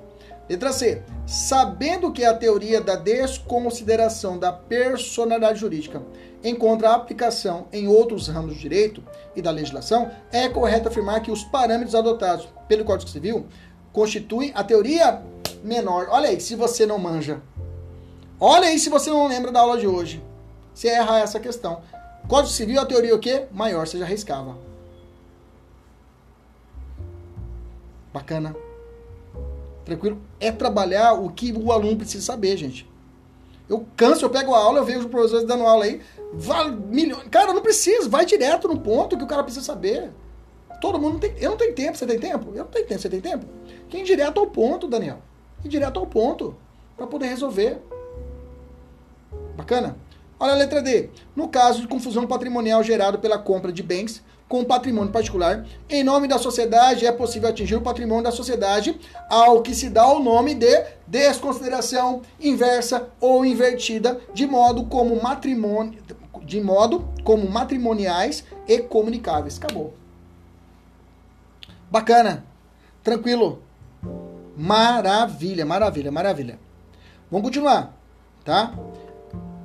Letra 0.48 0.72
C. 0.72 1.02
Sabendo 1.26 2.12
que 2.12 2.24
a 2.24 2.35
teoria 2.35 2.80
da 2.80 2.94
desconsideração 2.94 4.38
da 4.38 4.52
personalidade 4.52 5.59
jurídica 5.59 6.00
encontra 6.42 6.94
aplicação 6.94 7.66
em 7.72 7.88
outros 7.88 8.28
ramos 8.28 8.54
do 8.54 8.61
direito 8.61 9.02
e 9.35 9.42
da 9.42 9.50
legislação, 9.50 10.11
é 10.30 10.48
correto 10.48 10.88
afirmar 10.88 11.20
que 11.20 11.32
os 11.32 11.42
parâmetros 11.42 11.94
adotados 11.94 12.48
pelo 12.68 12.85
Código 12.85 13.11
Civil 13.11 13.46
constituem 13.92 14.52
a 14.54 14.62
teoria 14.62 15.20
menor. 15.64 16.06
Olha 16.11 16.28
aí, 16.28 16.40
se 16.40 16.54
você 16.54 16.87
não 16.87 16.98
manja. 16.98 17.42
Olha 18.38 18.68
aí 18.68 18.78
se 18.78 18.88
você 18.88 19.11
não 19.11 19.26
lembra 19.26 19.50
da 19.50 19.61
aula 19.61 19.78
de 19.78 19.87
hoje. 19.87 20.22
Se 20.74 20.88
erra 20.88 21.18
essa 21.18 21.40
questão. 21.40 21.82
Código 22.28 22.52
Civil, 22.52 22.80
a 22.80 22.87
teoria 22.87 23.14
o 23.14 23.18
quê? 23.18 23.46
Maior, 23.50 23.87
você 23.87 23.98
já 23.98 24.04
arriscava. 24.04 24.56
Bacana. 28.12 28.65
Tranquilo? 29.87 30.20
É 30.40 30.51
trabalhar 30.51 31.12
o 31.14 31.31
que 31.31 31.53
o 31.53 31.70
aluno 31.70 31.96
precisa 31.96 32.25
saber, 32.25 32.57
gente. 32.57 32.87
Eu 33.68 33.87
canso, 33.96 34.25
eu 34.25 34.31
pego 34.31 34.53
a 34.53 34.59
aula, 34.59 34.81
eu 34.81 34.85
vejo 34.85 34.99
os 34.99 35.07
professores 35.07 35.46
dando 35.46 35.64
aula 35.64 35.85
aí. 35.85 36.03
Vale 36.35 36.72
milhões. 36.72 37.29
Cara, 37.31 37.53
não 37.53 37.62
precisa, 37.62 38.09
vai 38.09 38.27
direto 38.27 38.66
no 38.66 38.81
ponto 38.81 39.16
que 39.16 39.22
o 39.22 39.29
cara 39.29 39.44
precisa 39.44 39.64
saber. 39.64 40.11
Todo 40.81 40.99
mundo 40.99 41.20
tem. 41.20 41.35
Eu 41.38 41.51
não 41.51 41.57
tenho 41.57 41.72
tempo, 41.72 41.96
você 41.96 42.05
tem 42.05 42.18
tempo? 42.18 42.51
Eu 42.51 42.64
não 42.64 42.70
tenho 42.70 42.87
tempo, 42.87 43.01
você 43.01 43.09
tem 43.09 43.20
tempo? 43.20 43.46
Quem 43.88 44.03
direto 44.03 44.40
ao 44.40 44.49
ponto, 44.49 44.88
Daniel. 44.88 45.18
Ir 45.64 45.68
direto 45.68 46.01
ao 46.01 46.07
ponto. 46.07 46.57
para 46.96 47.07
poder 47.07 47.27
resolver. 47.27 47.79
Bacana? 49.57 49.96
Olha 50.38 50.53
a 50.53 50.57
letra 50.57 50.83
D. 50.83 51.11
No 51.35 51.49
caso 51.49 51.81
de 51.81 51.88
confusão 51.88 52.27
patrimonial 52.27 52.83
gerado 52.83 53.20
pela 53.20 53.38
compra 53.38 53.72
de 53.72 53.85
bens 53.85 54.22
com 54.48 54.64
patrimônio 54.64 55.12
particular. 55.12 55.66
Em 55.88 56.04
nome 56.04 56.28
da 56.28 56.38
sociedade, 56.38 57.06
é 57.06 57.12
possível 57.12 57.48
atingir 57.48 57.76
o 57.76 57.80
patrimônio 57.80 58.24
da 58.24 58.30
sociedade, 58.30 58.98
ao 59.28 59.62
que 59.62 59.74
se 59.74 59.88
dá 59.88 60.06
o 60.06 60.20
nome 60.20 60.54
de 60.54 60.85
desconsideração 61.06 62.22
inversa 62.40 63.09
ou 63.20 63.44
invertida, 63.44 64.20
de 64.32 64.46
modo 64.46 64.85
como 64.85 65.20
matrimônio, 65.20 65.98
de 66.44 66.61
modo 66.61 67.09
como 67.24 67.48
matrimoniais 67.50 68.44
e 68.68 68.78
comunicáveis. 68.78 69.59
Acabou. 69.59 69.94
Bacana. 71.90 72.44
Tranquilo. 73.02 73.62
Maravilha, 74.56 75.66
maravilha, 75.66 76.11
maravilha. 76.11 76.59
Vamos 77.30 77.46
continuar, 77.46 77.94
tá? 78.44 78.72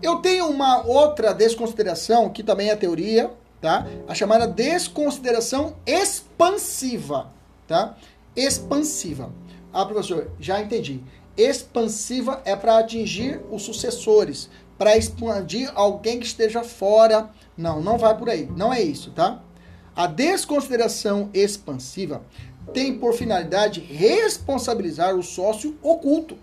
Eu 0.01 0.17
tenho 0.17 0.47
uma 0.47 0.85
outra 0.85 1.33
desconsideração 1.33 2.29
que 2.29 2.43
também 2.43 2.69
é 2.69 2.75
teoria, 2.75 3.31
tá? 3.61 3.87
A 4.07 4.15
chamada 4.15 4.47
desconsideração 4.47 5.75
expansiva, 5.85 7.31
tá? 7.67 7.95
Expansiva. 8.35 9.31
Ah, 9.71 9.85
professor, 9.85 10.31
já 10.39 10.59
entendi. 10.59 11.01
Expansiva 11.37 12.41
é 12.43 12.55
para 12.55 12.77
atingir 12.79 13.39
os 13.51 13.61
sucessores, 13.61 14.49
para 14.77 14.97
expandir 14.97 15.71
alguém 15.75 16.19
que 16.19 16.25
esteja 16.25 16.63
fora. 16.63 17.29
Não, 17.55 17.79
não 17.81 17.97
vai 17.97 18.17
por 18.17 18.29
aí. 18.29 18.49
Não 18.57 18.73
é 18.73 18.81
isso, 18.81 19.11
tá? 19.11 19.41
A 19.95 20.07
desconsideração 20.07 21.29
expansiva 21.33 22.23
tem 22.73 22.97
por 22.97 23.13
finalidade 23.13 23.79
responsabilizar 23.79 25.15
o 25.15 25.23
sócio 25.23 25.77
oculto. 25.81 26.37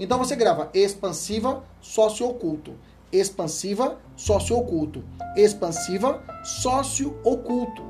Então 0.00 0.18
você 0.18 0.34
grava 0.34 0.70
expansiva 0.74 1.62
sócio 1.80 2.26
oculto 2.26 2.74
expansiva, 3.20 3.98
sócio-oculto. 4.16 5.04
Expansiva, 5.36 6.22
sócio-oculto, 6.42 7.82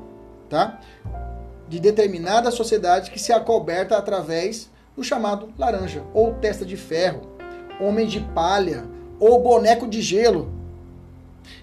tá? 0.49 0.79
De 1.67 1.79
determinada 1.79 2.51
sociedade 2.51 3.11
que 3.11 3.19
se 3.19 3.33
acoberta 3.33 3.97
através 3.97 4.69
do 4.95 5.03
chamado 5.03 5.53
laranja, 5.57 6.03
ou 6.13 6.33
testa 6.35 6.65
de 6.65 6.77
ferro, 6.77 7.21
homem 7.79 8.07
de 8.07 8.19
palha, 8.19 8.85
ou 9.19 9.41
boneco 9.41 9.87
de 9.87 10.01
gelo. 10.01 10.51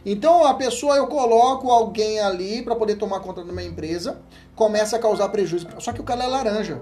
Então 0.05 0.45
a 0.45 0.55
pessoa, 0.55 0.97
eu 0.97 1.07
coloco 1.07 1.71
alguém 1.71 2.21
ali 2.21 2.63
para 2.63 2.77
poder 2.77 2.97
tomar 2.97 3.21
conta 3.21 3.45
da 3.45 3.53
minha 3.53 3.69
empresa, 3.69 4.21
começa 4.55 4.97
a 4.97 4.99
causar 4.99 5.29
prejuízo. 5.29 5.69
Só 5.79 5.93
que 5.93 6.01
o 6.01 6.05
cara 6.05 6.25
é 6.25 6.27
laranja. 6.27 6.81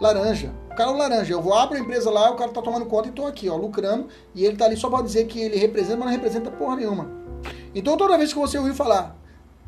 Laranja. 0.00 0.52
O 0.70 0.74
cara 0.74 0.90
é 0.90 0.94
laranja. 0.94 1.32
Eu 1.32 1.42
vou 1.42 1.54
abrir 1.54 1.78
a 1.78 1.80
empresa 1.80 2.10
lá, 2.10 2.30
o 2.30 2.36
cara 2.36 2.52
tá 2.52 2.62
tomando 2.62 2.86
conta 2.86 3.08
e 3.08 3.12
tô 3.12 3.26
aqui, 3.26 3.48
ó, 3.48 3.56
lucrando. 3.56 4.08
E 4.34 4.44
ele 4.44 4.56
tá 4.56 4.64
ali 4.64 4.76
só 4.76 4.88
pra 4.88 5.02
dizer 5.02 5.26
que 5.26 5.40
ele 5.40 5.56
representa, 5.56 5.96
mas 5.96 6.06
não 6.06 6.12
representa 6.12 6.50
porra 6.50 6.76
nenhuma. 6.76 7.10
Então 7.74 7.96
toda 7.96 8.16
vez 8.16 8.32
que 8.32 8.38
você 8.38 8.58
ouviu 8.58 8.74
falar 8.74 9.16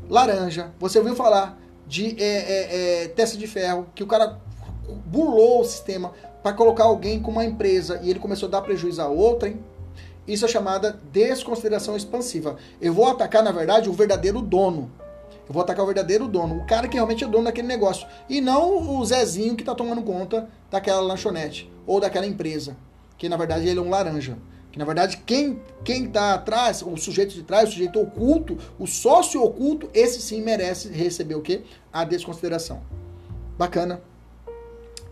laranja, 0.08 0.72
você 0.78 0.98
ouviu 0.98 1.14
falar 1.14 1.58
de 1.86 2.16
é, 2.20 2.24
é, 2.24 3.04
é, 3.04 3.08
testa 3.08 3.36
de 3.36 3.46
ferro, 3.46 3.86
que 3.94 4.02
o 4.02 4.06
cara 4.06 4.38
burlou 5.06 5.60
o 5.60 5.64
sistema 5.64 6.12
para 6.42 6.52
colocar 6.52 6.84
alguém 6.84 7.20
com 7.20 7.30
uma 7.30 7.44
empresa 7.44 8.00
e 8.02 8.10
ele 8.10 8.18
começou 8.18 8.48
a 8.48 8.52
dar 8.52 8.62
prejuízo 8.62 9.02
a 9.02 9.08
outra, 9.08 9.48
hein? 9.48 9.60
Isso 10.26 10.44
é 10.44 10.48
chamada 10.48 11.00
desconsideração 11.12 11.96
expansiva. 11.96 12.56
Eu 12.80 12.94
vou 12.94 13.08
atacar, 13.08 13.42
na 13.42 13.50
verdade, 13.50 13.88
o 13.88 13.92
verdadeiro 13.92 14.40
dono. 14.40 14.90
Eu 15.50 15.54
vou 15.54 15.64
atacar 15.64 15.82
o 15.82 15.86
verdadeiro 15.86 16.28
dono, 16.28 16.58
o 16.58 16.64
cara 16.64 16.86
que 16.86 16.94
realmente 16.94 17.24
é 17.24 17.26
dono 17.26 17.42
daquele 17.42 17.66
negócio. 17.66 18.06
E 18.28 18.40
não 18.40 18.96
o 18.96 19.04
Zezinho 19.04 19.56
que 19.56 19.62
está 19.62 19.74
tomando 19.74 20.00
conta 20.00 20.48
daquela 20.70 21.00
lanchonete 21.00 21.68
ou 21.84 21.98
daquela 21.98 22.24
empresa. 22.24 22.76
Que 23.18 23.28
na 23.28 23.36
verdade 23.36 23.66
ele 23.66 23.80
é 23.80 23.82
um 23.82 23.90
laranja. 23.90 24.38
Que 24.70 24.78
na 24.78 24.84
verdade 24.84 25.16
quem 25.26 25.60
quem 25.82 26.04
está 26.04 26.34
atrás, 26.34 26.82
o 26.82 26.96
sujeito 26.96 27.34
de 27.34 27.42
trás, 27.42 27.68
o 27.68 27.72
sujeito 27.72 28.00
oculto, 28.00 28.56
o 28.78 28.86
sócio 28.86 29.42
oculto, 29.42 29.90
esse 29.92 30.22
sim 30.22 30.40
merece 30.40 30.88
receber 30.88 31.34
o 31.34 31.42
quê? 31.42 31.64
A 31.92 32.04
desconsideração. 32.04 32.80
Bacana. 33.58 34.00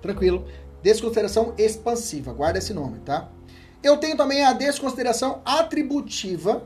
Tranquilo. 0.00 0.46
Desconsideração 0.84 1.52
expansiva. 1.58 2.32
Guarda 2.32 2.60
esse 2.60 2.72
nome, 2.72 3.00
tá? 3.00 3.28
Eu 3.82 3.96
tenho 3.96 4.16
também 4.16 4.44
a 4.44 4.52
desconsideração 4.52 5.42
atributiva 5.44 6.62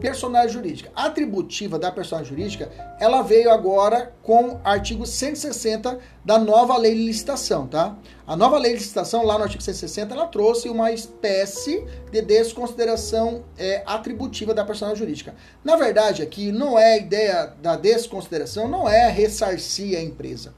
personagem 0.00 0.50
jurídica. 0.50 0.90
A 0.94 1.06
atributiva 1.06 1.78
da 1.78 1.90
personagem 1.92 2.30
jurídica, 2.30 2.70
ela 2.98 3.22
veio 3.22 3.50
agora 3.50 4.12
com 4.22 4.54
o 4.54 4.60
artigo 4.64 5.06
160 5.06 5.98
da 6.24 6.38
nova 6.38 6.76
lei 6.76 6.94
de 6.94 7.04
licitação, 7.04 7.66
tá? 7.66 7.96
A 8.26 8.36
nova 8.36 8.58
lei 8.58 8.72
de 8.72 8.78
licitação, 8.78 9.24
lá 9.24 9.36
no 9.36 9.44
artigo 9.44 9.62
160, 9.62 10.14
ela 10.14 10.26
trouxe 10.26 10.68
uma 10.68 10.92
espécie 10.92 11.84
de 12.10 12.22
desconsideração 12.22 13.44
é, 13.58 13.82
atributiva 13.86 14.54
da 14.54 14.64
personagem 14.64 14.98
jurídica. 14.98 15.34
Na 15.64 15.76
verdade, 15.76 16.22
aqui 16.22 16.50
não 16.50 16.78
é 16.78 16.94
a 16.94 16.98
ideia 16.98 17.52
da 17.60 17.76
desconsideração, 17.76 18.68
não 18.68 18.88
é 18.88 19.08
ressarcir 19.10 19.98
a 19.98 20.02
empresa. 20.02 20.54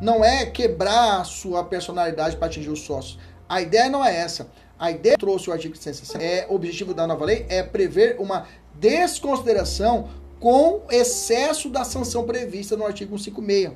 Não 0.00 0.24
é 0.24 0.46
quebrar 0.46 1.20
a 1.20 1.24
sua 1.24 1.64
personalidade 1.64 2.36
para 2.36 2.46
atingir 2.46 2.70
os 2.70 2.80
sócios. 2.80 3.18
A 3.48 3.60
ideia 3.62 3.88
não 3.88 4.04
é 4.04 4.14
essa. 4.14 4.48
A 4.78 4.90
ideia 4.90 5.16
trouxe 5.16 5.48
o 5.48 5.52
artigo 5.52 5.74
160 5.74 6.22
é 6.22 6.46
objetivo 6.50 6.92
da 6.92 7.06
nova 7.06 7.24
lei 7.24 7.46
é 7.48 7.62
prever 7.62 8.16
uma 8.18 8.46
desconsideração 8.74 10.10
com 10.38 10.82
excesso 10.90 11.70
da 11.70 11.82
sanção 11.82 12.24
prevista 12.24 12.76
no 12.76 12.84
artigo 12.84 13.18
156. 13.18 13.72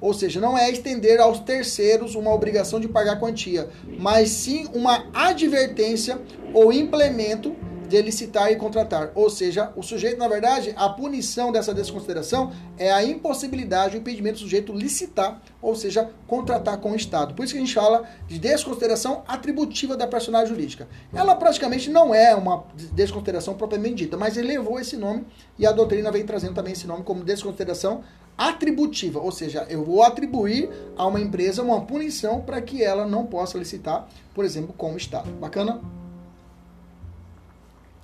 Ou 0.00 0.14
seja, 0.14 0.40
não 0.40 0.56
é 0.56 0.70
estender 0.70 1.20
aos 1.20 1.40
terceiros 1.40 2.14
uma 2.14 2.32
obrigação 2.32 2.78
de 2.78 2.86
pagar 2.86 3.18
quantia, 3.18 3.68
mas 3.98 4.28
sim 4.28 4.68
uma 4.72 5.06
advertência 5.12 6.20
ou 6.54 6.72
implemento 6.72 7.56
de 7.88 8.02
licitar 8.02 8.50
e 8.50 8.56
contratar. 8.56 9.12
Ou 9.14 9.30
seja, 9.30 9.72
o 9.76 9.82
sujeito, 9.82 10.18
na 10.18 10.28
verdade, 10.28 10.74
a 10.76 10.88
punição 10.88 11.52
dessa 11.52 11.72
desconsideração 11.72 12.52
é 12.78 12.92
a 12.92 13.04
impossibilidade, 13.04 13.96
o 13.96 14.00
impedimento 14.00 14.36
do 14.36 14.40
sujeito 14.40 14.72
licitar, 14.72 15.40
ou 15.60 15.74
seja, 15.74 16.10
contratar 16.26 16.78
com 16.78 16.92
o 16.92 16.96
Estado. 16.96 17.34
Por 17.34 17.44
isso 17.44 17.54
que 17.54 17.58
a 17.58 17.64
gente 17.64 17.74
fala 17.74 18.04
de 18.26 18.38
desconsideração 18.38 19.22
atributiva 19.26 19.96
da 19.96 20.06
personagem 20.06 20.48
jurídica. 20.48 20.88
Ela 21.14 21.34
praticamente 21.34 21.90
não 21.90 22.14
é 22.14 22.34
uma 22.34 22.64
desconsideração 22.92 23.54
propriamente 23.54 23.96
dita, 23.96 24.16
mas 24.16 24.36
ele 24.36 24.48
levou 24.48 24.78
esse 24.78 24.96
nome 24.96 25.24
e 25.58 25.66
a 25.66 25.72
doutrina 25.72 26.10
vem 26.10 26.24
trazendo 26.24 26.54
também 26.54 26.72
esse 26.72 26.86
nome 26.86 27.02
como 27.02 27.24
desconsideração 27.24 28.02
atributiva, 28.36 29.18
ou 29.18 29.32
seja, 29.32 29.66
eu 29.70 29.82
vou 29.82 30.02
atribuir 30.02 30.68
a 30.96 31.06
uma 31.06 31.20
empresa 31.20 31.62
uma 31.62 31.80
punição 31.80 32.42
para 32.42 32.60
que 32.60 32.82
ela 32.82 33.06
não 33.06 33.24
possa 33.24 33.56
licitar, 33.56 34.06
por 34.34 34.44
exemplo, 34.44 34.74
com 34.76 34.92
o 34.92 34.96
Estado. 34.96 35.30
Bacana? 35.40 35.80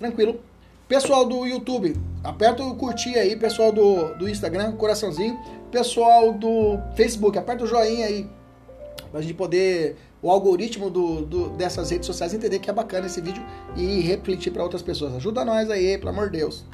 Tranquilo. 0.03 0.41
Pessoal 0.85 1.25
do 1.25 1.45
YouTube, 1.45 1.95
aperta 2.21 2.61
o 2.61 2.75
curtir 2.75 3.15
aí. 3.15 3.37
Pessoal 3.37 3.71
do, 3.71 4.13
do 4.15 4.27
Instagram, 4.27 4.73
coraçãozinho. 4.73 5.39
Pessoal 5.71 6.33
do 6.33 6.77
Facebook, 6.93 7.37
aperta 7.37 7.63
o 7.63 7.67
joinha 7.67 8.05
aí. 8.07 8.29
Pra 9.09 9.21
gente 9.21 9.33
poder, 9.33 9.95
o 10.21 10.29
algoritmo 10.29 10.89
do, 10.89 11.21
do, 11.21 11.49
dessas 11.51 11.89
redes 11.89 12.05
sociais 12.05 12.33
entender 12.33 12.59
que 12.59 12.69
é 12.69 12.73
bacana 12.73 13.07
esse 13.07 13.21
vídeo 13.21 13.41
e 13.77 14.01
refletir 14.01 14.51
para 14.51 14.61
outras 14.61 14.81
pessoas. 14.81 15.15
Ajuda 15.15 15.45
nós 15.45 15.71
aí, 15.71 15.97
pelo 15.97 16.09
amor 16.09 16.29
de 16.29 16.39
Deus. 16.39 16.65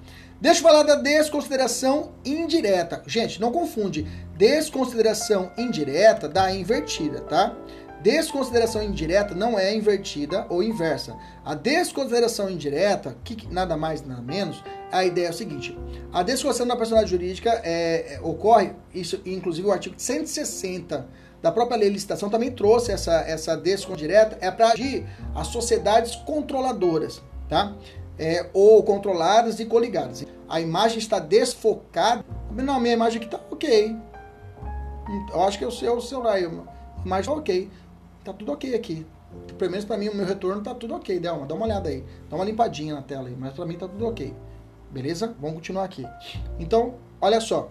Deixa 0.41 0.61
eu 0.61 0.63
falar 0.63 0.81
da 0.81 0.95
desconsideração 0.95 2.13
indireta. 2.25 3.03
Gente, 3.05 3.39
não 3.39 3.51
confunde 3.51 4.07
desconsideração 4.37 5.51
indireta 5.55 6.27
da 6.27 6.51
invertida, 6.51 7.21
tá? 7.21 7.55
Desconsideração 8.01 8.81
indireta 8.81 9.35
não 9.35 9.59
é 9.59 9.75
invertida 9.75 10.45
ou 10.49 10.63
inversa. 10.63 11.17
A 11.43 11.53
desconsideração 11.53 12.49
indireta, 12.49 13.17
que 13.25 13.47
nada 13.51 13.75
mais 13.75 14.05
nada 14.05 14.21
menos, 14.21 14.63
a 14.89 15.03
ideia 15.03 15.27
é 15.27 15.29
o 15.29 15.33
seguinte: 15.33 15.77
a 16.11 16.23
desconsideração 16.23 16.67
da 16.67 16.77
personalidade 16.77 17.11
jurídica 17.11 17.49
é, 17.63 18.15
é, 18.15 18.21
ocorre, 18.21 18.71
isso 18.93 19.21
inclusive 19.25 19.67
o 19.67 19.71
artigo 19.71 19.95
160 19.97 21.07
da 21.41 21.51
própria 21.51 21.77
lei 21.77 21.89
de 21.89 21.95
licitação 21.95 22.29
também 22.29 22.51
trouxe 22.51 22.91
essa, 22.91 23.19
essa 23.21 23.57
desconsideração 23.57 23.95
direta, 23.95 24.37
é 24.39 24.49
para 24.49 24.69
agir 24.69 25.05
as 25.35 25.47
sociedades 25.47 26.15
controladoras, 26.15 27.21
tá? 27.49 27.75
É, 28.17 28.49
ou 28.53 28.81
controladas 28.83 29.59
e 29.59 29.65
coligadas. 29.65 30.25
A 30.47 30.59
imagem 30.59 30.99
está 30.99 31.19
desfocada. 31.19 32.25
Não, 32.51 32.79
minha 32.79 32.93
imagem 32.93 33.17
aqui 33.17 33.27
está 33.33 33.39
ok. 33.49 33.95
Eu 35.33 35.43
acho 35.43 35.57
que 35.57 35.63
é 35.63 35.67
o 35.67 35.71
seu 35.71 35.99
celular, 36.01 36.37
mas 37.05 37.25
tá 37.25 37.31
ok 37.31 37.69
tá 38.23 38.33
tudo 38.33 38.51
ok 38.51 38.73
aqui. 38.75 39.05
Pelo 39.57 39.71
menos 39.71 39.85
para 39.85 39.97
mim, 39.97 40.09
o 40.09 40.15
meu 40.15 40.25
retorno 40.25 40.61
tá 40.61 40.73
tudo 40.73 40.95
ok, 40.95 41.19
Delma. 41.19 41.45
Dá 41.45 41.55
uma 41.55 41.65
olhada 41.65 41.89
aí. 41.89 42.03
Dá 42.29 42.35
uma 42.35 42.45
limpadinha 42.45 42.95
na 42.95 43.01
tela 43.01 43.27
aí. 43.27 43.35
Mas 43.37 43.53
para 43.53 43.65
mim 43.65 43.75
tá 43.75 43.87
tudo 43.87 44.07
ok. 44.07 44.33
Beleza? 44.91 45.35
Vamos 45.39 45.57
continuar 45.57 45.83
aqui. 45.83 46.05
Então, 46.59 46.95
olha 47.21 47.39
só. 47.39 47.69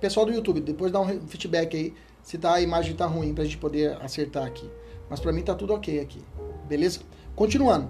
Pessoal 0.00 0.26
do 0.26 0.32
YouTube, 0.32 0.60
depois 0.60 0.92
dá 0.92 1.00
um 1.00 1.20
feedback 1.26 1.76
aí 1.76 1.94
se 2.22 2.38
tá, 2.38 2.54
a 2.54 2.60
imagem 2.60 2.94
tá 2.94 3.06
ruim 3.06 3.34
pra 3.34 3.44
gente 3.44 3.58
poder 3.58 3.96
acertar 4.00 4.46
aqui. 4.46 4.68
Mas 5.10 5.20
para 5.20 5.32
mim 5.32 5.42
tá 5.42 5.54
tudo 5.54 5.74
ok 5.74 6.00
aqui. 6.00 6.22
Beleza? 6.68 7.00
Continuando. 7.34 7.88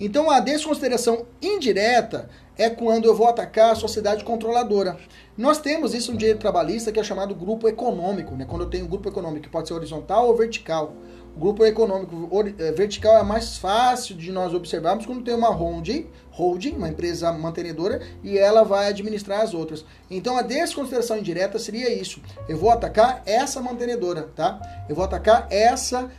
Então, 0.00 0.30
a 0.30 0.40
desconsideração 0.40 1.26
indireta 1.40 2.28
é 2.56 2.68
quando 2.68 3.04
eu 3.06 3.14
vou 3.14 3.28
atacar 3.28 3.72
a 3.72 3.74
sociedade 3.76 4.24
controladora. 4.24 4.96
Nós 5.36 5.58
temos 5.58 5.94
isso 5.94 6.12
no 6.12 6.18
direito 6.18 6.40
trabalhista 6.40 6.90
que 6.90 6.98
é 6.98 7.04
chamado 7.04 7.34
grupo 7.34 7.68
econômico, 7.68 8.34
né? 8.34 8.44
Quando 8.44 8.62
eu 8.62 8.70
tenho 8.70 8.84
um 8.84 8.88
grupo 8.88 9.08
econômico 9.08 9.44
que 9.44 9.48
pode 9.48 9.68
ser 9.68 9.74
horizontal 9.74 10.26
ou 10.26 10.36
vertical. 10.36 10.92
Grupo 11.38 11.64
econômico 11.64 12.28
eh, 12.58 12.72
vertical 12.72 13.16
é 13.16 13.22
mais 13.22 13.58
fácil 13.58 14.16
de 14.16 14.32
nós 14.32 14.52
observarmos 14.52 15.06
quando 15.06 15.22
tem 15.22 15.34
uma 15.34 15.50
holding, 15.50 16.08
holding, 16.30 16.72
uma 16.72 16.88
empresa 16.88 17.30
mantenedora, 17.30 18.02
e 18.24 18.36
ela 18.36 18.64
vai 18.64 18.88
administrar 18.88 19.42
as 19.42 19.54
outras. 19.54 19.84
Então 20.10 20.36
a 20.36 20.42
desconsideração 20.42 21.16
indireta 21.16 21.56
seria 21.56 21.94
isso. 21.94 22.20
Eu 22.48 22.58
vou 22.58 22.70
atacar 22.70 23.22
essa 23.24 23.62
mantenedora, 23.62 24.30
tá? 24.34 24.60
Eu 24.88 24.96
vou 24.96 25.04
atacar 25.04 25.46
essa 25.48 26.10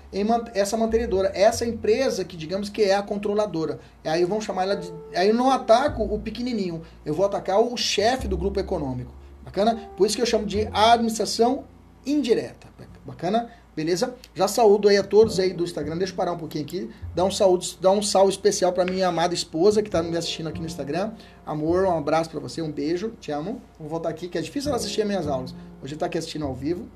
essa 0.53 0.77
mantenedora, 0.77 1.31
essa 1.35 1.65
empresa 1.65 2.23
que 2.23 2.37
digamos 2.37 2.69
que 2.69 2.83
é 2.83 2.95
a 2.95 3.03
controladora. 3.03 3.79
Aí 4.05 4.23
vamos 4.23 4.45
chamar 4.45 4.63
ela 4.63 4.77
de 4.77 4.89
aí 5.13 5.27
eu 5.27 5.35
não 5.35 5.51
ataco 5.51 6.01
o 6.01 6.17
pequenininho, 6.17 6.81
eu 7.05 7.13
vou 7.13 7.25
atacar 7.25 7.59
o 7.59 7.75
chefe 7.75 8.25
do 8.25 8.37
grupo 8.37 8.57
econômico. 8.57 9.13
Bacana? 9.43 9.89
Por 9.97 10.07
isso 10.07 10.15
que 10.15 10.21
eu 10.21 10.25
chamo 10.25 10.45
de 10.45 10.69
administração 10.71 11.65
indireta. 12.05 12.69
Bacana? 13.05 13.49
Beleza? 13.75 14.15
Já 14.35 14.47
saúdo 14.47 14.89
aí 14.89 14.97
a 14.97 15.03
todos 15.03 15.39
aí 15.39 15.53
do 15.53 15.63
Instagram. 15.63 15.97
Deixa 15.97 16.11
eu 16.11 16.17
parar 16.17 16.33
um 16.33 16.37
pouquinho 16.37 16.65
aqui. 16.65 16.89
Dá 17.15 17.23
um 17.23 17.31
saúdo, 17.31 17.65
dá 17.79 17.91
um 17.91 18.01
salve 18.01 18.31
especial 18.31 18.73
para 18.73 18.83
minha 18.83 19.07
amada 19.07 19.33
esposa 19.33 19.81
que 19.81 19.87
está 19.87 20.03
me 20.03 20.17
assistindo 20.17 20.49
aqui 20.49 20.59
no 20.59 20.65
Instagram. 20.65 21.11
Amor, 21.45 21.85
um 21.85 21.97
abraço 21.97 22.29
para 22.29 22.39
você, 22.39 22.61
um 22.61 22.71
beijo, 22.71 23.13
te 23.21 23.31
amo. 23.31 23.61
Vou 23.79 23.87
voltar 23.87 24.09
aqui, 24.09 24.27
que 24.27 24.37
é 24.37 24.41
difícil 24.41 24.69
ela 24.69 24.77
assistir 24.77 25.01
as 25.01 25.07
minhas 25.07 25.27
aulas. 25.27 25.55
Hoje 25.81 25.93
está 25.93 26.07
aqui 26.07 26.17
assistindo 26.17 26.45
ao 26.45 26.53
vivo. 26.53 26.87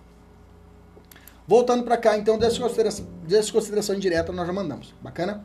Voltando 1.47 1.83
para 1.83 1.97
cá, 1.97 2.17
então, 2.17 2.37
desconsideração, 2.37 3.05
desconsideração 3.27 3.95
indireta 3.95 4.31
nós 4.31 4.47
já 4.47 4.53
mandamos. 4.53 4.93
Bacana? 5.01 5.43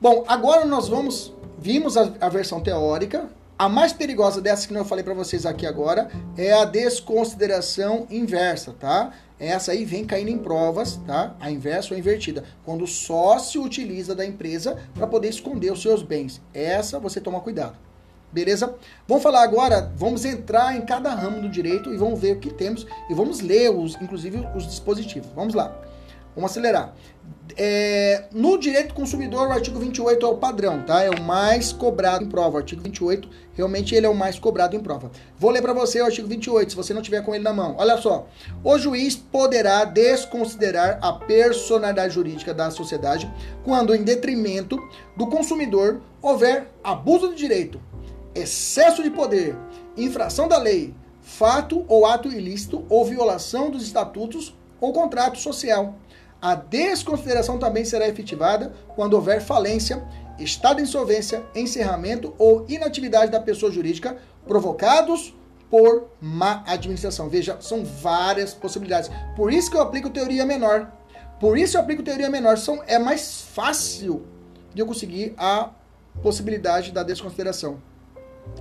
Bom, 0.00 0.24
agora 0.28 0.64
nós 0.64 0.88
vamos. 0.88 1.32
Vimos 1.58 1.96
a, 1.96 2.12
a 2.20 2.28
versão 2.28 2.60
teórica. 2.60 3.28
A 3.58 3.68
mais 3.68 3.92
perigosa 3.92 4.40
dessa 4.40 4.68
que 4.68 4.72
eu 4.72 4.84
falei 4.84 5.02
para 5.02 5.14
vocês 5.14 5.44
aqui 5.44 5.66
agora 5.66 6.08
é 6.36 6.52
a 6.52 6.64
desconsideração 6.64 8.06
inversa, 8.08 8.72
tá? 8.72 9.12
Essa 9.36 9.72
aí 9.72 9.84
vem 9.84 10.04
caindo 10.04 10.30
em 10.30 10.38
provas, 10.38 10.94
tá? 11.04 11.34
A 11.40 11.50
inversa 11.50 11.92
ou 11.92 11.98
invertida. 11.98 12.44
Quando 12.64 12.84
o 12.84 12.86
sócio 12.86 13.60
utiliza 13.64 14.14
da 14.14 14.24
empresa 14.24 14.78
para 14.94 15.08
poder 15.08 15.28
esconder 15.28 15.72
os 15.72 15.82
seus 15.82 16.04
bens. 16.04 16.40
Essa 16.54 17.00
você 17.00 17.20
toma 17.20 17.40
cuidado. 17.40 17.76
Beleza? 18.30 18.76
Vamos 19.08 19.24
falar 19.24 19.42
agora, 19.42 19.90
vamos 19.96 20.24
entrar 20.24 20.76
em 20.76 20.82
cada 20.82 21.12
ramo 21.12 21.40
do 21.40 21.48
direito 21.48 21.92
e 21.92 21.96
vamos 21.96 22.20
ver 22.20 22.36
o 22.36 22.38
que 22.38 22.54
temos 22.54 22.86
e 23.10 23.14
vamos 23.14 23.40
ler 23.40 23.72
os, 23.72 23.96
inclusive 24.00 24.38
os 24.54 24.68
dispositivos. 24.68 25.30
Vamos 25.34 25.54
lá. 25.54 25.76
Vamos 26.36 26.52
acelerar. 26.52 26.94
É, 27.56 28.24
no 28.32 28.58
direito 28.58 28.88
do 28.88 28.94
consumidor, 28.94 29.48
o 29.48 29.52
artigo 29.52 29.78
28 29.78 30.24
é 30.24 30.28
o 30.28 30.36
padrão, 30.36 30.82
tá? 30.82 31.02
É 31.02 31.10
o 31.10 31.20
mais 31.22 31.72
cobrado 31.72 32.24
em 32.24 32.28
prova. 32.28 32.56
O 32.56 32.58
artigo 32.58 32.82
28, 32.82 33.28
realmente, 33.54 33.94
ele 33.94 34.06
é 34.06 34.08
o 34.08 34.14
mais 34.14 34.38
cobrado 34.38 34.76
em 34.76 34.80
prova. 34.80 35.10
Vou 35.38 35.50
ler 35.50 35.62
para 35.62 35.72
você 35.72 36.00
o 36.00 36.04
artigo 36.04 36.28
28, 36.28 36.70
se 36.70 36.76
você 36.76 36.92
não 36.92 37.02
tiver 37.02 37.22
com 37.22 37.34
ele 37.34 37.44
na 37.44 37.52
mão. 37.52 37.74
Olha 37.78 37.96
só. 37.98 38.26
O 38.62 38.78
juiz 38.78 39.16
poderá 39.16 39.84
desconsiderar 39.84 40.98
a 41.00 41.12
personalidade 41.12 42.14
jurídica 42.14 42.52
da 42.52 42.70
sociedade 42.70 43.30
quando, 43.64 43.94
em 43.94 44.02
detrimento 44.02 44.78
do 45.16 45.26
consumidor, 45.26 46.00
houver 46.20 46.68
abuso 46.82 47.30
de 47.30 47.36
direito, 47.36 47.80
excesso 48.34 49.02
de 49.02 49.10
poder, 49.10 49.56
infração 49.96 50.48
da 50.48 50.58
lei, 50.58 50.94
fato 51.22 51.84
ou 51.88 52.06
ato 52.06 52.28
ilícito 52.28 52.84
ou 52.88 53.04
violação 53.04 53.70
dos 53.70 53.82
estatutos 53.82 54.54
ou 54.80 54.92
contrato 54.92 55.38
social 55.38 55.94
a 56.40 56.54
desconsideração 56.54 57.58
também 57.58 57.84
será 57.84 58.08
efetivada 58.08 58.72
quando 58.94 59.14
houver 59.14 59.40
falência, 59.40 60.02
estado 60.38 60.76
de 60.76 60.82
insolvência, 60.82 61.44
encerramento 61.54 62.34
ou 62.38 62.64
inatividade 62.68 63.32
da 63.32 63.40
pessoa 63.40 63.72
jurídica 63.72 64.16
provocados 64.46 65.34
por 65.70 66.08
má 66.20 66.62
administração. 66.66 67.28
Veja, 67.28 67.58
são 67.60 67.84
várias 67.84 68.54
possibilidades. 68.54 69.10
Por 69.36 69.52
isso 69.52 69.70
que 69.70 69.76
eu 69.76 69.82
aplico 69.82 70.10
teoria 70.10 70.46
menor. 70.46 70.90
Por 71.40 71.58
isso 71.58 71.76
eu 71.76 71.80
aplico 71.80 72.02
teoria 72.02 72.30
menor. 72.30 72.56
São, 72.56 72.82
é 72.86 72.98
mais 72.98 73.42
fácil 73.52 74.24
de 74.72 74.80
eu 74.80 74.86
conseguir 74.86 75.34
a 75.36 75.70
possibilidade 76.22 76.92
da 76.92 77.02
desconsideração. 77.02 77.82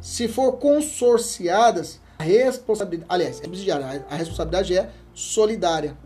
Se 0.00 0.28
for 0.28 0.52
consorciadas, 0.54 2.00
a 2.18 2.22
responsabilidade, 2.22 3.12
aliás, 3.12 3.40
é 3.40 3.44
subsidiária, 3.44 4.06
a 4.10 4.16
responsabilidade 4.16 4.76
é 4.76 4.90
solidária. 5.14 5.96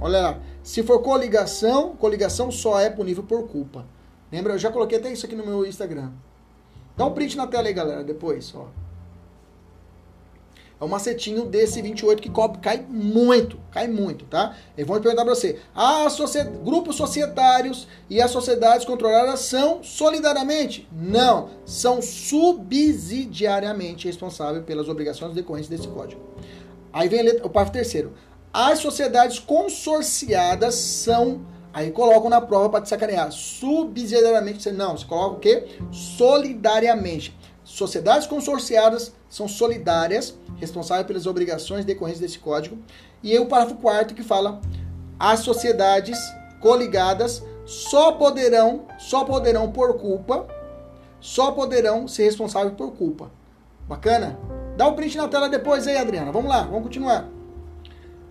Olha 0.00 0.20
lá. 0.20 0.40
Se 0.62 0.82
for 0.82 1.02
coligação, 1.02 1.94
coligação 1.96 2.50
só 2.50 2.80
é 2.80 2.88
punível 2.88 3.22
por 3.22 3.46
culpa. 3.48 3.84
Lembra? 4.32 4.54
Eu 4.54 4.58
já 4.58 4.70
coloquei 4.70 4.98
até 4.98 5.12
isso 5.12 5.26
aqui 5.26 5.34
no 5.34 5.44
meu 5.44 5.66
Instagram. 5.66 6.10
Dá 6.96 7.04
um 7.04 7.12
print 7.12 7.36
na 7.36 7.46
tela 7.46 7.68
aí, 7.68 7.74
galera, 7.74 8.02
depois, 8.02 8.54
ó. 8.54 8.68
É 10.84 10.86
um 10.86 10.90
macetinho 10.90 11.46
desse 11.46 11.80
28 11.80 12.20
que 12.20 12.28
cobre, 12.28 12.60
cai 12.60 12.84
muito, 12.86 13.58
cai 13.70 13.88
muito, 13.88 14.26
tá? 14.26 14.54
Eles 14.76 14.86
vão 14.86 15.00
perguntar 15.00 15.24
para 15.24 15.34
você: 15.34 15.58
ah, 15.74 16.06
grupos 16.62 16.96
societários 16.96 17.88
e 18.10 18.20
as 18.20 18.30
sociedades 18.30 18.84
controladas 18.84 19.40
são 19.40 19.82
solidariamente? 19.82 20.86
Não, 20.92 21.48
são 21.64 22.02
subsidiariamente 22.02 24.06
responsáveis 24.06 24.62
pelas 24.66 24.86
obrigações 24.86 25.32
decorrentes 25.32 25.70
desse 25.70 25.88
código. 25.88 26.20
Aí 26.92 27.08
vem 27.08 27.22
letra, 27.22 27.46
o 27.46 27.48
parágrafo 27.48 27.78
terceiro. 27.78 28.12
As 28.52 28.80
sociedades 28.80 29.38
consorciadas 29.38 30.74
são 30.74 31.54
Aí 31.72 31.90
colocam 31.90 32.28
na 32.30 32.40
prova 32.40 32.68
para 32.68 32.82
te 32.82 32.88
sacanear. 32.88 33.32
Subsidiariamente, 33.32 34.70
não, 34.70 34.96
você 34.96 35.04
coloca 35.04 35.34
o 35.34 35.40
quê? 35.40 35.66
Solidariamente. 35.90 37.36
Sociedades 37.64 38.28
consorciadas 38.28 39.12
são 39.34 39.48
solidárias, 39.48 40.38
responsáveis 40.58 41.08
pelas 41.08 41.26
obrigações 41.26 41.84
decorrentes 41.84 42.20
desse 42.20 42.38
código. 42.38 42.78
E 43.20 43.36
o 43.36 43.46
parágrafo 43.46 43.80
4 43.80 44.14
que 44.14 44.22
fala: 44.22 44.60
as 45.18 45.40
sociedades 45.40 46.16
coligadas 46.60 47.42
só 47.66 48.12
poderão, 48.12 48.86
só 48.96 49.24
poderão 49.24 49.72
por 49.72 49.98
culpa, 49.98 50.46
só 51.20 51.50
poderão 51.50 52.06
ser 52.06 52.24
responsáveis 52.24 52.76
por 52.76 52.92
culpa. 52.92 53.28
Bacana? 53.88 54.38
Dá 54.76 54.86
o 54.86 54.92
um 54.92 54.94
print 54.94 55.16
na 55.16 55.26
tela 55.26 55.48
depois 55.48 55.88
aí, 55.88 55.96
Adriana. 55.96 56.30
Vamos 56.30 56.48
lá, 56.48 56.62
vamos 56.62 56.84
continuar. 56.84 57.28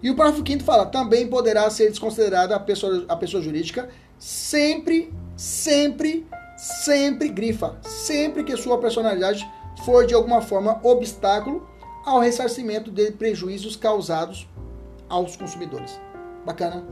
E 0.01 0.09
o 0.09 0.15
parágrafo 0.15 0.47
5 0.47 0.63
fala: 0.63 0.85
também 0.85 1.27
poderá 1.27 1.69
ser 1.69 1.89
desconsiderada 1.89 2.55
a 2.55 2.59
pessoa, 2.61 3.03
a 3.09 3.15
pessoa 3.17 3.43
jurídica 3.43 3.89
sempre, 4.17 5.13
sempre 5.35 6.25
sempre 6.63 7.27
grifa, 7.29 7.77
sempre 7.81 8.43
que 8.43 8.55
sua 8.55 8.77
personalidade 8.77 9.45
for 9.83 10.05
de 10.05 10.13
alguma 10.13 10.41
forma 10.41 10.79
obstáculo 10.83 11.67
ao 12.05 12.19
ressarcimento 12.19 12.91
de 12.91 13.11
prejuízos 13.11 13.75
causados 13.75 14.47
aos 15.09 15.35
consumidores. 15.35 15.99
Bacana? 16.45 16.83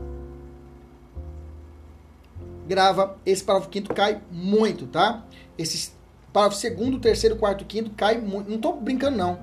Grava, 2.66 3.18
esse 3.26 3.42
parágrafo 3.42 3.70
quinto 3.70 3.92
cai 3.92 4.20
muito, 4.30 4.86
tá? 4.86 5.24
Esse 5.58 5.92
parágrafo 6.32 6.60
segundo, 6.60 6.98
terceiro, 6.98 7.36
quarto, 7.36 7.64
quinto 7.64 7.90
cai 7.90 8.18
muito. 8.18 8.50
Não 8.50 8.58
tô 8.58 8.72
brincando, 8.72 9.16
não. 9.16 9.38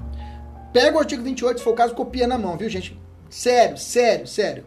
Pega 0.71 0.97
o 0.97 0.99
artigo 0.99 1.23
28, 1.23 1.57
se 1.57 1.63
for 1.63 1.71
o 1.71 1.75
caso, 1.75 1.93
copia 1.93 2.27
na 2.27 2.37
mão, 2.37 2.57
viu, 2.57 2.69
gente? 2.69 2.99
Sério, 3.29 3.77
sério, 3.77 4.25
sério. 4.25 4.65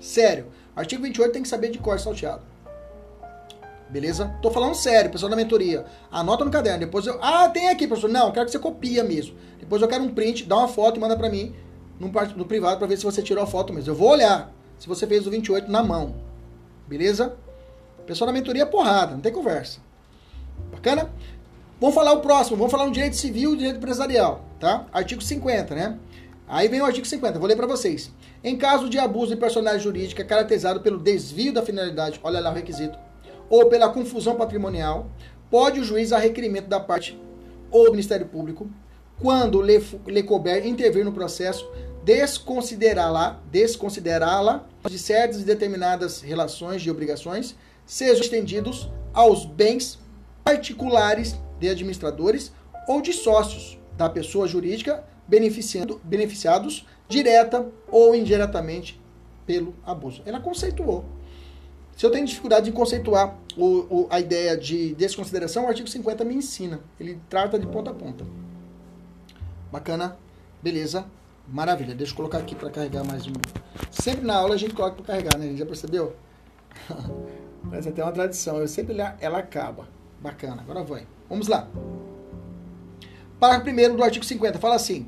Sério. 0.00 0.46
Artigo 0.74 1.02
28 1.02 1.32
tem 1.32 1.42
que 1.42 1.48
saber 1.48 1.70
de 1.70 1.78
cor 1.78 1.98
salteado. 1.98 2.42
Beleza? 3.90 4.34
Tô 4.40 4.50
falando 4.50 4.74
sério, 4.74 5.10
pessoal 5.10 5.30
da 5.30 5.36
mentoria. 5.36 5.84
Anota 6.10 6.44
no 6.44 6.50
caderno. 6.50 6.80
Depois 6.80 7.06
eu. 7.06 7.18
Ah, 7.20 7.48
tem 7.48 7.68
aqui, 7.68 7.86
professor. 7.86 8.08
Não, 8.08 8.30
quero 8.30 8.46
que 8.46 8.52
você 8.52 8.58
copia 8.58 9.02
mesmo. 9.02 9.36
Depois 9.58 9.82
eu 9.82 9.88
quero 9.88 10.04
um 10.04 10.14
print, 10.14 10.44
dá 10.44 10.58
uma 10.58 10.68
foto 10.68 10.96
e 10.96 11.00
manda 11.00 11.16
para 11.16 11.28
mim 11.28 11.54
no, 11.98 12.44
privado 12.46 12.78
para 12.78 12.86
ver 12.86 12.96
se 12.96 13.04
você 13.04 13.22
tirou 13.22 13.44
a 13.44 13.46
foto 13.46 13.72
mesmo. 13.72 13.90
Eu 13.90 13.94
vou 13.94 14.10
olhar 14.10 14.52
se 14.78 14.88
você 14.88 15.06
fez 15.06 15.26
o 15.26 15.30
28 15.30 15.70
na 15.70 15.82
mão. 15.82 16.14
Beleza? 16.88 17.36
Pessoal 18.06 18.26
da 18.26 18.32
mentoria, 18.32 18.64
porrada, 18.64 19.12
não 19.12 19.20
tem 19.20 19.32
conversa. 19.32 19.80
Bacana? 20.72 21.10
Vamos 21.78 21.94
falar 21.94 22.12
o 22.12 22.20
próximo, 22.20 22.56
vamos 22.56 22.70
falar 22.70 22.86
no 22.86 22.92
direito 22.92 23.16
civil 23.16 23.54
e 23.54 23.56
direito 23.56 23.76
empresarial, 23.76 24.44
tá? 24.58 24.86
Artigo 24.92 25.22
50, 25.22 25.74
né? 25.74 25.98
Aí 26.48 26.68
vem 26.68 26.80
o 26.80 26.84
artigo 26.84 27.06
50, 27.06 27.38
vou 27.38 27.48
ler 27.48 27.56
para 27.56 27.66
vocês. 27.66 28.10
Em 28.42 28.56
caso 28.56 28.88
de 28.88 28.98
abuso 28.98 29.34
de 29.34 29.40
personalidade 29.40 29.84
jurídica 29.84 30.24
caracterizado 30.24 30.80
pelo 30.80 30.98
desvio 30.98 31.52
da 31.52 31.62
finalidade, 31.62 32.18
olha 32.22 32.40
lá 32.40 32.50
o 32.50 32.54
requisito, 32.54 32.98
ou 33.50 33.66
pela 33.66 33.90
confusão 33.90 34.36
patrimonial, 34.36 35.10
pode 35.50 35.80
o 35.80 35.84
juiz, 35.84 36.12
a 36.12 36.18
requerimento 36.18 36.68
da 36.68 36.78
parte 36.80 37.20
ou 37.70 37.86
do 37.86 37.90
Ministério 37.90 38.26
Público, 38.26 38.70
quando 39.20 39.60
lhe, 39.60 39.78
lhe 40.06 40.22
couber 40.22 40.66
intervir 40.66 41.04
no 41.04 41.12
processo, 41.12 41.70
desconsiderá-la, 42.04 43.42
desconsiderá-la 43.50 44.66
de 44.88 44.98
certas 44.98 45.42
e 45.42 45.44
determinadas 45.44 46.22
relações 46.22 46.80
de 46.80 46.90
obrigações, 46.90 47.54
sejam 47.84 48.22
estendidos 48.22 48.88
aos 49.12 49.44
bens 49.44 49.98
particulares 50.42 51.36
de 51.58 51.68
administradores 51.68 52.52
ou 52.88 53.02
de 53.02 53.12
sócios 53.12 53.78
da 53.96 54.08
pessoa 54.08 54.48
jurídica 54.48 55.04
beneficiando, 55.28 56.00
beneficiados 56.02 56.86
direta 57.08 57.66
ou 57.90 58.14
indiretamente 58.14 59.00
pelo 59.44 59.74
abuso. 59.84 60.22
Ela 60.24 60.40
conceituou. 60.40 61.04
Se 62.00 62.06
eu 62.06 62.10
tenho 62.10 62.24
dificuldade 62.24 62.64
de 62.64 62.72
conceituar 62.72 63.36
o, 63.58 63.64
o, 63.90 64.06
a 64.08 64.18
ideia 64.18 64.56
de 64.56 64.94
desconsideração, 64.94 65.66
o 65.66 65.68
artigo 65.68 65.86
50 65.86 66.24
me 66.24 66.34
ensina. 66.34 66.80
Ele 66.98 67.20
trata 67.28 67.58
de 67.58 67.66
ponta 67.66 67.90
a 67.90 67.94
ponta. 67.94 68.24
Bacana? 69.70 70.16
Beleza? 70.62 71.04
Maravilha. 71.46 71.94
Deixa 71.94 72.12
eu 72.12 72.16
colocar 72.16 72.38
aqui 72.38 72.54
para 72.54 72.70
carregar 72.70 73.04
mais 73.04 73.26
um. 73.26 73.34
Sempre 73.90 74.24
na 74.24 74.34
aula 74.34 74.54
a 74.54 74.56
gente 74.56 74.72
coloca 74.72 74.96
para 74.96 75.04
carregar, 75.04 75.36
né? 75.36 75.54
Já 75.54 75.66
percebeu? 75.66 76.16
Mas 77.64 77.86
até 77.86 78.02
uma 78.02 78.12
tradição. 78.12 78.56
Eu 78.56 78.66
sempre 78.66 78.96
ela 79.20 79.38
acaba. 79.38 79.86
Bacana. 80.22 80.62
Agora 80.62 80.82
vai. 80.82 81.06
Vamos 81.28 81.48
lá. 81.48 81.68
Parágrafo 83.38 83.78
1 83.78 83.96
do 83.96 84.02
artigo 84.02 84.24
50 84.24 84.58
fala 84.58 84.76
assim: 84.76 85.06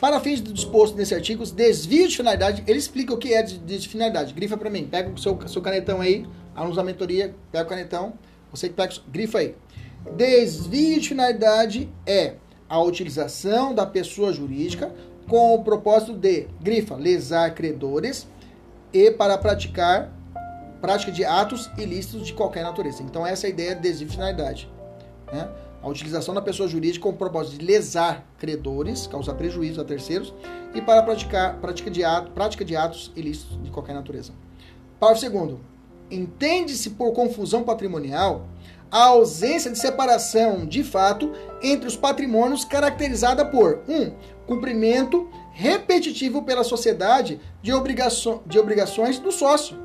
para 0.00 0.20
fins 0.20 0.40
do 0.40 0.52
disposto 0.52 0.96
nesse 0.96 1.14
artigo, 1.14 1.44
desvio 1.46 2.08
de 2.08 2.16
finalidade, 2.16 2.64
ele 2.66 2.78
explica 2.78 3.14
o 3.14 3.16
que 3.16 3.32
é 3.32 3.42
de, 3.42 3.58
de 3.58 3.88
finalidade. 3.88 4.34
Grifa 4.34 4.56
para 4.56 4.68
mim, 4.68 4.86
pega 4.90 5.10
o 5.10 5.18
seu, 5.18 5.38
seu 5.48 5.62
canetão 5.62 6.00
aí, 6.00 6.26
alunos 6.54 6.76
da 6.76 6.82
mentoria, 6.82 7.34
pega 7.50 7.64
o 7.64 7.68
canetão, 7.68 8.14
você 8.50 8.68
que 8.68 8.74
pega, 8.74 8.94
grifa 9.08 9.38
aí. 9.38 9.54
Desvio 10.16 11.00
de 11.00 11.08
finalidade 11.08 11.88
é 12.06 12.34
a 12.68 12.80
utilização 12.80 13.74
da 13.74 13.86
pessoa 13.86 14.32
jurídica 14.32 14.92
com 15.28 15.54
o 15.54 15.64
propósito 15.64 16.12
de, 16.12 16.48
grifa, 16.60 16.96
lesar 16.96 17.54
credores 17.54 18.26
e 18.92 19.10
para 19.10 19.38
praticar 19.38 20.12
prática 20.80 21.10
de 21.10 21.24
atos 21.24 21.70
ilícitos 21.78 22.26
de 22.26 22.34
qualquer 22.34 22.62
natureza. 22.62 23.02
Então 23.02 23.26
essa 23.26 23.46
é 23.46 23.48
a 23.48 23.50
ideia 23.50 23.74
de 23.74 23.80
desvio 23.80 24.08
de 24.08 24.14
finalidade. 24.14 24.70
Né? 25.32 25.48
A 25.84 25.88
utilização 25.88 26.34
da 26.34 26.40
pessoa 26.40 26.66
jurídica 26.66 27.02
com 27.02 27.10
o 27.10 27.16
propósito 27.16 27.58
de 27.58 27.66
lesar 27.66 28.26
credores, 28.38 29.06
causar 29.06 29.34
prejuízo 29.34 29.82
a 29.82 29.84
terceiros 29.84 30.32
e 30.74 30.80
para 30.80 31.02
praticar 31.02 31.58
prática 31.60 31.90
de, 31.90 32.02
ato, 32.02 32.30
prática 32.30 32.64
de 32.64 32.74
atos 32.74 33.12
ilícitos 33.14 33.62
de 33.62 33.70
qualquer 33.70 33.92
natureza. 33.92 34.32
Parágrafo 34.98 35.20
segundo. 35.20 35.60
Entende-se 36.10 36.88
por 36.90 37.12
confusão 37.12 37.64
patrimonial 37.64 38.46
a 38.90 39.08
ausência 39.08 39.70
de 39.70 39.78
separação 39.78 40.64
de 40.64 40.82
fato 40.82 41.30
entre 41.62 41.86
os 41.86 41.96
patrimônios 41.96 42.64
caracterizada 42.64 43.44
por 43.44 43.82
1. 43.86 43.94
Um, 43.94 44.12
cumprimento 44.46 45.28
repetitivo 45.52 46.44
pela 46.44 46.64
sociedade 46.64 47.38
de, 47.60 47.74
obrigaço 47.74 48.40
de 48.46 48.58
obrigações 48.58 49.18
do 49.18 49.30
sócio 49.30 49.76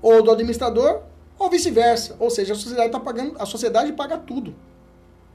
ou 0.00 0.22
do 0.22 0.30
administrador 0.30 1.02
ou 1.36 1.50
vice-versa. 1.50 2.14
Ou 2.20 2.30
seja, 2.30 2.52
a 2.52 2.56
sociedade 2.56 2.86
está 2.86 3.00
pagando, 3.00 3.34
a 3.40 3.46
sociedade 3.46 3.92
paga 3.92 4.16
tudo. 4.16 4.54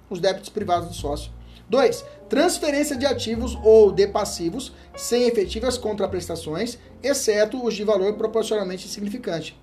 Os 0.09 0.19
débitos 0.19 0.49
privados 0.49 0.89
do 0.89 0.93
sócio. 0.93 1.31
2. 1.69 2.05
Transferência 2.29 2.95
de 2.95 3.05
ativos 3.05 3.57
ou 3.63 3.91
de 3.91 4.07
passivos 4.07 4.71
sem 4.95 5.23
efetivas 5.23 5.77
contraprestações, 5.77 6.77
exceto 7.01 7.63
os 7.63 7.73
de 7.73 7.83
valor 7.83 8.13
proporcionalmente 8.13 8.87
significante. 8.87 9.59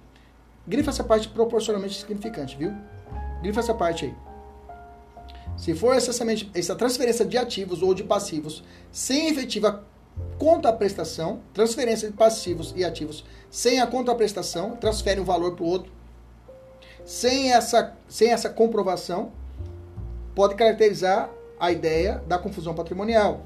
Grifa 0.66 0.90
essa 0.90 1.05
parte 1.05 1.28
proporcionalmente 1.28 1.99
significante, 1.99 2.57
viu? 2.57 2.72
Grifa 3.43 3.61
essa 3.61 3.74
parte 3.74 4.07
aí. 4.07 4.14
Se 5.57 5.74
for 5.74 5.95
essa 5.95 6.74
transferência 6.74 7.24
de 7.24 7.36
ativos 7.36 7.82
ou 7.82 7.95
de 7.95 8.03
passivos 8.03 8.64
sem 8.90 9.28
efetiva 9.28 9.84
contraprestação, 10.38 11.40
transferência 11.53 12.11
de 12.11 12.16
passivos 12.16 12.72
e 12.76 12.84
ativos 12.84 13.24
sem 13.51 13.80
a 13.80 13.86
contraprestação, 13.86 14.76
transfere 14.76 15.20
um 15.20 15.24
valor 15.24 15.55
para 15.55 15.64
o 15.64 15.68
outro, 15.68 15.93
sem 17.05 17.53
essa, 17.53 17.95
sem 18.09 18.30
essa 18.30 18.49
comprovação, 18.49 19.32
pode 20.34 20.54
caracterizar 20.54 21.30
a 21.58 21.70
ideia 21.70 22.22
da 22.26 22.38
confusão 22.38 22.74
patrimonial, 22.74 23.42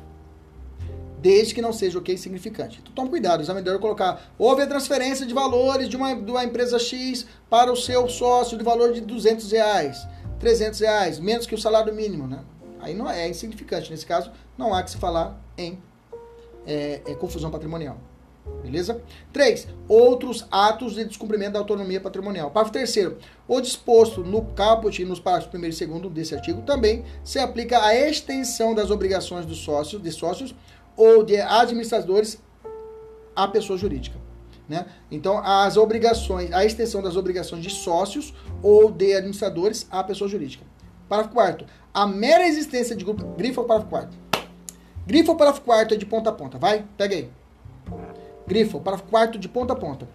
desde 1.20 1.54
que 1.54 1.62
não 1.62 1.72
seja 1.72 1.98
o 1.98 2.02
que 2.02 2.16
significante. 2.16 2.78
Então 2.80 2.92
tome 2.94 3.10
cuidado, 3.10 3.40
o 3.40 3.42
examinador 3.42 3.78
colocar, 3.78 4.32
houve 4.38 4.62
a 4.62 4.66
transferência 4.66 5.26
de 5.26 5.34
valores 5.34 5.88
de 5.88 5.96
uma, 5.96 6.14
de 6.14 6.30
uma 6.30 6.44
empresa 6.44 6.78
X 6.78 7.26
para 7.50 7.70
o 7.70 7.76
seu 7.76 8.08
sócio 8.08 8.56
de 8.56 8.64
valor 8.64 8.92
de 8.92 9.00
200 9.00 9.50
reais, 9.52 10.06
300 10.38 10.80
reais, 10.80 11.18
menos 11.18 11.46
que 11.46 11.54
o 11.54 11.58
salário 11.58 11.94
mínimo, 11.94 12.26
né? 12.26 12.40
Aí 12.80 12.94
não 12.94 13.10
é, 13.10 13.24
é 13.24 13.28
insignificante. 13.28 13.90
Nesse 13.90 14.06
caso, 14.06 14.30
não 14.56 14.72
há 14.72 14.82
que 14.82 14.90
se 14.90 14.96
falar 14.96 15.40
em 15.58 15.82
é, 16.66 17.00
é, 17.06 17.14
confusão 17.14 17.50
patrimonial. 17.50 17.98
Beleza? 18.62 19.00
3. 19.32 19.68
Outros 19.88 20.46
atos 20.50 20.94
de 20.94 21.04
descumprimento 21.04 21.52
da 21.52 21.58
autonomia 21.60 22.00
patrimonial. 22.00 22.50
Parágrafo 22.50 22.72
terceiro. 22.72 23.18
O 23.46 23.60
disposto 23.60 24.24
no 24.24 24.42
caput 24.42 25.00
e 25.00 25.04
nos 25.04 25.20
parágrafos 25.20 25.54
1 25.54 25.64
e 25.64 25.86
2 25.86 26.12
desse 26.12 26.34
artigo 26.34 26.62
também 26.62 27.04
se 27.22 27.38
aplica 27.38 27.84
à 27.84 27.94
extensão 27.94 28.74
das 28.74 28.90
obrigações 28.90 29.46
dos 29.46 29.58
sócios, 29.58 30.02
de 30.02 30.10
sócios 30.10 30.54
ou 30.96 31.22
de 31.22 31.40
administradores 31.40 32.42
à 33.34 33.46
pessoa 33.46 33.78
jurídica. 33.78 34.18
Né? 34.68 34.86
Então, 35.10 35.38
as 35.38 35.76
obrigações, 35.76 36.52
a 36.52 36.64
extensão 36.64 37.00
das 37.00 37.16
obrigações 37.16 37.62
de 37.62 37.70
sócios 37.70 38.34
ou 38.62 38.90
de 38.90 39.14
administradores 39.14 39.86
à 39.90 40.02
pessoa 40.02 40.28
jurídica. 40.28 40.64
Parágrafo 41.08 41.34
4 41.34 41.66
A 41.94 42.06
mera 42.06 42.48
existência 42.48 42.96
de 42.96 43.04
grupo. 43.04 43.24
Grifa 43.36 43.60
o 43.60 43.64
parágrafo 43.64 43.90
4 43.90 44.18
Grifa 45.06 45.32
o 45.32 45.36
parágrafo 45.36 45.64
4 45.64 45.94
é 45.94 45.96
de 45.96 46.04
ponta 46.04 46.30
a 46.30 46.32
ponta. 46.32 46.58
Vai, 46.58 46.84
pega 46.96 47.14
aí. 47.14 47.30
Grifa 48.46 48.76
o 48.76 48.80
parágrafo 48.80 49.10
4 49.10 49.38
de 49.38 49.48
ponta 49.48 49.72
a 49.72 49.76
ponta. 49.76 50.08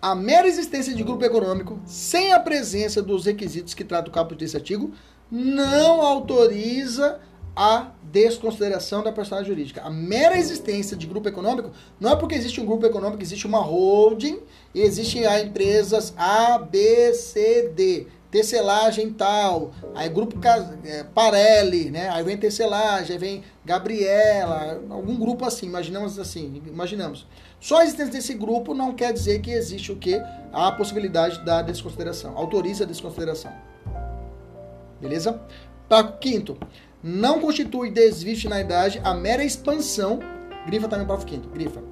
A 0.00 0.14
mera 0.14 0.48
existência 0.48 0.92
de 0.94 1.04
grupo 1.04 1.24
econômico, 1.24 1.80
sem 1.86 2.32
a 2.32 2.40
presença 2.40 3.00
dos 3.00 3.24
requisitos 3.24 3.72
que 3.72 3.84
trata 3.84 4.08
o 4.08 4.12
caput 4.12 4.36
desse 4.36 4.56
artigo, 4.56 4.90
não 5.30 6.02
autoriza 6.02 7.20
a 7.54 7.92
desconsideração 8.02 9.02
da 9.02 9.12
personalidade 9.12 9.54
jurídica. 9.54 9.82
A 9.82 9.90
mera 9.90 10.36
existência 10.36 10.96
de 10.96 11.06
grupo 11.06 11.28
econômico 11.28 11.70
não 12.00 12.10
é 12.10 12.16
porque 12.16 12.34
existe 12.34 12.60
um 12.60 12.66
grupo 12.66 12.84
econômico, 12.86 13.22
existe 13.22 13.46
uma 13.46 13.60
holding 13.60 14.40
e 14.74 14.80
existem 14.80 15.22
empresas 15.40 16.12
A, 16.16 16.58
B, 16.58 17.12
C, 17.14 17.72
D. 17.74 18.06
Tecelagem 18.32 19.12
tal, 19.12 19.72
aí 19.94 20.08
grupo 20.08 20.40
é, 20.84 21.04
Parelli, 21.04 21.90
né? 21.90 22.08
Aí 22.08 22.24
vem 22.24 22.38
Tecelagem, 22.38 23.12
aí 23.12 23.18
vem 23.18 23.44
Gabriela, 23.62 24.82
algum 24.88 25.16
grupo 25.16 25.44
assim, 25.44 25.66
imaginamos 25.66 26.18
assim, 26.18 26.62
imaginamos. 26.66 27.26
Só 27.60 27.80
a 27.80 27.84
existência 27.84 28.14
desse 28.14 28.32
grupo 28.32 28.72
não 28.72 28.94
quer 28.94 29.12
dizer 29.12 29.42
que 29.42 29.50
existe 29.50 29.92
o 29.92 29.96
que? 29.96 30.18
A 30.50 30.72
possibilidade 30.72 31.44
da 31.44 31.60
desconsideração, 31.60 32.34
autoriza 32.34 32.84
a 32.84 32.86
desconsideração. 32.86 33.52
Beleza? 34.98 35.38
Parágrafo 35.86 36.18
quinto. 36.18 36.56
Não 37.02 37.38
constitui 37.38 37.90
desvio 37.90 38.34
de 38.34 38.40
finalidade 38.40 38.98
a 39.04 39.12
mera 39.12 39.44
expansão. 39.44 40.20
Grifa 40.64 40.88
também 40.88 41.06
o 41.06 41.26
quinto. 41.26 41.50
Grifa. 41.50 41.82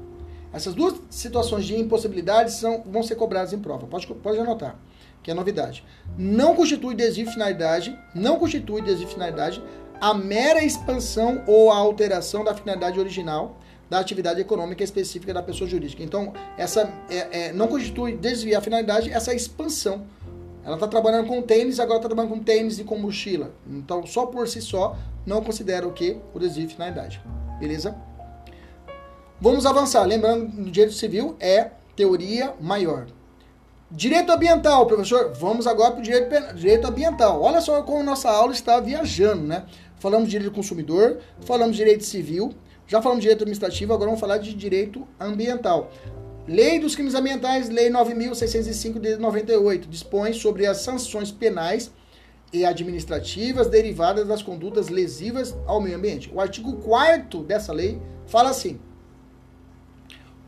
Essas 0.52 0.74
duas 0.74 0.94
situações 1.10 1.66
de 1.66 1.78
impossibilidade 1.78 2.52
são, 2.52 2.82
vão 2.86 3.02
ser 3.02 3.16
cobradas 3.16 3.52
em 3.52 3.58
prova. 3.58 3.86
Pode, 3.86 4.06
pode 4.06 4.38
anotar, 4.38 4.78
que 5.22 5.30
é 5.30 5.34
novidade. 5.34 5.84
Não 6.16 6.54
constitui 6.54 6.94
desvio 6.94 7.26
de 7.26 7.32
finalidade, 7.32 7.98
não 8.14 8.38
constitui 8.38 8.82
desvio 8.82 9.06
de 9.06 9.12
finalidade 9.12 9.62
a 10.00 10.14
mera 10.14 10.64
expansão 10.64 11.42
ou 11.46 11.70
a 11.70 11.76
alteração 11.76 12.42
da 12.42 12.54
finalidade 12.54 12.98
original 12.98 13.58
da 13.90 13.98
atividade 13.98 14.40
econômica 14.40 14.84
específica 14.84 15.34
da 15.34 15.42
pessoa 15.42 15.68
jurídica. 15.68 16.02
Então, 16.02 16.32
essa 16.56 16.92
é, 17.10 17.48
é, 17.48 17.52
não 17.52 17.66
constitui 17.66 18.16
desviar 18.16 18.60
a 18.60 18.64
finalidade, 18.64 19.10
essa 19.10 19.34
expansão 19.34 20.06
ela 20.64 20.74
está 20.74 20.86
trabalhando 20.86 21.26
com 21.26 21.40
tênis, 21.42 21.80
agora 21.80 21.98
está 21.98 22.08
trabalhando 22.08 22.34
com 22.34 22.40
tênis 22.44 22.78
e 22.78 22.84
com 22.84 22.96
mochila. 22.98 23.50
Então, 23.66 24.06
só 24.06 24.26
por 24.26 24.46
si 24.46 24.60
só, 24.60 24.96
não 25.26 25.42
considera 25.42 25.88
o 25.88 25.92
que? 25.92 26.18
O 26.34 26.38
desvio 26.38 26.66
de 26.66 26.74
finalidade. 26.74 27.20
Beleza? 27.58 27.96
Vamos 29.40 29.64
avançar. 29.64 30.04
Lembrando, 30.04 30.54
no 30.54 30.70
direito 30.70 30.94
civil 30.94 31.34
é 31.40 31.70
teoria 31.96 32.54
maior. 32.60 33.06
Direito 33.90 34.30
ambiental, 34.30 34.86
professor. 34.86 35.32
Vamos 35.34 35.66
agora 35.66 35.90
para 35.90 36.00
o 36.00 36.02
direito, 36.02 36.54
direito 36.54 36.86
ambiental. 36.86 37.42
Olha 37.42 37.60
só 37.60 37.82
como 37.82 38.04
nossa 38.04 38.30
aula 38.30 38.52
está 38.52 38.78
viajando, 38.78 39.42
né? 39.42 39.64
Falamos 39.98 40.26
de 40.26 40.30
direito 40.30 40.52
do 40.52 40.54
consumidor, 40.54 41.18
falamos 41.40 41.76
de 41.76 41.82
direito 41.82 42.04
civil, 42.04 42.54
já 42.86 43.02
falamos 43.02 43.20
de 43.20 43.22
direito 43.22 43.42
administrativo, 43.42 43.92
agora 43.92 44.06
vamos 44.06 44.20
falar 44.20 44.38
de 44.38 44.54
direito 44.54 45.06
ambiental. 45.18 45.90
Lei 46.46 46.78
dos 46.78 46.94
Crimes 46.94 47.14
Ambientais, 47.14 47.68
Lei 47.68 47.90
9.605 47.90 49.00
de 49.00 49.16
98, 49.16 49.88
dispõe 49.88 50.32
sobre 50.32 50.66
as 50.66 50.78
sanções 50.78 51.32
penais 51.32 51.90
e 52.52 52.64
administrativas 52.64 53.68
derivadas 53.68 54.26
das 54.26 54.42
condutas 54.42 54.88
lesivas 54.88 55.56
ao 55.66 55.80
meio 55.80 55.96
ambiente. 55.96 56.30
O 56.32 56.40
artigo 56.40 56.76
4 56.76 57.42
dessa 57.42 57.72
lei 57.72 58.00
fala 58.26 58.50
assim: 58.50 58.80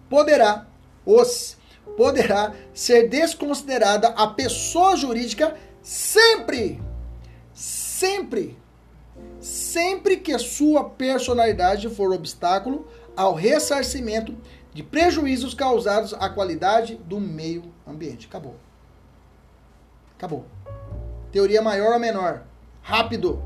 poderá 0.08 0.66
os 1.04 1.56
poderá 1.96 2.54
ser 2.72 3.08
desconsiderada 3.08 4.08
a 4.08 4.26
pessoa 4.26 4.96
jurídica 4.96 5.56
sempre 5.82 6.80
sempre 7.52 8.56
sempre 9.40 10.16
que 10.16 10.38
sua 10.38 10.88
personalidade 10.88 11.88
for 11.88 12.12
obstáculo 12.12 12.86
ao 13.16 13.34
ressarcimento 13.34 14.34
de 14.72 14.82
prejuízos 14.82 15.54
causados 15.54 16.14
à 16.14 16.28
qualidade 16.28 16.96
do 16.96 17.20
meio 17.20 17.64
ambiente. 17.86 18.26
Acabou. 18.26 18.56
Acabou. 20.16 20.46
Teoria 21.30 21.60
maior 21.60 21.92
ou 21.92 21.98
menor? 21.98 22.44
Rápido. 22.80 23.42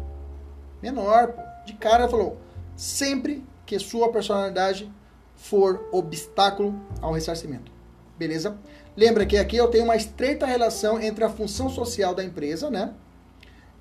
Menor. 0.81 1.35
De 1.65 1.73
cara 1.73 2.09
falou. 2.09 2.39
Sempre 2.77 3.45
que 3.65 3.79
sua 3.79 4.13
personalidade 4.13 4.91
for 5.35 5.89
obstáculo 5.91 6.81
ao 7.01 7.13
ressarcimento. 7.13 7.73
Beleza? 8.19 8.57
Lembra 8.97 9.27
que 9.27 9.37
aqui 9.37 9.57
eu 9.57 9.69
tenho 9.69 9.85
uma 9.85 9.97
estreita 9.97 10.47
relação 10.47 11.01
entre 11.01 11.23
a 11.25 11.29
função 11.29 11.69
social 11.69 12.15
da 12.15 12.25
empresa, 12.25 12.71
né? 12.71 12.95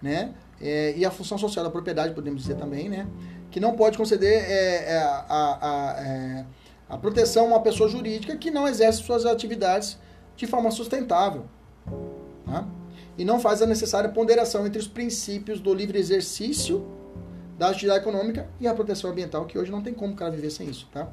né? 0.02 0.34
É, 0.62 0.94
e 0.96 1.06
a 1.06 1.12
função 1.12 1.38
social 1.38 1.64
da 1.64 1.72
propriedade, 1.72 2.14
podemos 2.14 2.42
dizer 2.42 2.56
também, 2.56 2.90
né? 2.90 3.08
Que 3.52 3.60
não 3.60 3.76
pode 3.76 3.98
conceder 3.98 4.44
é, 4.44 4.94
é, 4.94 4.98
a, 4.98 5.26
a, 5.30 5.92
a 5.92 6.06
é, 6.06 6.46
a 6.88 6.98
proteção 6.98 7.46
a 7.46 7.48
uma 7.48 7.62
pessoa 7.62 7.90
jurídica 7.90 8.36
que 8.38 8.52
não 8.52 8.68
exerce 8.68 9.02
suas 9.02 9.26
atividades 9.26 9.98
de 10.36 10.46
forma 10.46 10.70
sustentável. 10.72 11.46
Tá? 12.46 12.68
E 13.18 13.26
não 13.26 13.40
faz 13.40 13.62
a 13.62 13.66
necessária 13.66 14.10
ponderação 14.10 14.68
entre 14.68 14.80
os 14.80 14.88
princípios 14.88 15.60
do 15.60 15.74
livre 15.74 15.98
exercício 15.98 16.86
da 17.58 17.70
atividade 17.70 18.02
econômica 18.02 18.50
e 18.60 18.68
a 18.68 18.74
proteção 18.74 19.10
ambiental, 19.10 19.46
que 19.46 19.58
hoje 19.58 19.72
não 19.72 19.82
tem 19.82 19.94
como 19.94 20.14
o 20.14 20.16
cara 20.16 20.30
viver 20.30 20.50
sem 20.50 20.70
isso. 20.70 20.88
Tá? 20.92 21.08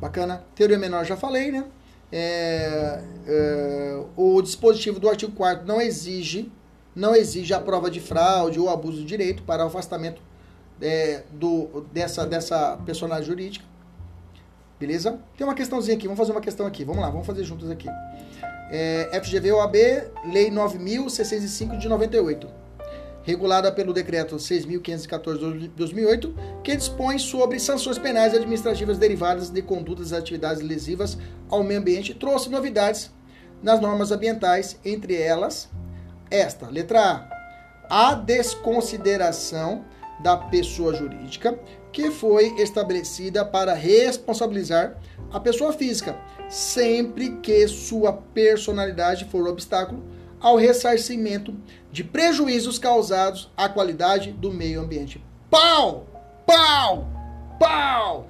Bacana. 0.00 0.44
Teoria 0.54 0.78
menor 0.78 1.04
já 1.04 1.16
falei, 1.16 1.50
né? 1.50 1.64
É, 2.10 3.02
é, 3.26 4.04
o 4.16 4.40
dispositivo 4.40 4.98
do 4.98 5.08
artigo 5.08 5.32
4 5.32 5.66
não 5.66 5.78
exige 5.78 6.50
não 6.98 7.14
exige 7.14 7.54
a 7.54 7.60
prova 7.60 7.88
de 7.90 8.00
fraude 8.00 8.58
ou 8.58 8.68
abuso 8.68 8.98
de 8.98 9.04
direito 9.04 9.44
para 9.44 9.62
o 9.62 9.68
afastamento 9.68 10.20
é, 10.82 11.22
do, 11.30 11.86
dessa, 11.92 12.26
dessa 12.26 12.76
personagem 12.84 13.24
jurídica. 13.24 13.64
Beleza? 14.80 15.20
Tem 15.36 15.46
uma 15.46 15.54
questãozinha 15.54 15.96
aqui, 15.96 16.06
vamos 16.06 16.18
fazer 16.18 16.32
uma 16.32 16.40
questão 16.40 16.66
aqui. 16.66 16.84
Vamos 16.84 17.02
lá, 17.02 17.08
vamos 17.08 17.26
fazer 17.26 17.44
juntos 17.44 17.70
aqui. 17.70 17.88
é, 18.70 19.20
FGV 19.22 19.52
OAB, 19.52 19.76
Lei 20.32 20.50
9.605 20.50 21.78
de 21.78 21.88
98, 21.88 22.48
regulada 23.28 23.70
pelo 23.70 23.92
Decreto 23.92 24.36
6.514 24.36 25.58
de 25.58 25.68
2008, 25.68 26.34
que 26.64 26.74
dispõe 26.74 27.18
sobre 27.18 27.60
sanções 27.60 27.98
penais 27.98 28.32
administrativas 28.32 28.96
derivadas 28.96 29.50
de 29.50 29.60
condutas 29.60 30.12
e 30.12 30.16
atividades 30.16 30.62
lesivas 30.62 31.18
ao 31.50 31.62
meio 31.62 31.78
ambiente, 31.78 32.14
trouxe 32.14 32.48
novidades 32.48 33.10
nas 33.62 33.82
normas 33.82 34.10
ambientais, 34.12 34.78
entre 34.82 35.14
elas 35.14 35.68
esta, 36.30 36.70
letra 36.70 37.28
A, 37.90 38.12
a 38.12 38.14
desconsideração 38.14 39.84
da 40.20 40.34
pessoa 40.38 40.94
jurídica, 40.94 41.58
que 41.92 42.10
foi 42.10 42.58
estabelecida 42.58 43.44
para 43.44 43.74
responsabilizar 43.74 44.96
a 45.30 45.38
pessoa 45.38 45.74
física, 45.74 46.16
sempre 46.48 47.36
que 47.42 47.68
sua 47.68 48.10
personalidade 48.10 49.26
for 49.26 49.46
obstáculo 49.46 50.02
ao 50.40 50.56
ressarcimento 50.56 51.54
de 51.90 52.04
prejuízos 52.04 52.78
causados 52.78 53.50
à 53.56 53.68
qualidade 53.68 54.32
do 54.32 54.52
meio 54.52 54.80
ambiente. 54.80 55.22
Pau! 55.50 56.06
Pau! 56.46 57.08
Pau! 57.58 58.28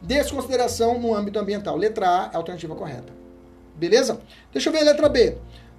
Desconsideração 0.00 0.98
no 0.98 1.14
âmbito 1.14 1.38
ambiental. 1.38 1.76
Letra 1.76 2.08
A 2.08 2.30
é 2.32 2.34
a 2.34 2.36
alternativa 2.36 2.74
correta. 2.74 3.12
Beleza? 3.74 4.20
Deixa 4.52 4.68
eu 4.68 4.72
ver 4.72 4.80
a 4.80 4.84
letra 4.84 5.08
B. 5.08 5.36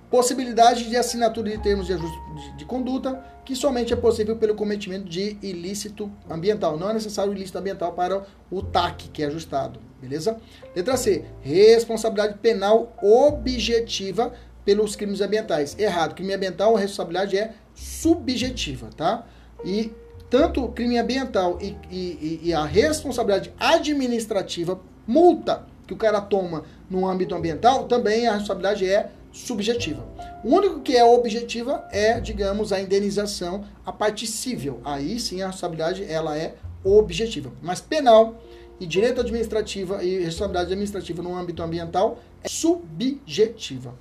Possibilidade 0.09 0.89
de 0.89 0.97
assinatura 0.97 1.51
de 1.51 1.57
termos 1.59 1.85
de, 1.87 1.95
de, 1.95 2.57
de 2.57 2.65
conduta 2.65 3.23
que 3.45 3.55
somente 3.55 3.91
é 3.91 3.95
possível 3.95 4.35
pelo 4.35 4.55
cometimento 4.55 5.09
de 5.09 5.37
ilícito 5.41 6.11
ambiental. 6.29 6.77
Não 6.77 6.89
é 6.89 6.93
necessário 6.93 7.33
ilícito 7.33 7.57
ambiental 7.57 7.93
para 7.93 8.23
o 8.51 8.61
TAC, 8.61 9.09
que 9.09 9.23
é 9.23 9.25
ajustado. 9.25 9.79
Beleza? 10.01 10.39
Letra 10.75 10.95
C. 10.95 11.25
Responsabilidade 11.41 12.37
penal 12.37 12.95
objetiva 13.01 14.33
pelos 14.65 14.95
crimes 14.95 15.21
ambientais. 15.21 15.75
Errado. 15.77 16.15
Crime 16.15 16.33
ambiental, 16.33 16.75
a 16.75 16.79
responsabilidade 16.79 17.37
é 17.37 17.53
subjetiva, 17.73 18.89
tá? 18.95 19.25
E 19.63 19.91
tanto 20.29 20.67
crime 20.69 20.97
ambiental 20.97 21.57
e, 21.61 21.75
e, 21.89 22.39
e 22.43 22.53
a 22.53 22.63
responsabilidade 22.63 23.51
administrativa, 23.59 24.79
multa 25.07 25.65
que 25.87 25.93
o 25.93 25.97
cara 25.97 26.21
toma 26.21 26.63
no 26.89 27.07
âmbito 27.07 27.33
ambiental, 27.33 27.85
também 27.85 28.27
a 28.27 28.33
responsabilidade 28.33 28.87
é 28.87 29.09
subjetiva. 29.31 30.05
O 30.43 30.55
único 30.55 30.81
que 30.81 30.95
é 30.95 31.03
objetiva 31.03 31.87
é, 31.91 32.19
digamos, 32.19 32.71
a 32.71 32.79
indenização, 32.79 33.65
a 33.85 33.91
parte 33.91 34.27
civil. 34.27 34.79
Aí 34.83 35.19
sim 35.19 35.41
a 35.41 35.47
responsabilidade 35.47 36.03
ela 36.03 36.37
é 36.37 36.55
objetiva. 36.83 37.51
Mas 37.61 37.81
penal 37.81 38.41
e 38.79 38.85
direito 38.85 39.19
administrativa 39.21 40.03
e 40.03 40.19
responsabilidade 40.19 40.71
administrativa 40.71 41.21
no 41.21 41.35
âmbito 41.35 41.61
ambiental 41.61 42.19
é 42.43 42.47
subjetiva. 42.47 43.93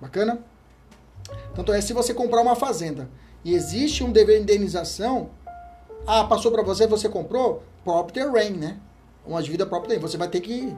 Bacana? 0.00 0.38
Tanto 1.54 1.72
é, 1.72 1.80
se 1.80 1.92
você 1.92 2.14
comprar 2.14 2.42
uma 2.42 2.54
fazenda 2.54 3.08
e 3.44 3.54
existe 3.54 4.04
um 4.04 4.12
dever 4.12 4.36
de 4.36 4.42
indenização, 4.42 5.30
ah, 6.06 6.24
passou 6.24 6.52
para 6.52 6.62
você, 6.62 6.86
você 6.86 7.08
comprou, 7.08 7.62
property 7.84 8.20
rain, 8.20 8.52
né? 8.52 8.78
Uma 9.26 9.42
dívida 9.42 9.66
property 9.66 9.98
Você 9.98 10.16
vai 10.16 10.28
ter 10.28 10.40
que 10.40 10.76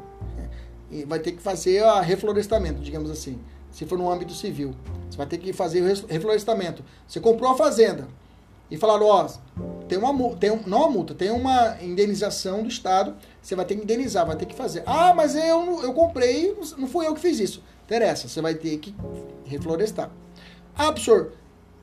vai 1.07 1.19
ter 1.19 1.33
que 1.33 1.43
fazer 1.43 1.85
a 1.85 2.01
reflorestamento, 2.01 2.81
digamos 2.81 3.11
assim. 3.11 3.39
Se 3.71 3.85
for 3.85 3.99
no 3.99 4.11
âmbito 4.11 4.33
civil, 4.33 4.75
você 5.09 5.19
vai 5.19 5.27
ter 5.27 5.39
que 5.39 5.53
fazer 5.53 5.83
o 5.83 6.07
reflorestamento. 6.07 6.83
Você 7.07 7.21
comprou 7.21 7.51
a 7.51 7.55
fazenda 7.55 8.09
e 8.71 8.77
falaram, 8.77 9.07
ó, 9.07 9.27
tem 9.87 9.99
uma 9.99 10.37
tem 10.37 10.51
um, 10.51 10.63
não 10.67 10.79
uma 10.79 10.91
multa, 10.91 11.15
tem 11.15 11.31
uma 11.31 11.77
indenização 11.83 12.63
do 12.63 12.69
Estado, 12.69 13.15
você 13.41 13.55
vai 13.55 13.65
ter 13.65 13.77
que 13.77 13.83
indenizar, 13.83 14.27
vai 14.27 14.37
ter 14.37 14.47
que 14.47 14.55
fazer. 14.55 14.83
Ah, 14.87 15.13
mas 15.15 15.35
eu, 15.35 15.83
eu 15.83 15.93
comprei, 15.93 16.57
não 16.77 16.89
fui 16.89 17.07
eu 17.07 17.15
que 17.15 17.21
fiz 17.21 17.39
isso. 17.39 17.63
Interessa, 17.89 18.29
você 18.29 18.43
vai 18.43 18.55
ter 18.55 18.77
que 18.77 18.95
reflorestar. 19.47 20.11
Ah, 20.77 20.93
professor, 20.93 21.33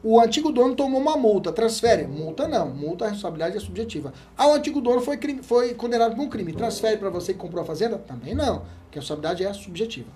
o 0.03 0.19
antigo 0.19 0.51
dono 0.51 0.75
tomou 0.75 1.01
uma 1.01 1.17
multa, 1.17 1.51
transfere. 1.51 2.05
Multa 2.05 2.47
não, 2.47 2.69
multa 2.69 3.05
a 3.05 3.07
responsabilidade 3.07 3.57
é 3.57 3.59
subjetiva. 3.59 4.13
Ah, 4.37 4.49
o 4.49 4.53
antigo 4.53 4.79
dono 4.79 5.01
foi, 5.01 5.17
crime, 5.17 5.41
foi 5.41 5.73
condenado 5.73 6.15
por 6.15 6.21
um 6.21 6.29
crime, 6.29 6.53
transfere 6.53 6.97
para 6.97 7.09
você 7.09 7.33
que 7.33 7.39
comprou 7.39 7.63
a 7.63 7.65
fazenda? 7.65 7.97
Também 7.97 8.35
não, 8.35 8.59
porque 8.83 8.99
a 8.99 9.01
responsabilidade 9.01 9.43
é 9.43 9.51
subjetiva. 9.51 10.11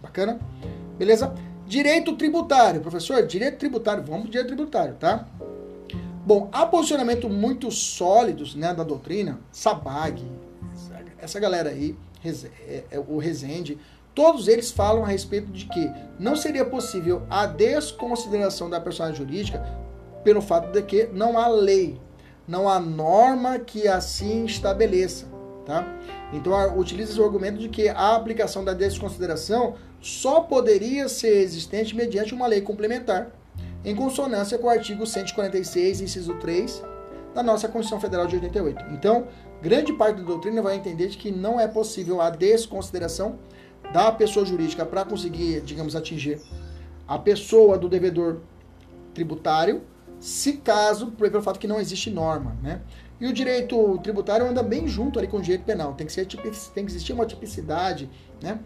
Bacana? 0.00 0.38
Beleza? 0.96 1.34
Direito 1.66 2.14
tributário, 2.14 2.80
professor, 2.80 3.26
direito 3.26 3.58
tributário, 3.58 4.04
vamos 4.04 4.30
direito 4.30 4.46
tributário, 4.46 4.94
tá? 4.94 5.26
Bom, 6.24 6.48
há 6.52 6.64
posicionamentos 6.64 7.28
muito 7.28 7.68
sólidos 7.72 8.54
né, 8.54 8.72
da 8.72 8.84
doutrina, 8.84 9.40
Sabag, 9.50 10.22
essa 11.22 11.38
galera 11.38 11.70
aí, 11.70 11.96
é, 12.24 12.84
é, 12.90 12.98
o 12.98 13.16
Rezende, 13.16 13.78
todos 14.14 14.48
eles 14.48 14.70
falam 14.70 15.04
a 15.04 15.08
respeito 15.08 15.50
de 15.50 15.66
que 15.66 15.90
não 16.18 16.36
seria 16.36 16.64
possível 16.64 17.22
a 17.30 17.46
desconsideração 17.46 18.68
da 18.68 18.80
personagem 18.80 19.16
jurídica 19.16 19.64
pelo 20.22 20.40
fato 20.40 20.70
de 20.70 20.82
que 20.82 21.08
não 21.12 21.38
há 21.38 21.48
lei, 21.48 22.00
não 22.46 22.68
há 22.68 22.78
norma 22.78 23.58
que 23.58 23.88
assim 23.88 24.44
estabeleça, 24.44 25.26
tá? 25.64 25.86
Então 26.32 26.52
utiliza 26.78 27.20
o 27.20 27.24
argumento 27.24 27.58
de 27.58 27.68
que 27.68 27.88
a 27.88 28.14
aplicação 28.14 28.64
da 28.64 28.72
desconsideração 28.72 29.74
só 30.00 30.40
poderia 30.40 31.08
ser 31.08 31.42
existente 31.42 31.94
mediante 31.94 32.34
uma 32.34 32.46
lei 32.46 32.60
complementar, 32.60 33.30
em 33.84 33.94
consonância 33.94 34.58
com 34.58 34.66
o 34.66 34.70
artigo 34.70 35.06
146, 35.06 36.00
inciso 36.00 36.34
3 36.34 36.82
da 37.34 37.42
nossa 37.42 37.66
Constituição 37.66 38.00
Federal 38.00 38.26
de 38.26 38.36
88. 38.36 38.84
Então, 38.92 39.26
grande 39.60 39.92
parte 39.92 40.16
da 40.16 40.22
doutrina 40.22 40.62
vai 40.62 40.76
entender 40.76 41.08
de 41.08 41.16
que 41.16 41.30
não 41.30 41.58
é 41.58 41.66
possível 41.66 42.20
a 42.20 42.30
desconsideração 42.30 43.38
da 43.92 44.10
pessoa 44.10 44.46
jurídica 44.46 44.84
para 44.84 45.04
conseguir, 45.04 45.60
digamos, 45.60 45.94
atingir 45.94 46.40
a 47.06 47.18
pessoa 47.18 47.76
do 47.76 47.88
devedor 47.88 48.40
tributário, 49.14 49.82
se 50.18 50.54
caso, 50.54 51.12
pelo 51.12 51.42
fato 51.42 51.58
que 51.58 51.66
não 51.66 51.80
existe 51.80 52.10
norma, 52.10 52.56
né? 52.62 52.80
E 53.20 53.26
o 53.26 53.32
direito 53.32 53.98
tributário 53.98 54.46
anda 54.46 54.62
bem 54.62 54.88
junto 54.88 55.18
ali 55.18 55.28
com 55.28 55.36
o 55.36 55.42
direito 55.42 55.64
penal. 55.64 55.92
Tem 55.94 56.06
que, 56.06 56.12
ser, 56.12 56.26
tem 56.26 56.84
que 56.84 56.90
existir 56.90 57.12
uma 57.12 57.26
tipicidade, 57.26 58.08
né? 58.40 58.58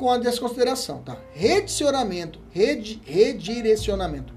com 0.00 0.10
a 0.10 0.16
desconsideração, 0.16 1.02
tá? 1.02 1.18
Redicionamento, 1.34 2.38
redi, 2.50 3.02
redirecionamento 3.04 4.32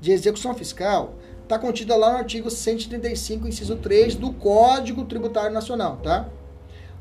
de 0.00 0.12
execução 0.12 0.54
fiscal 0.54 1.16
está 1.42 1.58
contida 1.58 1.96
lá 1.96 2.12
no 2.12 2.18
artigo 2.18 2.48
135, 2.48 3.48
inciso 3.48 3.74
3 3.74 4.14
do 4.14 4.32
Código 4.32 5.04
Tributário 5.04 5.50
Nacional, 5.50 5.96
tá? 5.96 6.28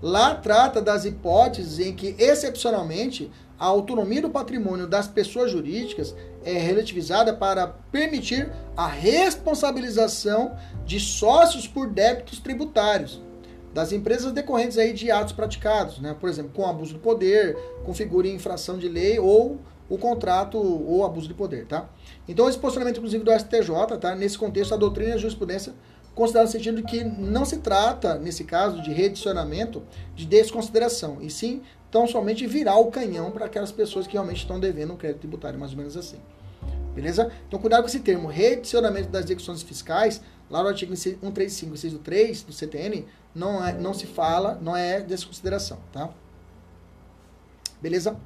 Lá 0.01 0.33
trata 0.33 0.81
das 0.81 1.05
hipóteses 1.05 1.77
em 1.77 1.93
que, 1.93 2.15
excepcionalmente, 2.17 3.29
a 3.59 3.65
autonomia 3.67 4.23
do 4.23 4.31
patrimônio 4.31 4.87
das 4.87 5.07
pessoas 5.07 5.51
jurídicas 5.51 6.15
é 6.43 6.53
relativizada 6.53 7.31
para 7.31 7.67
permitir 7.67 8.51
a 8.75 8.87
responsabilização 8.87 10.57
de 10.83 10.99
sócios 10.99 11.67
por 11.67 11.87
débitos 11.87 12.39
tributários 12.39 13.21
das 13.73 13.91
empresas 13.91 14.31
decorrentes 14.31 14.77
aí 14.77 14.93
de 14.93 15.11
atos 15.11 15.33
praticados, 15.33 15.99
né? 15.99 16.15
Por 16.19 16.29
exemplo, 16.29 16.51
com 16.53 16.65
abuso 16.65 16.93
do 16.93 16.99
poder, 16.99 17.55
configura 17.85 18.27
infração 18.27 18.77
de 18.77 18.87
lei 18.87 19.19
ou 19.19 19.59
o 19.89 19.97
contrato 19.97 20.57
ou 20.57 21.03
abuso 21.03 21.27
de 21.27 21.33
poder, 21.33 21.65
tá? 21.65 21.89
Então 22.27 22.47
esse 22.47 22.57
posicionamento 22.57 22.97
inclusive 22.97 23.23
do 23.23 23.31
STJ, 23.31 23.97
tá? 23.99 24.15
Nesse 24.15 24.37
contexto 24.37 24.73
a 24.73 24.77
doutrina 24.77 25.11
e 25.11 25.13
a 25.13 25.17
jurisprudência 25.17 25.73
considera 26.13 26.45
no 26.45 26.51
sentido 26.51 26.77
de 26.77 26.83
que 26.83 27.03
não 27.03 27.45
se 27.45 27.57
trata 27.57 28.15
nesse 28.15 28.43
caso 28.43 28.81
de 28.81 28.91
reedicionamento 28.91 29.81
de 30.15 30.25
desconsideração, 30.25 31.17
e 31.21 31.29
sim 31.29 31.61
tão 31.89 32.05
somente 32.05 32.45
virar 32.45 32.77
o 32.77 32.91
canhão 32.91 33.31
para 33.31 33.45
aquelas 33.45 33.71
pessoas 33.71 34.05
que 34.05 34.13
realmente 34.13 34.37
estão 34.37 34.59
devendo 34.59 34.93
um 34.93 34.97
crédito 34.97 35.21
tributário, 35.21 35.59
mais 35.59 35.71
ou 35.71 35.77
menos 35.77 35.97
assim. 35.97 36.17
Beleza? 36.93 37.31
Então 37.47 37.59
cuidado 37.59 37.81
com 37.81 37.87
esse 37.87 37.99
termo, 37.99 38.27
reedicionamento 38.27 39.09
das 39.09 39.25
execuções 39.25 39.61
fiscais, 39.63 40.21
lá 40.49 40.63
no 40.63 40.69
artigo 40.69 40.95
135, 40.95 41.73
inciso 41.73 41.99
3 41.99 42.43
do 42.43 42.53
CTN, 42.53 43.05
não, 43.33 43.63
é, 43.63 43.73
não 43.73 43.93
se 43.93 44.07
fala, 44.07 44.57
não 44.61 44.75
é 44.75 44.99
desconsideração, 45.01 45.77
tá? 45.91 46.09
Beleza? 47.81 48.17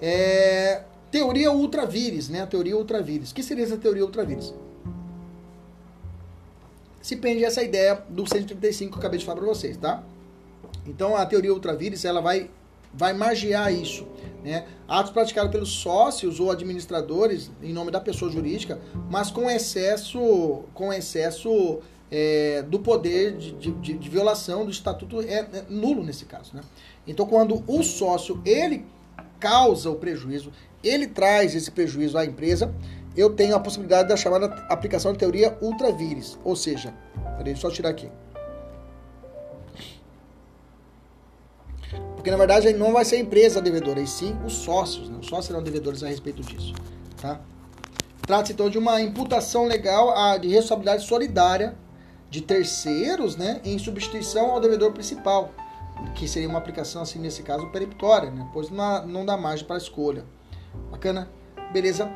É, 0.00 0.84
teoria 1.10 1.50
ultravires, 1.52 2.28
né? 2.28 2.42
A 2.42 2.46
teoria 2.46 2.76
ultravires. 2.76 3.30
O 3.30 3.34
que 3.34 3.42
seria 3.42 3.64
essa 3.64 3.76
teoria 3.76 4.04
ultravires? 4.04 4.54
Se 7.02 7.16
prende 7.16 7.44
essa 7.44 7.62
ideia 7.62 8.02
do 8.08 8.26
135 8.26 8.92
que 8.92 8.96
eu 8.96 9.00
acabei 9.00 9.18
de 9.18 9.24
falar 9.24 9.38
para 9.38 9.46
vocês, 9.46 9.76
tá? 9.76 10.02
Então 10.86 11.16
a 11.16 11.26
teoria 11.26 11.52
ultravires, 11.52 12.04
ela 12.04 12.20
vai 12.20 12.50
vai 12.96 13.12
margear 13.12 13.72
isso. 13.72 14.06
Né? 14.42 14.64
Atos 14.88 15.12
praticados 15.12 15.50
pelos 15.50 15.70
sócios 15.70 16.38
ou 16.38 16.50
administradores 16.50 17.50
em 17.62 17.72
nome 17.72 17.90
da 17.90 18.00
pessoa 18.00 18.30
jurídica, 18.30 18.78
mas 19.10 19.30
com 19.30 19.50
excesso, 19.50 20.64
com 20.72 20.92
excesso 20.92 21.80
é, 22.10 22.62
do 22.62 22.78
poder 22.78 23.36
de, 23.36 23.52
de, 23.72 23.92
de, 23.94 24.08
violação 24.08 24.64
do 24.64 24.70
estatuto 24.70 25.20
é, 25.20 25.40
é, 25.40 25.64
nulo 25.68 26.04
nesse 26.04 26.24
caso. 26.24 26.54
Né? 26.54 26.62
Então, 27.06 27.26
quando 27.26 27.62
o 27.66 27.82
sócio 27.82 28.40
ele 28.44 28.84
causa 29.40 29.90
o 29.90 29.96
prejuízo, 29.96 30.52
ele 30.82 31.06
traz 31.06 31.54
esse 31.54 31.70
prejuízo 31.70 32.16
à 32.16 32.24
empresa, 32.24 32.72
eu 33.16 33.30
tenho 33.30 33.56
a 33.56 33.60
possibilidade 33.60 34.08
da 34.08 34.16
chamada 34.16 34.46
aplicação 34.68 35.12
de 35.12 35.18
teoria 35.18 35.56
ultravires. 35.60 36.38
Ou 36.44 36.54
seja, 36.54 36.94
peraí, 37.36 37.56
só 37.56 37.70
tirar 37.70 37.90
aqui. 37.90 38.08
Porque 42.26 42.32
na 42.32 42.44
verdade 42.44 42.72
não 42.72 42.92
vai 42.92 43.04
ser 43.04 43.14
a 43.14 43.18
empresa 43.20 43.62
devedora, 43.62 44.00
e 44.00 44.06
sim 44.08 44.36
os 44.44 44.52
sócios. 44.54 45.08
Né? 45.08 45.16
Os 45.20 45.28
sócios 45.28 45.46
serão 45.46 45.62
devedores 45.62 46.02
a 46.02 46.08
respeito 46.08 46.42
disso. 46.42 46.74
Tá? 47.22 47.40
Trata-se 48.20 48.52
então 48.52 48.68
de 48.68 48.76
uma 48.76 49.00
imputação 49.00 49.64
legal 49.64 50.12
de 50.40 50.48
responsabilidade 50.48 51.06
solidária 51.06 51.76
de 52.28 52.40
terceiros 52.40 53.36
né, 53.36 53.60
em 53.64 53.78
substituição 53.78 54.50
ao 54.50 54.60
devedor 54.60 54.90
principal, 54.90 55.52
que 56.16 56.26
seria 56.26 56.48
uma 56.48 56.58
aplicação, 56.58 57.02
assim, 57.02 57.20
nesse 57.20 57.44
caso, 57.44 57.68
peremptória, 57.68 58.28
né, 58.28 58.50
pois 58.52 58.70
não, 58.70 59.06
não 59.06 59.24
dá 59.24 59.36
margem 59.36 59.64
para 59.64 59.76
escolha. 59.76 60.24
Bacana? 60.90 61.30
Beleza? 61.72 62.10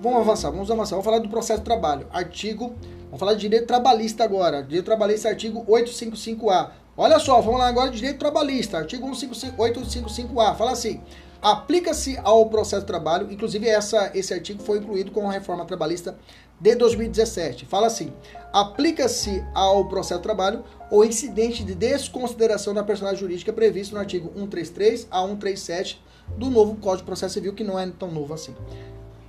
Vamos 0.00 0.20
avançar, 0.20 0.52
vamos 0.52 0.70
avançar. 0.70 0.90
Vamos 0.90 1.04
falar 1.04 1.18
do 1.18 1.28
processo 1.28 1.58
de 1.58 1.64
trabalho. 1.64 2.06
Artigo, 2.12 2.76
vamos 3.06 3.18
falar 3.18 3.34
de 3.34 3.40
direito 3.40 3.66
trabalhista 3.66 4.22
agora. 4.22 4.62
Direito 4.62 4.84
trabalhista, 4.84 5.28
artigo 5.28 5.66
855A. 5.66 6.70
Olha 7.00 7.20
só, 7.20 7.40
vamos 7.40 7.60
lá 7.60 7.68
agora 7.68 7.92
de 7.92 7.98
direito 7.98 8.18
trabalhista, 8.18 8.76
artigo 8.76 9.08
855A. 9.08 10.56
Fala 10.56 10.72
assim: 10.72 11.00
aplica-se 11.40 12.18
ao 12.24 12.46
processo 12.46 12.80
de 12.80 12.88
trabalho, 12.88 13.30
inclusive 13.30 13.68
essa, 13.68 14.10
esse 14.16 14.34
artigo 14.34 14.64
foi 14.64 14.78
incluído 14.78 15.12
com 15.12 15.28
a 15.28 15.32
reforma 15.32 15.64
trabalhista 15.64 16.18
de 16.60 16.74
2017. 16.74 17.66
Fala 17.66 17.86
assim: 17.86 18.12
aplica-se 18.52 19.46
ao 19.54 19.86
processo 19.86 20.18
de 20.18 20.24
trabalho 20.24 20.64
o 20.90 21.04
incidente 21.04 21.62
de 21.62 21.72
desconsideração 21.72 22.74
da 22.74 22.82
personagem 22.82 23.20
jurídica 23.20 23.52
previsto 23.52 23.94
no 23.94 24.00
artigo 24.00 24.32
133 24.34 25.06
a 25.08 25.20
137 25.20 26.02
do 26.36 26.50
novo 26.50 26.74
Código 26.74 26.96
de 26.96 27.04
Processo 27.04 27.34
Civil, 27.34 27.54
que 27.54 27.62
não 27.62 27.78
é 27.78 27.88
tão 27.96 28.10
novo 28.10 28.34
assim. 28.34 28.56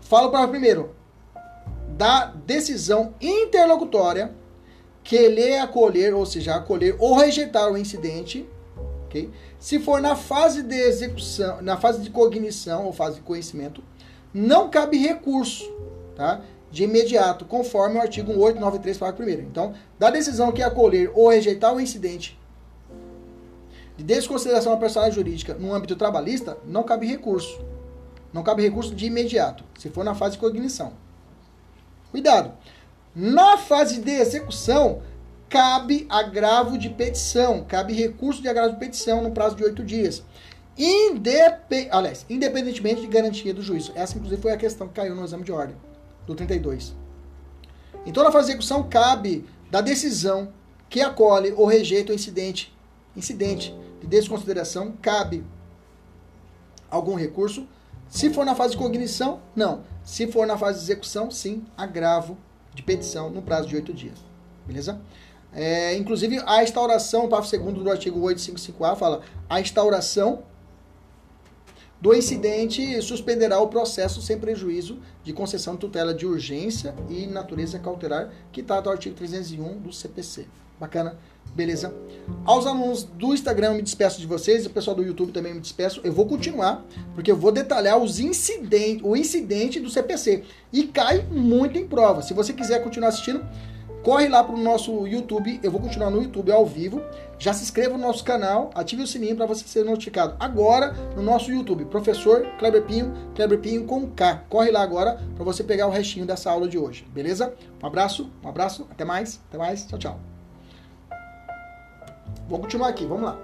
Fala 0.01 0.31
para 0.31 0.47
primeiro 0.47 0.95
da 1.89 2.25
decisão 2.25 3.13
interlocutória 3.21 4.33
que 5.03 5.15
ele 5.15 5.57
acolher, 5.57 6.13
ou 6.13 6.25
seja, 6.25 6.55
acolher 6.55 6.95
ou 6.99 7.15
rejeitar 7.15 7.71
o 7.71 7.77
incidente, 7.77 8.47
ok? 9.05 9.29
Se 9.59 9.79
for 9.79 10.01
na 10.01 10.15
fase 10.15 10.61
de 10.63 10.75
execução, 10.75 11.61
na 11.61 11.77
fase 11.77 12.01
de 12.01 12.09
cognição 12.09 12.85
ou 12.85 12.93
fase 12.93 13.15
de 13.15 13.21
conhecimento, 13.21 13.83
não 14.33 14.69
cabe 14.69 14.97
recurso, 14.97 15.71
tá? 16.15 16.41
De 16.71 16.83
imediato, 16.83 17.45
conforme 17.45 17.97
o 17.97 18.01
artigo 18.01 18.31
893, 18.31 18.97
parágrafo 18.97 19.23
1 19.23 19.43
Então, 19.43 19.73
da 19.97 20.11
decisão 20.11 20.51
que 20.51 20.61
acolher 20.61 21.11
ou 21.15 21.29
rejeitar 21.29 21.73
o 21.73 21.81
incidente 21.81 22.39
de 23.99 24.03
desconsideração 24.05 24.71
da 24.71 24.79
personalidade 24.79 25.15
jurídica 25.15 25.55
no 25.55 25.73
âmbito 25.73 25.93
trabalhista, 25.93 26.57
não 26.65 26.83
cabe 26.83 27.05
recurso. 27.05 27.59
Não 28.31 28.43
cabe 28.43 28.61
recurso 28.61 28.95
de 28.95 29.07
imediato, 29.07 29.65
se 29.77 29.89
for 29.89 30.05
na 30.05 30.15
fase 30.15 30.33
de 30.33 30.39
cognição. 30.39 30.93
Cuidado! 32.09 32.53
Na 33.15 33.57
fase 33.57 34.01
de 34.01 34.11
execução, 34.11 35.01
cabe 35.49 36.05
agravo 36.09 36.77
de 36.77 36.89
petição, 36.89 37.65
cabe 37.67 37.93
recurso 37.93 38.41
de 38.41 38.47
agravo 38.47 38.73
de 38.73 38.79
petição 38.79 39.23
no 39.23 39.31
prazo 39.31 39.55
de 39.55 39.63
oito 39.63 39.83
dias. 39.83 40.23
Indep... 40.77 41.89
Aliás, 41.91 42.25
independentemente 42.29 43.01
de 43.01 43.07
garantia 43.07 43.53
do 43.53 43.61
juízo. 43.61 43.91
Essa, 43.95 44.15
inclusive, 44.15 44.41
foi 44.41 44.51
a 44.51 44.57
questão 44.57 44.87
que 44.87 44.93
caiu 44.93 45.15
no 45.15 45.25
exame 45.25 45.43
de 45.43 45.51
ordem, 45.51 45.75
do 46.25 46.35
32. 46.35 46.95
Então, 48.05 48.23
na 48.23 48.31
fase 48.31 48.45
de 48.45 48.51
execução, 48.51 48.87
cabe 48.87 49.45
da 49.69 49.81
decisão 49.81 50.53
que 50.87 51.01
acolhe 51.01 51.51
ou 51.57 51.65
rejeita 51.65 52.11
o 52.11 52.15
incidente, 52.15 52.73
incidente 53.15 53.75
de 53.99 54.07
desconsideração, 54.07 54.93
cabe 55.01 55.43
algum 56.89 57.15
recurso. 57.15 57.67
Se 58.07 58.29
for 58.29 58.45
na 58.45 58.55
fase 58.55 58.71
de 58.71 58.77
cognição, 58.77 59.41
não. 59.55 59.83
Se 60.03 60.27
for 60.27 60.47
na 60.47 60.57
fase 60.57 60.79
de 60.79 60.85
execução, 60.85 61.29
sim, 61.29 61.65
agravo 61.75 62.37
de 62.73 62.83
petição 62.83 63.29
no 63.29 63.41
prazo 63.41 63.67
de 63.67 63.75
oito 63.75 63.93
dias. 63.93 64.17
Beleza? 64.65 64.99
É, 65.51 65.95
inclusive, 65.95 66.41
a 66.45 66.63
instauração, 66.63 67.25
o 67.25 67.29
parágrafo 67.29 67.57
2 67.57 67.83
do 67.83 67.89
artigo 67.89 68.19
855A 68.21 68.95
fala 68.95 69.21
a 69.49 69.59
instauração 69.59 70.43
do 71.99 72.13
incidente 72.13 73.01
suspenderá 73.01 73.59
o 73.59 73.67
processo 73.67 74.21
sem 74.21 74.37
prejuízo 74.39 74.99
de 75.23 75.33
concessão 75.33 75.73
de 75.73 75.81
tutela 75.81 76.13
de 76.13 76.25
urgência 76.25 76.95
e 77.09 77.27
natureza 77.27 77.77
cautelar, 77.77 78.29
que 78.51 78.63
trata 78.63 78.89
o 78.89 78.91
artigo 78.91 79.15
301 79.15 79.79
do 79.79 79.91
CPC. 79.91 80.47
Bacana? 80.79 81.17
Beleza? 81.53 81.93
Aos 82.45 82.65
alunos 82.65 83.03
do 83.03 83.33
Instagram, 83.33 83.69
eu 83.69 83.75
me 83.75 83.81
despeço 83.81 84.19
de 84.19 84.27
vocês, 84.27 84.65
o 84.65 84.69
pessoal 84.69 84.95
do 84.95 85.03
YouTube 85.03 85.31
também 85.31 85.53
me 85.53 85.59
despeço. 85.59 85.99
Eu 86.03 86.13
vou 86.13 86.25
continuar, 86.25 86.85
porque 87.15 87.31
eu 87.31 87.35
vou 87.35 87.51
detalhar 87.51 87.97
os 87.97 88.19
incidentes, 88.19 89.03
o 89.03 89.15
incidente 89.15 89.79
do 89.79 89.89
CPC. 89.89 90.43
E 90.71 90.83
cai 90.83 91.25
muito 91.31 91.77
em 91.77 91.87
prova. 91.87 92.21
Se 92.21 92.33
você 92.33 92.53
quiser 92.53 92.83
continuar 92.83 93.09
assistindo, 93.09 93.45
corre 94.03 94.27
lá 94.27 94.43
para 94.43 94.55
o 94.55 94.57
nosso 94.57 95.07
YouTube. 95.07 95.59
Eu 95.63 95.71
vou 95.71 95.81
continuar 95.81 96.09
no 96.09 96.21
YouTube 96.21 96.51
ao 96.51 96.65
vivo. 96.65 97.01
Já 97.37 97.53
se 97.53 97.63
inscreva 97.63 97.97
no 97.97 98.03
nosso 98.05 98.23
canal, 98.23 98.69
ative 98.75 99.03
o 99.03 99.07
sininho 99.07 99.35
para 99.35 99.45
você 99.45 99.65
ser 99.65 99.83
notificado. 99.83 100.35
Agora, 100.39 100.93
no 101.15 101.23
nosso 101.23 101.51
YouTube, 101.51 101.85
professor 101.85 102.45
Kleber 102.59 102.83
Pinho, 102.83 103.13
Kleber 103.33 103.59
Pinho 103.59 103.85
com 103.85 104.07
K. 104.11 104.43
Corre 104.49 104.71
lá 104.71 104.81
agora 104.81 105.19
para 105.35 105.43
você 105.43 105.63
pegar 105.63 105.87
o 105.87 105.91
restinho 105.91 106.25
dessa 106.25 106.51
aula 106.51 106.67
de 106.67 106.77
hoje, 106.77 107.05
beleza? 107.13 107.53
Um 107.81 107.87
abraço, 107.87 108.29
um 108.43 108.49
abraço, 108.49 108.87
até 108.91 109.05
mais, 109.05 109.39
até 109.49 109.57
mais, 109.57 109.85
tchau, 109.85 109.97
tchau. 109.97 110.38
Vou 112.49 112.57
continuar 112.57 112.87
aqui, 112.87 113.05
vamos 113.05 113.25
lá. 113.25 113.39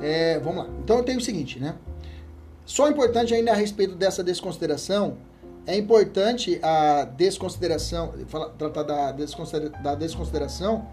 É, 0.00 0.38
vamos 0.38 0.64
lá. 0.64 0.70
Então 0.78 0.98
eu 0.98 1.02
tenho 1.02 1.18
o 1.18 1.20
seguinte, 1.20 1.58
né? 1.58 1.74
Só 2.64 2.88
importante 2.88 3.34
ainda 3.34 3.50
a 3.50 3.54
respeito 3.54 3.96
dessa 3.96 4.22
desconsideração, 4.22 5.18
é 5.66 5.76
importante 5.76 6.60
a 6.62 7.04
desconsideração, 7.04 8.14
fala, 8.28 8.50
tratar 8.50 8.84
da, 8.84 9.12
da 9.12 9.94
desconsideração, 9.96 10.86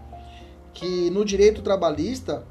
que 0.74 1.08
no 1.10 1.24
direito 1.24 1.62
trabalhista 1.62 2.44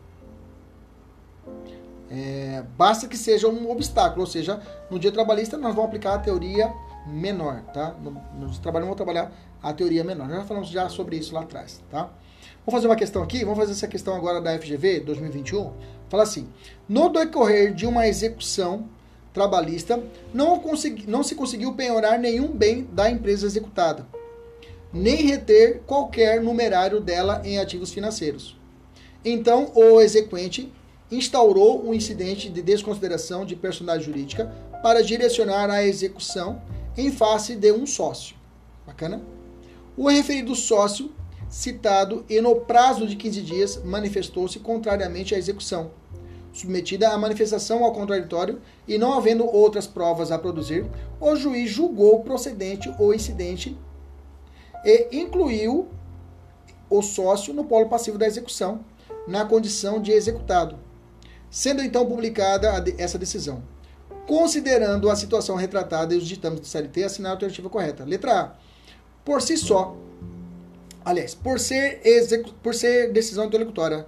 é, 2.10 2.64
basta 2.78 3.05
que 3.05 3.18
seja 3.18 3.49
um 3.49 3.70
obstáculo, 3.70 4.22
ou 4.22 4.28
seja, 4.28 4.62
no 4.89 4.97
direito 4.97 5.16
trabalhista 5.16 5.58
nós 5.58 5.76
vamos 5.76 5.89
aplicar 5.89 6.14
a 6.14 6.20
teoria 6.20 6.74
menor, 7.08 7.62
tá? 7.74 7.95
Nos 8.39 8.60
trabalhos 8.60 8.88
vamos 8.88 8.97
trabalhar 8.97 9.32
a 9.62 9.74
teoria 9.74 10.03
menor. 10.03 10.30
Já 10.30 10.43
falamos 10.43 10.70
já 10.70 10.89
sobre 10.89 11.18
isso 11.18 11.34
lá 11.34 11.41
atrás, 11.41 11.82
tá? 11.89 12.10
Vamos 12.66 12.80
fazer 12.80 12.88
uma 12.88 12.95
questão 12.95 13.24
aqui, 13.24 13.43
vamos 13.43 13.58
fazer 13.58 13.72
essa 13.72 13.88
questão 13.88 14.16
agora 14.16 14.41
da 14.41 14.58
FGV 14.58 15.01
2021. 15.01 15.72
Fala 16.10 16.24
assim: 16.24 16.47
no 16.88 17.10
decorrer 17.10 17.74
de 17.74 17.86
uma 17.86 18.08
execução 18.08 18.89
trabalhista, 19.34 20.01
não, 20.34 20.60
consegui, 20.60 21.08
não 21.08 21.24
se 21.24 21.36
conseguiu 21.36 21.74
penhorar 21.74 22.20
nenhum 22.20 22.47
bem 22.47 22.88
da 22.91 23.10
empresa 23.10 23.45
executada, 23.45 24.05
nem 24.91 25.16
reter 25.28 25.82
qualquer 25.86 26.41
numerário 26.41 26.99
dela 26.99 27.41
em 27.45 27.60
ativos 27.60 27.93
financeiros. 27.93 28.58
Então, 29.24 29.72
o 29.76 30.01
exequente 30.01 30.72
instaurou 31.12 31.88
um 31.88 31.93
incidente 31.93 32.49
de 32.49 32.62
desconsideração 32.62 33.45
de 33.45 33.55
personalidade 33.55 34.05
jurídica 34.05 34.51
para 34.82 35.01
direcionar 35.01 35.70
a 35.70 35.84
execução 35.84 36.62
em 36.98 37.12
face 37.12 37.56
de 37.56 37.72
um 37.72 37.86
sócio. 37.86 38.36
Bacana? 38.86 39.22
O 39.95 40.10
referido 40.10 40.56
sócio 40.56 41.12
citado 41.48 42.26
e 42.28 42.41
no 42.41 42.56
prazo 42.56 43.08
de 43.08 43.16
15 43.16 43.41
dias 43.41 43.84
manifestou-se 43.84 44.60
contrariamente 44.60 45.34
à 45.36 45.38
execução, 45.38 45.91
submetida 46.52 47.10
à 47.10 47.18
manifestação 47.18 47.84
ao 47.84 47.93
contraditório 47.93 48.60
e 48.88 48.98
não 48.98 49.14
havendo 49.14 49.45
outras 49.45 49.86
provas 49.86 50.32
a 50.32 50.39
produzir, 50.39 50.86
o 51.22 51.36
juiz 51.36 51.70
julgou 51.70 52.22
procedente 52.22 52.93
o 53.00 53.14
incidente 53.14 53.78
e 54.84 55.20
incluiu 55.20 55.88
o 56.89 57.02
sócio 57.02 57.54
no 57.54 57.66
polo 57.66 57.88
passivo 57.88 58.18
da 58.18 58.26
execução, 58.26 58.84
na 59.28 59.45
condição 59.45 60.02
de 60.02 60.12
executado, 60.12 60.78
sendo 61.50 61.82
então 61.82 62.06
publicada 62.06 62.84
essa 62.98 63.18
decisão 63.18 63.62
considerando 64.28 65.09
a 65.09 65.15
situação 65.15 65.55
retratada 65.55 66.13
e 66.13 66.17
os 66.17 66.28
ditames 66.28 66.59
do 66.59 66.67
CLT, 66.67 67.05
assinar 67.05 67.32
a 67.32 67.34
alternativa 67.36 67.69
correta. 67.69 68.03
Letra 68.03 68.41
A. 68.41 68.51
Por 69.23 69.41
si 69.41 69.57
só, 69.57 69.95
aliás, 71.03 71.34
por 71.34 71.59
ser, 71.59 72.01
por 72.61 72.75
ser 72.75 73.11
decisão 73.11 73.45
interlocutória, 73.45 74.05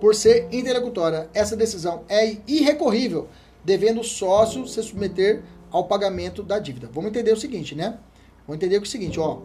por 0.00 0.14
ser 0.14 0.48
interlocutória, 0.50 1.28
essa 1.34 1.54
decisão 1.54 2.04
é 2.08 2.38
irrecorrível, 2.48 3.28
devendo 3.62 4.00
o 4.00 4.04
sócio 4.04 4.66
se 4.66 4.82
submeter 4.82 5.42
ao 5.70 5.84
pagamento 5.84 6.42
da 6.42 6.58
dívida. 6.58 6.88
Vamos 6.92 7.10
entender 7.10 7.32
o 7.32 7.36
seguinte, 7.36 7.74
né? 7.74 7.98
Vamos 8.46 8.56
entender 8.56 8.82
o 8.82 8.86
seguinte, 8.86 9.20
ó. 9.20 9.40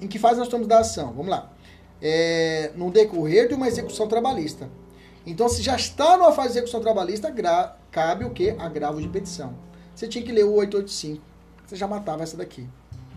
Em 0.00 0.06
que 0.06 0.18
fase 0.18 0.36
nós 0.36 0.48
estamos 0.48 0.66
da 0.66 0.80
ação? 0.80 1.12
Vamos 1.14 1.28
lá. 1.28 1.50
É, 2.00 2.72
no 2.76 2.90
decorrer 2.90 3.48
de 3.48 3.54
uma 3.54 3.66
execução 3.66 4.06
trabalhista. 4.06 4.68
Então, 5.26 5.48
se 5.48 5.62
já 5.62 5.74
está 5.74 6.16
numa 6.16 6.32
fase 6.32 6.52
de 6.52 6.58
execução 6.58 6.80
trabalhista, 6.80 7.30
cabe 7.96 8.26
o 8.26 8.30
que? 8.30 8.50
Agravo 8.58 9.00
de 9.00 9.08
petição. 9.08 9.54
Você 9.94 10.06
tinha 10.06 10.22
que 10.22 10.30
ler 10.30 10.44
o 10.44 10.52
885. 10.52 11.22
Você 11.66 11.76
já 11.76 11.88
matava 11.88 12.22
essa 12.22 12.36
daqui. 12.36 12.68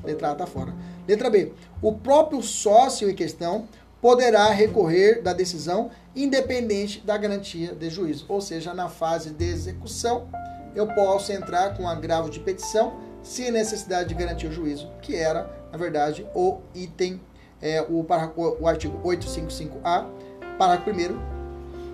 Letra 0.01 0.29
A 0.29 0.31
está 0.31 0.47
fora. 0.47 0.73
Letra 1.05 1.29
B. 1.29 1.51
O 1.81 1.91
próprio 1.91 2.41
sócio 2.41 3.09
em 3.09 3.13
questão 3.13 3.67
poderá 4.01 4.49
recorrer 4.51 5.21
da 5.21 5.33
decisão 5.33 5.91
independente 6.15 7.01
da 7.01 7.17
garantia 7.17 7.75
de 7.75 7.89
juízo. 7.89 8.25
Ou 8.29 8.39
seja, 8.39 8.73
na 8.73 8.87
fase 8.87 9.31
de 9.31 9.43
execução, 9.43 10.29
eu 10.73 10.87
posso 10.87 11.33
entrar 11.33 11.75
com 11.75 11.85
agravo 11.85 12.29
de 12.29 12.39
petição 12.39 13.01
sem 13.21 13.51
necessidade 13.51 14.07
de 14.07 14.15
garantir 14.15 14.47
o 14.47 14.51
juízo, 14.51 14.89
que 15.01 15.13
era, 15.13 15.51
na 15.73 15.77
verdade, 15.77 16.25
o 16.33 16.59
item, 16.73 17.19
é, 17.61 17.81
o, 17.81 18.05
o, 18.61 18.65
artigo 18.65 18.97
855A, 19.03 20.07
parágrafo 20.57 20.89
1 20.89 21.19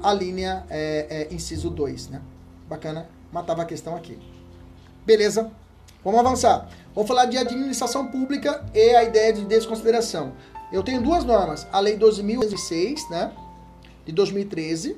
a 0.04 0.14
linha 0.14 0.64
é, 0.70 1.28
é, 1.32 1.34
inciso 1.34 1.72
2, 1.72 2.10
né? 2.10 2.22
Bacana, 2.68 3.08
matava 3.32 3.62
a 3.62 3.66
questão 3.66 3.96
aqui. 3.96 4.18
Beleza? 5.06 5.52
Vamos 6.04 6.20
avançar. 6.20 6.70
Vamos 6.94 7.08
falar 7.08 7.26
de 7.26 7.38
administração 7.38 8.08
pública 8.08 8.64
e 8.74 8.96
a 8.96 9.04
ideia 9.04 9.34
de 9.34 9.46
desconsideração. 9.46 10.34
Eu 10.72 10.84
tenho 10.84 11.02
duas 11.02 11.24
normas. 11.24 11.68
A 11.72 11.80
Lei 11.80 11.98
12.006, 11.98 13.10
né? 13.10 13.32
De 14.06 14.12
2013, 14.12 14.98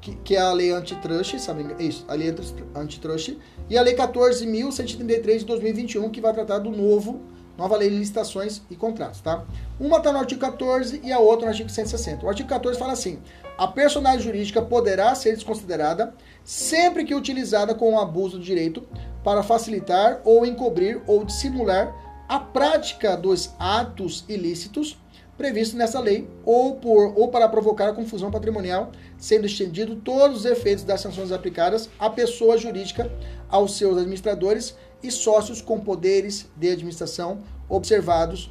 que, 0.00 0.16
que, 0.16 0.36
é 0.36 0.40
a 0.40 0.52
lei 0.52 0.72
antitrust, 0.72 1.38
sabe? 1.38 1.64
Isso, 1.78 2.04
a 2.08 2.14
lei 2.14 2.34
antitrust. 2.74 3.38
E 3.70 3.78
a 3.78 3.82
lei 3.82 3.94
14.133 3.94 5.38
de 5.38 5.44
2021, 5.44 6.10
que 6.10 6.20
vai 6.20 6.32
tratar 6.32 6.58
do 6.58 6.70
novo, 6.70 7.20
nova 7.56 7.76
lei 7.76 7.90
de 7.90 7.96
licitações 7.96 8.62
e 8.70 8.76
contratos, 8.76 9.20
tá? 9.20 9.44
Uma 9.78 9.98
está 9.98 10.12
no 10.12 10.18
artigo 10.18 10.40
14 10.40 11.00
e 11.02 11.12
a 11.12 11.18
outra 11.18 11.46
no 11.46 11.50
artigo 11.50 11.68
160. 11.68 12.24
O 12.24 12.28
artigo 12.28 12.48
14 12.48 12.78
fala 12.78 12.92
assim: 12.92 13.18
a 13.56 13.66
personagem 13.66 14.20
jurídica 14.20 14.62
poderá 14.62 15.14
ser 15.14 15.34
desconsiderada 15.34 16.14
sempre 16.44 17.04
que 17.04 17.14
utilizada 17.14 17.74
com 17.74 17.94
o 17.94 18.00
abuso 18.00 18.38
do 18.38 18.44
direito 18.44 18.82
para 19.22 19.42
facilitar 19.42 20.20
ou 20.24 20.44
encobrir 20.44 21.00
ou 21.06 21.24
dissimular 21.24 21.94
a 22.28 22.40
prática 22.40 23.16
dos 23.16 23.50
atos 23.58 24.24
ilícitos 24.28 24.96
previstos 25.36 25.76
nessa 25.76 25.98
lei 25.98 26.28
ou, 26.44 26.76
por, 26.76 27.18
ou 27.18 27.28
para 27.28 27.48
provocar 27.48 27.88
a 27.88 27.92
confusão 27.92 28.30
patrimonial, 28.30 28.92
sendo 29.18 29.46
estendido 29.46 29.96
todos 29.96 30.38
os 30.38 30.44
efeitos 30.44 30.84
das 30.84 31.00
sanções 31.00 31.32
aplicadas 31.32 31.88
à 31.98 32.08
pessoa 32.08 32.56
jurídica, 32.56 33.10
aos 33.48 33.76
seus 33.76 33.96
administradores 33.96 34.76
e 35.02 35.10
sócios 35.10 35.60
com 35.60 35.80
poderes 35.80 36.48
de 36.56 36.70
administração 36.70 37.40
observados 37.68 38.50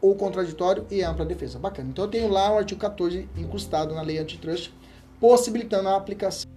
ou 0.00 0.14
contraditório 0.14 0.86
e 0.90 1.02
ampla 1.02 1.24
defesa. 1.24 1.58
Bacana. 1.58 1.88
Então 1.90 2.04
eu 2.04 2.10
tenho 2.10 2.28
lá 2.28 2.52
o 2.52 2.58
artigo 2.58 2.80
14 2.80 3.28
incrustado 3.36 3.94
na 3.94 4.02
lei 4.02 4.18
antitrust, 4.18 4.72
possibilitando 5.20 5.88
a 5.88 5.96
aplicação 5.96 6.48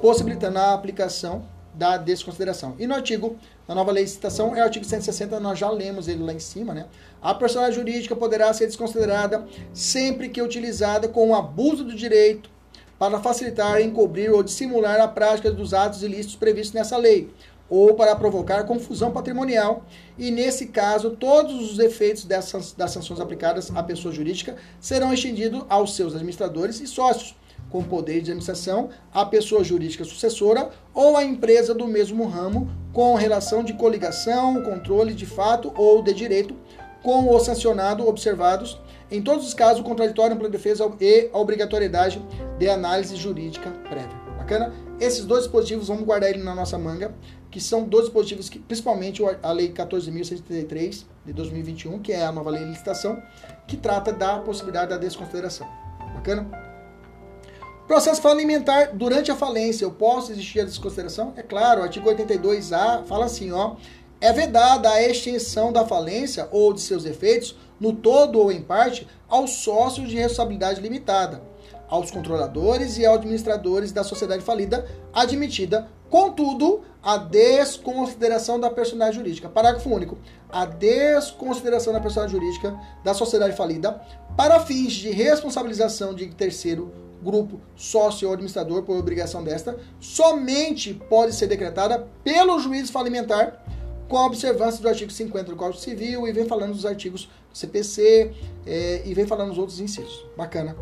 possibilitando 0.00 0.58
a 0.58 0.74
aplicação 0.74 1.44
da 1.74 1.96
desconsideração. 1.96 2.74
E 2.78 2.86
no 2.86 2.94
artigo, 2.94 3.36
na 3.66 3.74
nova 3.74 3.92
lei 3.92 4.04
de 4.04 4.10
citação, 4.10 4.54
é 4.56 4.60
o 4.60 4.64
artigo 4.64 4.84
160, 4.84 5.38
nós 5.38 5.58
já 5.58 5.70
lemos 5.70 6.08
ele 6.08 6.22
lá 6.22 6.32
em 6.32 6.40
cima, 6.40 6.74
né? 6.74 6.86
A 7.22 7.32
personagem 7.34 7.74
jurídica 7.74 8.16
poderá 8.16 8.52
ser 8.52 8.66
desconsiderada 8.66 9.46
sempre 9.72 10.28
que 10.28 10.42
utilizada 10.42 11.08
com 11.08 11.30
o 11.30 11.34
abuso 11.34 11.84
do 11.84 11.94
direito 11.94 12.50
para 12.98 13.20
facilitar, 13.20 13.80
encobrir 13.80 14.30
ou 14.30 14.42
dissimular 14.42 15.00
a 15.00 15.08
prática 15.08 15.50
dos 15.50 15.72
atos 15.72 16.02
ilícitos 16.02 16.36
previstos 16.36 16.74
nessa 16.74 16.96
lei, 16.96 17.32
ou 17.68 17.94
para 17.94 18.16
provocar 18.16 18.64
confusão 18.64 19.12
patrimonial, 19.12 19.84
e 20.18 20.30
nesse 20.30 20.66
caso, 20.66 21.12
todos 21.12 21.70
os 21.70 21.78
efeitos 21.78 22.24
dessas, 22.24 22.72
das 22.72 22.90
sanções 22.90 23.20
aplicadas 23.20 23.70
à 23.74 23.82
pessoa 23.82 24.12
jurídica 24.12 24.56
serão 24.80 25.14
estendidos 25.14 25.64
aos 25.68 25.94
seus 25.94 26.14
administradores 26.14 26.80
e 26.80 26.86
sócios, 26.86 27.36
com 27.70 27.82
poder 27.82 28.14
de 28.14 28.30
administração, 28.30 28.90
a 29.12 29.24
pessoa 29.24 29.64
jurídica 29.64 30.04
sucessora 30.04 30.70
ou 30.92 31.16
a 31.16 31.24
empresa 31.24 31.72
do 31.72 31.86
mesmo 31.86 32.26
ramo 32.26 32.68
com 32.92 33.14
relação 33.14 33.62
de 33.62 33.72
coligação, 33.74 34.62
controle 34.62 35.14
de 35.14 35.26
fato 35.26 35.72
ou 35.76 36.02
de 36.02 36.12
direito 36.12 36.54
com 37.02 37.34
o 37.34 37.40
sancionado 37.40 38.06
observados, 38.06 38.78
em 39.10 39.22
todos 39.22 39.46
os 39.46 39.54
casos, 39.54 39.80
o 39.80 39.84
contraditório 39.84 40.36
pela 40.36 40.48
defesa 40.48 40.90
e 41.00 41.30
a 41.32 41.38
obrigatoriedade 41.38 42.22
de 42.58 42.68
análise 42.68 43.16
jurídica 43.16 43.70
prévia. 43.88 44.16
Bacana? 44.38 44.72
Esses 45.00 45.24
dois 45.24 45.44
dispositivos, 45.44 45.88
vamos 45.88 46.04
guardar 46.04 46.30
ele 46.30 46.42
na 46.42 46.54
nossa 46.54 46.78
manga, 46.78 47.14
que 47.50 47.60
são 47.60 47.84
dois 47.84 48.04
dispositivos 48.04 48.48
que, 48.48 48.58
principalmente 48.58 49.22
a 49.42 49.50
Lei 49.50 49.72
14.133 49.72 51.04
de 51.24 51.32
2021, 51.32 51.98
que 51.98 52.12
é 52.12 52.24
a 52.24 52.30
nova 52.30 52.50
lei 52.50 52.62
de 52.62 52.70
licitação, 52.70 53.20
que 53.66 53.76
trata 53.76 54.12
da 54.12 54.38
possibilidade 54.38 54.90
da 54.90 54.98
desconsideração. 54.98 55.66
Bacana? 56.14 56.69
Processo 57.90 58.22
falimentar 58.22 58.94
durante 58.94 59.32
a 59.32 59.34
falência, 59.34 59.84
eu 59.84 59.90
posso 59.90 60.30
existir 60.30 60.60
a 60.60 60.64
desconsideração? 60.64 61.32
É 61.36 61.42
claro, 61.42 61.80
o 61.80 61.82
artigo 61.82 62.08
82A 62.08 63.04
fala 63.04 63.24
assim, 63.24 63.50
ó, 63.50 63.74
é 64.20 64.32
vedada 64.32 64.88
a 64.88 65.02
extensão 65.02 65.72
da 65.72 65.84
falência 65.84 66.46
ou 66.52 66.72
de 66.72 66.80
seus 66.80 67.04
efeitos, 67.04 67.56
no 67.80 67.92
todo 67.92 68.38
ou 68.38 68.52
em 68.52 68.62
parte, 68.62 69.08
aos 69.28 69.54
sócios 69.64 70.08
de 70.08 70.14
responsabilidade 70.14 70.80
limitada, 70.80 71.42
aos 71.88 72.12
controladores 72.12 72.96
e 72.96 73.04
administradores 73.04 73.90
da 73.90 74.04
sociedade 74.04 74.44
falida 74.44 74.86
admitida, 75.12 75.88
contudo, 76.08 76.82
a 77.02 77.16
desconsideração 77.16 78.60
da 78.60 78.70
personalidade 78.70 79.16
jurídica. 79.16 79.48
Parágrafo 79.48 79.90
único. 79.90 80.16
A 80.48 80.64
desconsideração 80.64 81.92
da 81.92 82.00
personalidade 82.00 82.38
jurídica 82.38 82.78
da 83.02 83.14
sociedade 83.14 83.56
falida 83.56 84.00
para 84.36 84.60
fins 84.60 84.92
de 84.92 85.10
responsabilização 85.10 86.14
de 86.14 86.28
terceiro 86.28 87.09
grupo 87.22 87.60
sócio 87.76 88.28
ou 88.28 88.34
administrador 88.34 88.82
por 88.82 88.96
obrigação 88.96 89.44
desta, 89.44 89.78
somente 90.00 90.94
pode 90.94 91.34
ser 91.34 91.46
decretada 91.46 92.06
pelo 92.24 92.58
juiz 92.58 92.90
falimentar 92.90 93.64
com 94.08 94.18
a 94.18 94.26
observância 94.26 94.82
do 94.82 94.88
artigo 94.88 95.10
50 95.10 95.50
do 95.50 95.56
Código 95.56 95.80
Civil 95.80 96.26
e 96.26 96.32
vem 96.32 96.44
falando 96.44 96.72
dos 96.72 96.84
artigos 96.84 97.30
do 97.50 97.56
CPC 97.56 98.32
é, 98.66 99.02
e 99.04 99.14
vem 99.14 99.26
falando 99.26 99.50
dos 99.50 99.58
outros 99.58 99.78
incisos. 99.78 100.26
Bacana, 100.36 100.76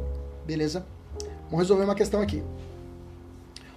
beleza? 0.46 0.86
Vamos 1.50 1.60
resolver 1.60 1.84
uma 1.84 1.94
questão 1.94 2.22
aqui. 2.22 2.42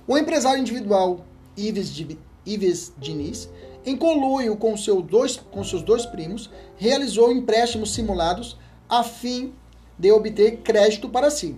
O 0.07 0.17
empresário 0.17 0.59
individual 0.59 1.25
Ives, 1.57 2.05
Ives 2.45 2.93
Diniz, 2.97 3.49
em 3.85 3.97
conluio 3.97 4.55
com, 4.55 4.77
seu 4.77 5.01
dois, 5.01 5.37
com 5.37 5.63
seus 5.63 5.81
dois 5.81 6.05
primos, 6.05 6.49
realizou 6.77 7.31
empréstimos 7.31 7.93
simulados 7.93 8.57
a 8.87 9.03
fim 9.03 9.53
de 9.97 10.11
obter 10.11 10.57
crédito 10.57 11.09
para 11.09 11.29
si. 11.29 11.55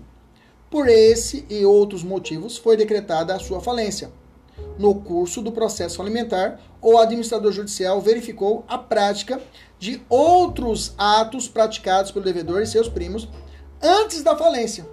Por 0.74 0.90
esse 0.90 1.46
e 1.52 1.64
outros 1.64 2.04
motivos, 2.04 2.58
foi 2.58 2.76
decretada 2.76 3.36
a 3.36 3.40
sua 3.40 3.62
falência. 3.62 4.12
No 4.80 4.96
curso 4.96 5.40
do 5.40 5.52
processo 5.52 6.02
alimentar, 6.02 6.60
o 6.82 6.98
administrador 6.98 7.52
judicial 7.52 8.02
verificou 8.02 8.66
a 8.68 8.76
prática 8.76 9.40
de 9.78 10.02
outros 10.10 10.96
atos 10.98 11.48
praticados 11.48 12.10
pelo 12.10 12.26
devedor 12.26 12.64
e 12.64 12.66
seus 12.66 12.90
primos 12.90 13.30
antes 13.80 14.24
da 14.24 14.36
falência. 14.36 14.84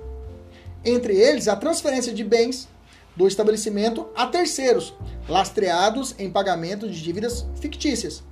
Entre 0.85 1.17
eles, 1.17 1.49
a 1.49 1.57
transferência 1.57 2.13
de 2.13 2.25
bens 2.25 2.69
do 3.17 3.27
estabelecimento 3.27 4.07
a 4.15 4.27
terceiros, 4.27 4.93
lastreados 5.27 6.15
em 6.19 6.31
pagamento 6.31 6.87
de 6.91 7.03
dívidas 7.03 7.47
fictícias, 7.59 8.23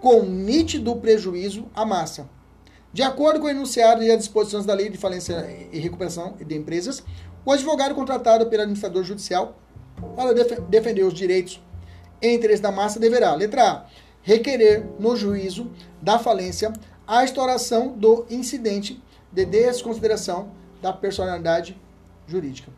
com 0.00 0.22
nítido 0.22 0.96
prejuízo 0.96 1.66
à 1.74 1.84
massa 1.84 2.30
de 2.92 3.02
acordo 3.02 3.40
com 3.40 3.46
o 3.46 3.50
enunciado 3.50 4.02
e 4.02 4.10
as 4.10 4.18
disposições 4.18 4.66
da 4.66 4.74
Lei 4.74 4.90
de 4.90 4.98
Falência 4.98 5.48
e 5.72 5.78
Recuperação 5.78 6.36
de 6.38 6.54
Empresas, 6.54 7.02
o 7.44 7.50
advogado 7.50 7.94
contratado 7.94 8.46
pelo 8.46 8.62
administrador 8.62 9.02
judicial 9.02 9.56
para 10.14 10.34
def 10.34 10.60
defender 10.68 11.02
os 11.04 11.14
direitos 11.14 11.62
e 12.20 12.34
interesses 12.34 12.60
da 12.60 12.70
massa 12.70 13.00
deverá, 13.00 13.34
letra 13.34 13.70
A, 13.70 13.86
requerer 14.22 14.86
no 14.98 15.16
juízo 15.16 15.70
da 16.00 16.18
falência 16.18 16.72
a 17.06 17.24
instauração 17.24 17.88
do 17.88 18.26
incidente 18.30 19.02
de 19.32 19.44
desconsideração 19.44 20.52
da 20.80 20.92
personalidade 20.92 21.80
jurídica. 22.26 22.70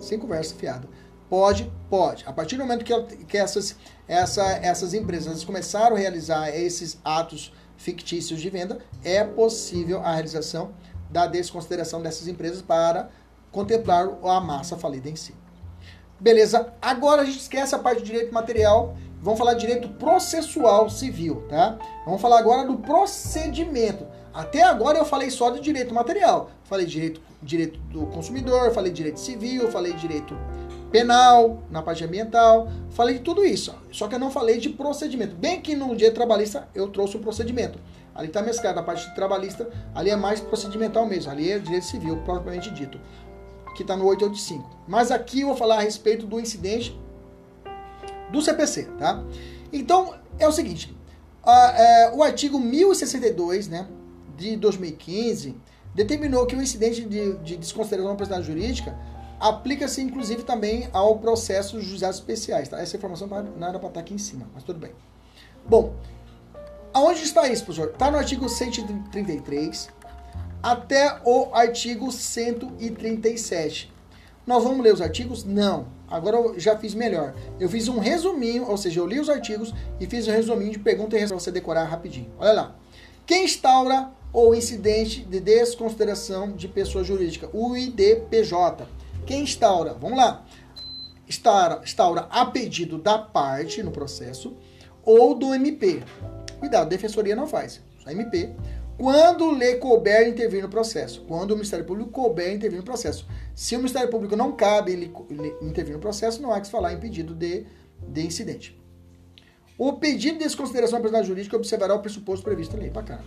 Sem 0.00 0.18
conversa 0.18 0.54
fiada. 0.54 0.88
Pode, 1.28 1.70
pode. 1.90 2.24
A 2.26 2.32
partir 2.32 2.56
do 2.56 2.62
momento 2.62 2.84
que, 2.84 3.24
que 3.24 3.36
essas, 3.36 3.76
essa, 4.06 4.44
essas 4.62 4.94
empresas 4.94 5.44
começaram 5.44 5.96
a 5.96 5.98
realizar 5.98 6.48
esses 6.50 6.98
atos 7.04 7.52
fictícios 7.76 8.40
de 8.40 8.50
venda, 8.50 8.78
é 9.04 9.22
possível 9.24 10.00
a 10.00 10.12
realização 10.12 10.72
da 11.10 11.26
desconsideração 11.26 12.02
dessas 12.02 12.28
empresas 12.28 12.62
para 12.62 13.08
contemplar 13.50 14.08
a 14.24 14.40
massa 14.40 14.76
falida 14.76 15.08
em 15.08 15.16
si. 15.16 15.34
Beleza? 16.18 16.72
Agora 16.80 17.22
a 17.22 17.24
gente 17.24 17.38
esquece 17.38 17.74
a 17.74 17.78
parte 17.78 17.98
de 17.98 18.06
direito 18.06 18.32
material, 18.32 18.96
vamos 19.20 19.38
falar 19.38 19.54
de 19.54 19.60
direito 19.60 19.88
processual 19.90 20.88
civil, 20.88 21.44
tá? 21.48 21.78
Vamos 22.04 22.20
falar 22.20 22.38
agora 22.38 22.66
do 22.66 22.78
procedimento. 22.78 24.06
Até 24.32 24.62
agora 24.62 24.98
eu 24.98 25.04
falei 25.04 25.30
só 25.30 25.50
de 25.50 25.60
direito 25.60 25.94
material. 25.94 26.50
Falei 26.64 26.84
direito, 26.84 27.20
direito 27.42 27.78
do 27.90 28.06
consumidor, 28.06 28.72
falei 28.72 28.92
direito 28.92 29.20
civil, 29.20 29.70
falei 29.70 29.92
direito 29.94 30.36
penal, 30.90 31.62
na 31.70 31.82
parte 31.82 32.04
ambiental, 32.04 32.68
falei 32.90 33.16
de 33.16 33.20
tudo 33.20 33.44
isso. 33.44 33.74
Só 33.92 34.08
que 34.08 34.14
eu 34.14 34.18
não 34.18 34.30
falei 34.30 34.58
de 34.58 34.68
procedimento. 34.70 35.34
Bem 35.34 35.60
que 35.60 35.74
no 35.74 35.94
direito 35.94 36.14
trabalhista 36.14 36.68
eu 36.74 36.88
trouxe 36.88 37.16
um 37.16 37.20
procedimento. 37.20 37.78
Ali 38.14 38.28
está 38.28 38.40
mesclado 38.40 38.80
a 38.80 38.82
parte 38.82 39.14
trabalhista, 39.14 39.68
ali 39.94 40.10
é 40.10 40.16
mais 40.16 40.40
procedimental 40.40 41.04
mesmo, 41.04 41.30
ali 41.30 41.50
é 41.50 41.58
direito 41.58 41.84
civil 41.84 42.16
propriamente 42.24 42.70
dito 42.70 42.98
que 43.76 43.82
está 43.82 43.94
no 43.94 44.06
885. 44.06 44.68
Mas 44.88 45.10
aqui 45.10 45.42
eu 45.42 45.48
vou 45.48 45.56
falar 45.56 45.76
a 45.76 45.80
respeito 45.82 46.26
do 46.26 46.40
incidente 46.40 46.98
do 48.32 48.40
CPC, 48.40 48.84
tá? 48.98 49.22
Então, 49.72 50.14
é 50.38 50.48
o 50.48 50.52
seguinte, 50.52 50.96
a, 51.44 51.74
é, 51.76 52.14
o 52.14 52.22
artigo 52.22 52.58
1062, 52.58 53.68
né, 53.68 53.86
de 54.36 54.56
2015, 54.56 55.54
determinou 55.94 56.46
que 56.46 56.56
o 56.56 56.62
incidente 56.62 57.04
de, 57.04 57.34
de 57.38 57.56
desconsideração 57.56 58.10
da 58.10 58.16
personalidade 58.16 58.52
jurídica 58.52 58.98
aplica-se, 59.38 60.00
inclusive, 60.00 60.42
também 60.42 60.88
ao 60.92 61.18
processo 61.18 61.78
de 61.78 61.86
juizados 61.86 62.18
especiais, 62.18 62.68
tá? 62.68 62.80
Essa 62.80 62.96
informação 62.96 63.26
não 63.28 63.68
era 63.68 63.78
para 63.78 63.88
estar 63.88 63.90
tá 63.90 64.00
aqui 64.00 64.14
em 64.14 64.18
cima, 64.18 64.46
mas 64.54 64.62
tudo 64.62 64.78
bem. 64.78 64.92
Bom, 65.68 65.94
aonde 66.92 67.22
está 67.22 67.48
isso, 67.48 67.64
professor? 67.64 67.90
Está 67.92 68.10
no 68.10 68.18
artigo 68.18 68.48
133, 68.48 69.88
até 70.62 71.20
o 71.24 71.54
artigo 71.54 72.10
137. 72.10 73.92
Nós 74.46 74.62
vamos 74.62 74.84
ler 74.84 74.94
os 74.94 75.00
artigos? 75.00 75.44
Não. 75.44 75.88
Agora 76.08 76.36
eu 76.36 76.58
já 76.58 76.78
fiz 76.78 76.94
melhor. 76.94 77.34
Eu 77.58 77.68
fiz 77.68 77.88
um 77.88 77.98
resuminho, 77.98 78.68
ou 78.68 78.76
seja, 78.76 79.00
eu 79.00 79.06
li 79.06 79.18
os 79.18 79.28
artigos 79.28 79.74
e 79.98 80.06
fiz 80.06 80.28
um 80.28 80.30
resuminho 80.30 80.70
de 80.70 80.78
pergunta 80.78 81.16
e 81.16 81.18
resposta 81.18 81.50
para 81.50 81.52
você 81.52 81.60
decorar 81.60 81.84
rapidinho. 81.84 82.30
Olha 82.38 82.52
lá. 82.52 82.76
Quem 83.26 83.44
instaura 83.44 84.10
o 84.32 84.54
incidente 84.54 85.24
de 85.24 85.40
desconsideração 85.40 86.52
de 86.52 86.68
pessoa 86.68 87.02
jurídica? 87.02 87.50
O 87.52 87.76
IDPJ. 87.76 88.86
Quem 89.26 89.42
instaura? 89.42 89.94
Vamos 89.94 90.16
lá. 90.16 90.44
Instaura, 91.28 91.80
instaura 91.82 92.28
a 92.30 92.46
pedido 92.46 92.98
da 92.98 93.18
parte 93.18 93.82
no 93.82 93.90
processo 93.90 94.56
ou 95.02 95.34
do 95.34 95.52
MP. 95.54 96.02
Cuidado, 96.60 96.88
defensoria 96.88 97.34
não 97.34 97.46
faz. 97.46 97.82
Só 97.98 98.10
MP 98.10 98.54
quando 98.96 99.52
lhe 99.52 99.76
couber 99.76 100.28
intervir 100.28 100.62
no 100.62 100.68
processo. 100.68 101.22
Quando 101.28 101.50
o 101.50 101.54
Ministério 101.54 101.84
Público 101.84 102.10
couber 102.10 102.54
intervir 102.54 102.78
no 102.78 102.84
processo. 102.84 103.26
Se 103.54 103.74
o 103.74 103.78
Ministério 103.78 104.08
Público 104.08 104.34
não 104.34 104.52
cabe 104.52 104.92
ele, 104.92 105.12
ele 105.28 105.54
intervir 105.60 105.94
no 105.94 106.00
processo, 106.00 106.40
não 106.40 106.52
há 106.52 106.60
que 106.60 106.66
se 106.66 106.72
falar 106.72 106.92
em 106.92 106.98
pedido 106.98 107.34
de, 107.34 107.66
de 108.08 108.22
incidente. 108.22 108.80
O 109.78 109.92
pedido 109.94 110.38
de 110.38 110.44
desconsideração 110.44 110.98
da 110.98 111.02
personalidade 111.02 111.28
jurídica 111.28 111.56
observará 111.56 111.94
o 111.94 111.98
pressuposto 111.98 112.42
previsto 112.42 112.74
na 112.74 112.82
lei. 112.82 112.90
Bacana. 112.90 113.22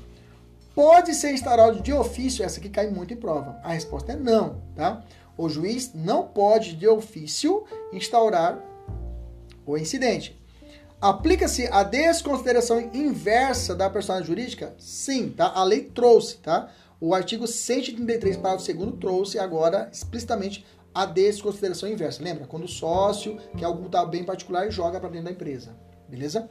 Pode 0.73 1.13
ser 1.13 1.33
instaurado 1.33 1.81
de 1.81 1.93
ofício, 1.93 2.43
essa 2.43 2.59
que 2.59 2.69
cai 2.69 2.89
muito 2.89 3.13
em 3.13 3.17
prova. 3.17 3.59
A 3.63 3.73
resposta 3.73 4.13
é 4.13 4.15
não, 4.15 4.61
tá? 4.75 5.03
O 5.39 5.47
juiz 5.47 5.93
não 5.93 6.27
pode 6.27 6.75
de 6.75 6.85
ofício 6.85 7.63
instaurar 7.93 8.61
o 9.65 9.77
incidente. 9.77 10.37
Aplica-se 10.99 11.65
a 11.67 11.81
desconsideração 11.81 12.81
inversa 12.93 13.73
da 13.73 13.89
personagem 13.89 14.27
jurídica? 14.27 14.75
Sim, 14.77 15.29
tá? 15.29 15.53
A 15.55 15.63
lei 15.63 15.85
trouxe, 15.85 16.39
tá? 16.39 16.69
O 16.99 17.15
artigo 17.15 17.47
133, 17.47 18.35
parágrafo 18.35 18.73
2 18.73 18.99
trouxe 18.99 19.39
agora 19.39 19.89
explicitamente 19.93 20.65
a 20.93 21.05
desconsideração 21.05 21.87
inversa. 21.87 22.21
Lembra? 22.21 22.45
Quando 22.45 22.65
o 22.65 22.67
sócio 22.67 23.37
quer 23.57 23.67
ocultar 23.69 24.05
bem 24.09 24.25
particular 24.25 24.67
e 24.67 24.71
joga 24.71 24.99
para 24.99 25.07
dentro 25.07 25.27
da 25.27 25.31
empresa. 25.31 25.73
Beleza? 26.09 26.49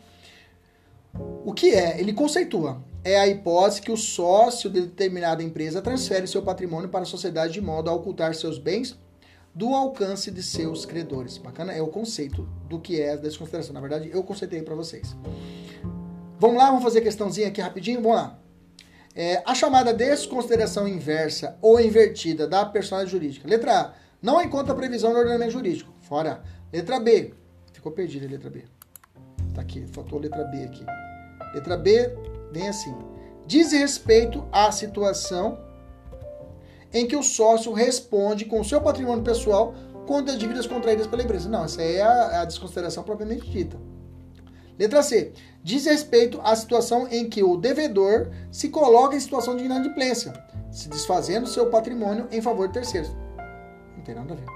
O 1.44 1.52
que 1.52 1.74
é? 1.74 2.00
Ele 2.00 2.14
conceitua. 2.14 2.82
É 3.04 3.18
a 3.18 3.26
hipótese 3.26 3.80
que 3.80 3.92
o 3.92 3.96
sócio 3.96 4.68
de 4.68 4.82
determinada 4.82 5.42
empresa 5.42 5.80
transfere 5.80 6.26
seu 6.26 6.42
patrimônio 6.42 6.88
para 6.88 7.02
a 7.02 7.06
sociedade 7.06 7.52
de 7.52 7.60
modo 7.60 7.88
a 7.88 7.92
ocultar 7.92 8.34
seus 8.34 8.58
bens 8.58 8.98
do 9.54 9.74
alcance 9.74 10.30
de 10.30 10.42
seus 10.42 10.84
credores. 10.84 11.38
Bacana? 11.38 11.72
É 11.72 11.82
o 11.82 11.88
conceito 11.88 12.48
do 12.68 12.78
que 12.78 13.00
é 13.00 13.12
a 13.12 13.16
desconsideração. 13.16 13.72
Na 13.72 13.80
verdade, 13.80 14.10
eu 14.12 14.22
conceitei 14.22 14.62
para 14.62 14.74
vocês. 14.74 15.16
Vamos 16.38 16.56
lá, 16.56 16.66
vamos 16.66 16.84
fazer 16.84 17.00
questãozinha 17.00 17.48
aqui 17.48 17.60
rapidinho? 17.60 18.00
Vamos 18.00 18.16
lá. 18.16 18.38
É, 19.14 19.42
a 19.44 19.54
chamada 19.54 19.92
desconsideração 19.92 20.86
inversa 20.86 21.56
ou 21.60 21.80
invertida 21.80 22.46
da 22.46 22.64
personalidade 22.64 23.10
jurídica. 23.10 23.48
Letra 23.48 23.80
A. 23.80 23.92
Não 24.22 24.40
encontra 24.40 24.74
previsão 24.74 25.12
no 25.12 25.18
ordenamento 25.18 25.52
jurídico. 25.52 25.92
Fora. 26.02 26.42
Letra 26.72 27.00
B. 27.00 27.34
Ficou 27.72 27.90
perdida 27.90 28.26
a 28.26 28.30
letra 28.30 28.50
B. 28.50 28.64
Tá 29.54 29.62
aqui, 29.62 29.84
faltou 29.88 30.20
letra 30.20 30.44
B 30.44 30.62
aqui. 30.62 30.84
Letra 31.54 31.76
B 31.76 32.12
vem 32.52 32.68
assim. 32.68 32.94
Diz 33.46 33.72
respeito 33.72 34.46
à 34.52 34.70
situação 34.70 35.58
em 36.92 37.06
que 37.06 37.16
o 37.16 37.22
sócio 37.22 37.72
responde 37.72 38.44
com 38.44 38.62
seu 38.64 38.80
patrimônio 38.80 39.22
pessoal 39.22 39.74
contra 40.06 40.32
as 40.32 40.38
dívidas 40.38 40.66
contraídas 40.66 41.06
pela 41.06 41.22
empresa. 41.22 41.48
Não, 41.48 41.64
essa 41.64 41.82
é 41.82 42.00
a, 42.00 42.42
a 42.42 42.44
desconsideração 42.44 43.02
propriamente 43.02 43.48
dita. 43.48 43.78
Letra 44.78 45.02
C. 45.02 45.32
Diz 45.62 45.84
respeito 45.86 46.40
à 46.42 46.54
situação 46.54 47.08
em 47.10 47.28
que 47.28 47.42
o 47.42 47.56
devedor 47.56 48.30
se 48.50 48.68
coloca 48.68 49.16
em 49.16 49.20
situação 49.20 49.56
de 49.56 49.64
inadimplência, 49.64 50.32
se 50.70 50.88
desfazendo 50.88 51.48
seu 51.48 51.68
patrimônio 51.68 52.28
em 52.30 52.40
favor 52.40 52.68
de 52.68 52.74
terceiros. 52.74 53.10
Não 53.96 54.04
tem 54.04 54.14
nada 54.14 54.34
a 54.34 54.36
ver. 54.36 54.46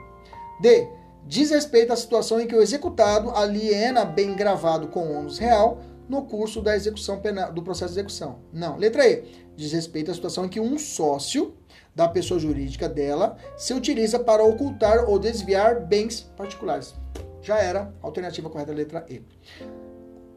D. 0.60 0.88
Diz 1.26 1.50
respeito 1.50 1.92
à 1.92 1.96
situação 1.96 2.40
em 2.40 2.46
que 2.46 2.54
o 2.54 2.62
executado 2.62 3.30
aliena 3.30 4.04
bem 4.04 4.34
gravado 4.34 4.88
com 4.88 5.16
ônus 5.16 5.38
real 5.38 5.78
no 6.08 6.22
curso 6.24 6.60
da 6.60 6.76
execução 6.76 7.20
penal, 7.20 7.52
do 7.52 7.62
processo 7.62 7.94
de 7.94 8.00
execução. 8.00 8.40
Não. 8.52 8.76
Letra 8.76 9.08
E. 9.08 9.24
Diz 9.56 9.72
respeito 9.72 10.10
à 10.10 10.14
situação 10.14 10.46
em 10.46 10.48
que 10.48 10.60
um 10.60 10.78
sócio 10.78 11.54
da 11.94 12.08
pessoa 12.08 12.40
jurídica 12.40 12.88
dela 12.88 13.36
se 13.56 13.74
utiliza 13.74 14.18
para 14.18 14.42
ocultar 14.42 15.08
ou 15.08 15.18
desviar 15.18 15.80
bens 15.80 16.22
particulares. 16.36 16.94
Já 17.42 17.58
era 17.58 17.92
alternativa 18.00 18.48
correta, 18.48 18.72
letra 18.72 19.04
E. 19.08 19.22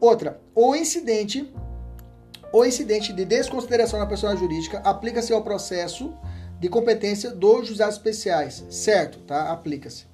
Outra, 0.00 0.40
o 0.54 0.74
incidente 0.74 1.52
o 2.52 2.64
incidente 2.64 3.12
de 3.12 3.24
desconsideração 3.24 3.98
da 3.98 4.06
pessoa 4.06 4.36
jurídica 4.36 4.78
aplica-se 4.78 5.32
ao 5.32 5.42
processo 5.42 6.14
de 6.58 6.68
competência 6.68 7.30
dos 7.30 7.66
juizados 7.66 7.96
especiais, 7.96 8.64
certo? 8.70 9.18
Tá? 9.20 9.50
Aplica-se. 9.50 10.06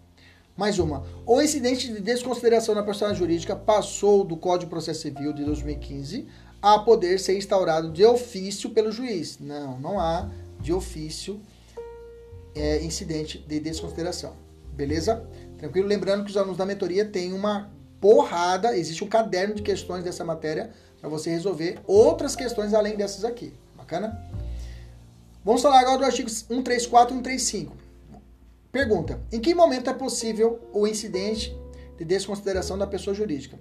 Mais 0.57 0.79
uma. 0.79 1.03
O 1.25 1.41
incidente 1.41 1.89
de 1.91 2.01
desconsideração 2.01 2.75
da 2.75 2.83
pessoa 2.83 3.15
jurídica 3.15 3.57
passou 3.57 4.23
do 4.23 4.37
Código 4.37 4.65
de 4.65 4.71
Processo 4.71 5.01
Civil 5.01 5.33
de 5.33 5.45
2015 5.45 6.27
a 6.61 6.79
poder 6.79 7.19
ser 7.19 7.37
instaurado 7.37 7.91
de 7.91 8.05
ofício 8.05 8.71
pelo 8.71 8.93
juiz. 8.93 9.39
Não, 9.41 9.81
não 9.81 9.99
há 9.99 10.29
de 10.61 10.73
ofício 10.73 11.41
é, 12.55 12.83
incidente 12.85 13.39
de 13.39 13.59
desconsideração. 13.61 14.35
Beleza? 14.73 15.27
Tranquilo? 15.59 15.89
Lembrando 15.89 16.25
que 16.25 16.31
os 16.31 16.37
alunos 16.37 16.57
da 16.57 16.67
mentoria 16.67 17.05
têm 17.05 17.33
uma 17.33 17.71
porrada, 18.01 18.77
existe 18.77 19.03
um 19.03 19.09
caderno 19.09 19.55
de 19.55 19.63
questões 19.63 20.05
dessa 20.05 20.25
matéria 20.25 20.71
para 21.01 21.09
você 21.09 21.31
resolver 21.31 21.81
outras 21.87 22.37
questões 22.37 22.75
além 22.75 22.97
dessas 22.97 23.25
aqui. 23.25 23.53
Bacana? 23.77 24.21
Vamos 25.45 25.63
falar 25.63 25.81
agora 25.81 25.99
do 25.99 26.05
artigo 26.05 26.29
134 26.29 27.15
e 27.15 27.17
135. 27.17 27.82
Pergunta: 28.73 29.23
Em 29.31 29.39
que 29.39 29.55
momento 29.55 29.91
é 29.91 29.95
possível 29.95 30.67
o 30.73 30.87
incidente 30.87 31.55
de 31.99 32.05
desconsideração 32.07 32.79
da 32.79 32.87
pessoa 32.87 33.15
jurídica? 33.15 33.61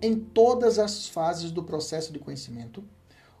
Em 0.00 0.18
todas 0.18 0.78
as 0.78 1.06
fases 1.06 1.50
do 1.50 1.62
processo 1.62 2.10
de 2.10 2.18
conhecimento, 2.18 2.82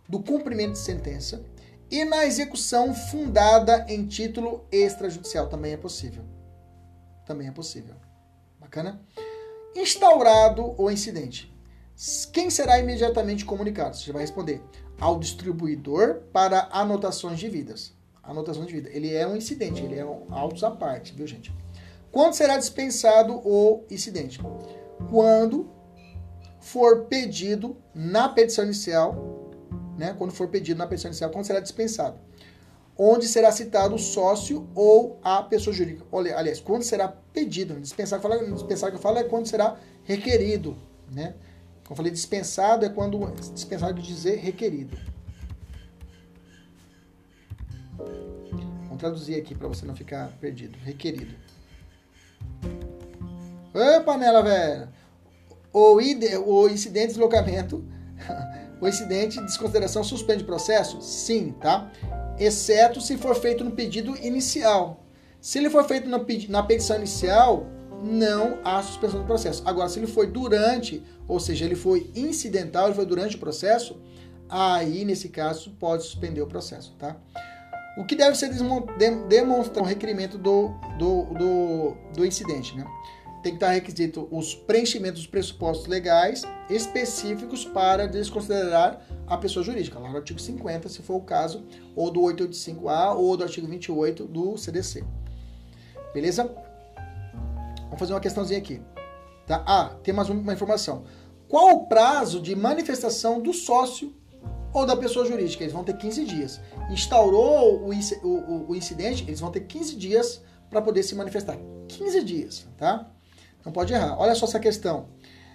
do 0.06 0.22
cumprimento 0.22 0.72
de 0.72 0.78
sentença 0.78 1.42
e 1.90 2.04
na 2.04 2.26
execução 2.26 2.94
fundada 2.94 3.86
em 3.88 4.06
título 4.06 4.66
extrajudicial 4.70 5.48
também 5.48 5.72
é 5.72 5.76
possível. 5.76 6.22
Também 7.24 7.48
é 7.48 7.52
possível. 7.52 7.94
Bacana? 8.60 9.00
Instaurado 9.74 10.74
o 10.78 10.90
incidente. 10.90 11.52
Quem 12.32 12.50
será 12.50 12.78
imediatamente 12.78 13.44
comunicado? 13.44 13.96
Você 13.96 14.12
vai 14.12 14.22
responder 14.22 14.62
ao 15.00 15.18
distribuidor 15.18 16.22
para 16.32 16.68
anotações 16.70 17.38
de 17.38 17.48
vidas. 17.48 17.95
Anotação 18.26 18.64
de 18.64 18.72
vida. 18.72 18.90
Ele 18.92 19.14
é 19.14 19.26
um 19.26 19.36
incidente, 19.36 19.82
ele 19.82 19.96
é 19.96 20.04
um 20.04 20.26
autos 20.30 20.64
à 20.64 20.70
parte, 20.70 21.14
viu, 21.14 21.26
gente? 21.26 21.52
Quando 22.10 22.34
será 22.34 22.56
dispensado 22.56 23.40
o 23.44 23.84
incidente? 23.90 24.40
Quando 25.10 25.70
for 26.60 27.04
pedido 27.04 27.76
na 27.94 28.28
petição 28.28 28.64
inicial 28.64 29.36
né, 29.96 30.14
quando 30.16 30.32
for 30.32 30.48
pedido 30.48 30.78
na 30.78 30.86
petição 30.86 31.10
inicial, 31.10 31.30
quando 31.30 31.46
será 31.46 31.60
dispensado. 31.60 32.18
Onde 32.98 33.26
será 33.26 33.52
citado 33.52 33.94
o 33.94 33.98
sócio 33.98 34.68
ou 34.74 35.18
a 35.22 35.42
pessoa 35.42 35.74
jurídica. 35.74 36.06
Olha, 36.10 36.36
aliás, 36.36 36.60
quando 36.60 36.82
será 36.82 37.08
pedido. 37.08 37.78
Dispensar, 37.78 38.20
fala, 38.20 38.38
dispensar 38.52 38.90
que 38.90 38.96
eu 38.96 39.00
falo 39.00 39.18
é 39.18 39.24
quando 39.24 39.46
será 39.46 39.76
requerido. 40.04 40.76
Né? 41.12 41.34
Como 41.84 41.92
eu 41.92 41.96
falei, 41.96 42.10
dispensado 42.10 42.86
é 42.86 42.88
quando. 42.88 43.18
Dispensado 43.52 44.00
de 44.00 44.06
dizer 44.06 44.36
requerido. 44.36 44.96
Vamos 47.98 48.98
traduzir 48.98 49.36
aqui 49.36 49.54
para 49.54 49.68
você 49.68 49.84
não 49.84 49.94
ficar 49.94 50.28
perdido. 50.40 50.78
Requerido. 50.84 51.34
Oi, 53.74 54.00
panela 54.04 54.42
velha! 54.42 54.88
O, 55.72 56.00
ide, 56.00 56.36
o 56.38 56.68
incidente 56.68 57.08
de 57.08 57.12
deslocamento, 57.12 57.84
o 58.80 58.88
incidente 58.88 59.38
de 59.38 59.44
desconsideração 59.44 60.02
suspende 60.02 60.42
o 60.42 60.46
processo? 60.46 61.02
Sim, 61.02 61.54
tá? 61.60 61.92
Exceto 62.38 63.00
se 63.00 63.18
for 63.18 63.34
feito 63.34 63.62
no 63.62 63.72
pedido 63.72 64.16
inicial. 64.16 65.04
Se 65.40 65.58
ele 65.58 65.68
for 65.68 65.84
feito 65.84 66.08
na, 66.08 66.18
na 66.48 66.62
petição 66.62 66.96
inicial, 66.96 67.66
não 68.02 68.58
há 68.64 68.82
suspensão 68.82 69.20
do 69.20 69.26
processo. 69.26 69.62
Agora, 69.66 69.88
se 69.88 69.98
ele 69.98 70.06
foi 70.06 70.26
durante, 70.26 71.02
ou 71.28 71.38
seja, 71.38 71.64
ele 71.64 71.76
foi 71.76 72.10
incidental, 72.14 72.86
ele 72.86 72.94
foi 72.94 73.06
durante 73.06 73.36
o 73.36 73.38
processo, 73.38 74.00
aí, 74.48 75.04
nesse 75.04 75.28
caso, 75.28 75.70
pode 75.78 76.02
suspender 76.04 76.40
o 76.40 76.46
processo, 76.46 76.94
tá? 76.98 77.16
O 77.96 78.04
que 78.04 78.14
deve 78.14 78.36
ser 78.36 78.50
demonstrar 79.28 79.82
o 79.82 79.86
requerimento 79.86 80.36
do, 80.36 80.68
do, 80.98 81.24
do, 81.34 81.96
do 82.14 82.26
incidente, 82.26 82.76
né? 82.76 82.86
Tem 83.42 83.52
que 83.52 83.56
estar 83.56 83.70
requisito 83.70 84.28
os 84.30 84.54
preenchimentos 84.54 85.20
dos 85.20 85.30
pressupostos 85.30 85.86
legais 85.86 86.42
específicos 86.68 87.64
para 87.64 88.06
desconsiderar 88.06 89.00
a 89.26 89.38
pessoa 89.38 89.64
jurídica, 89.64 89.98
lá 89.98 90.10
no 90.10 90.16
artigo 90.16 90.38
50, 90.38 90.88
se 90.88 91.00
for 91.00 91.14
o 91.14 91.20
caso, 91.20 91.64
ou 91.94 92.10
do 92.10 92.20
885A 92.20 93.16
ou 93.16 93.36
do 93.36 93.44
artigo 93.44 93.66
28 93.66 94.24
do 94.26 94.58
CDC. 94.58 95.04
Beleza? 96.12 96.52
Vamos 97.84 97.98
fazer 97.98 98.12
uma 98.12 98.20
questãozinha 98.20 98.58
aqui. 98.58 98.82
Tá? 99.46 99.64
Ah, 99.66 99.96
tem 100.02 100.12
mais 100.12 100.28
uma 100.28 100.52
informação. 100.52 101.04
Qual 101.48 101.70
o 101.70 101.86
prazo 101.86 102.40
de 102.40 102.54
manifestação 102.56 103.40
do 103.40 103.52
sócio 103.52 104.12
ou 104.78 104.86
da 104.86 104.96
pessoa 104.96 105.24
jurídica? 105.24 105.64
Eles 105.64 105.72
vão 105.72 105.82
ter 105.82 105.96
15 105.96 106.24
dias. 106.24 106.60
Instaurou 106.90 107.82
o, 107.82 107.90
o, 108.22 108.70
o 108.70 108.76
incidente, 108.76 109.24
eles 109.26 109.40
vão 109.40 109.50
ter 109.50 109.60
15 109.60 109.96
dias 109.96 110.42
para 110.68 110.82
poder 110.82 111.02
se 111.02 111.14
manifestar. 111.14 111.56
15 111.88 112.22
dias, 112.22 112.68
tá? 112.76 113.10
Não 113.64 113.72
pode 113.72 113.94
errar. 113.94 114.18
Olha 114.20 114.34
só 114.34 114.46
essa 114.46 114.60
questão. 114.60 115.08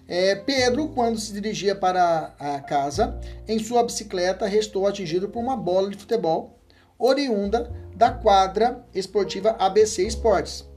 É, 0.08 0.36
Pedro, 0.36 0.90
quando 0.90 1.20
se 1.20 1.32
dirigia 1.32 1.76
para 1.76 2.34
a 2.40 2.60
casa, 2.62 3.20
em 3.48 3.60
sua 3.60 3.84
bicicleta, 3.84 4.48
restou 4.48 4.88
atingido 4.88 5.30
por 5.30 5.40
uma 5.40 5.56
bola 5.56 5.90
de 5.90 5.98
futebol 5.98 6.60
oriunda 6.98 7.72
da 7.96 8.12
quadra 8.12 8.86
esportiva 8.94 9.52
ABC 9.60 10.06
Esportes 10.06 10.70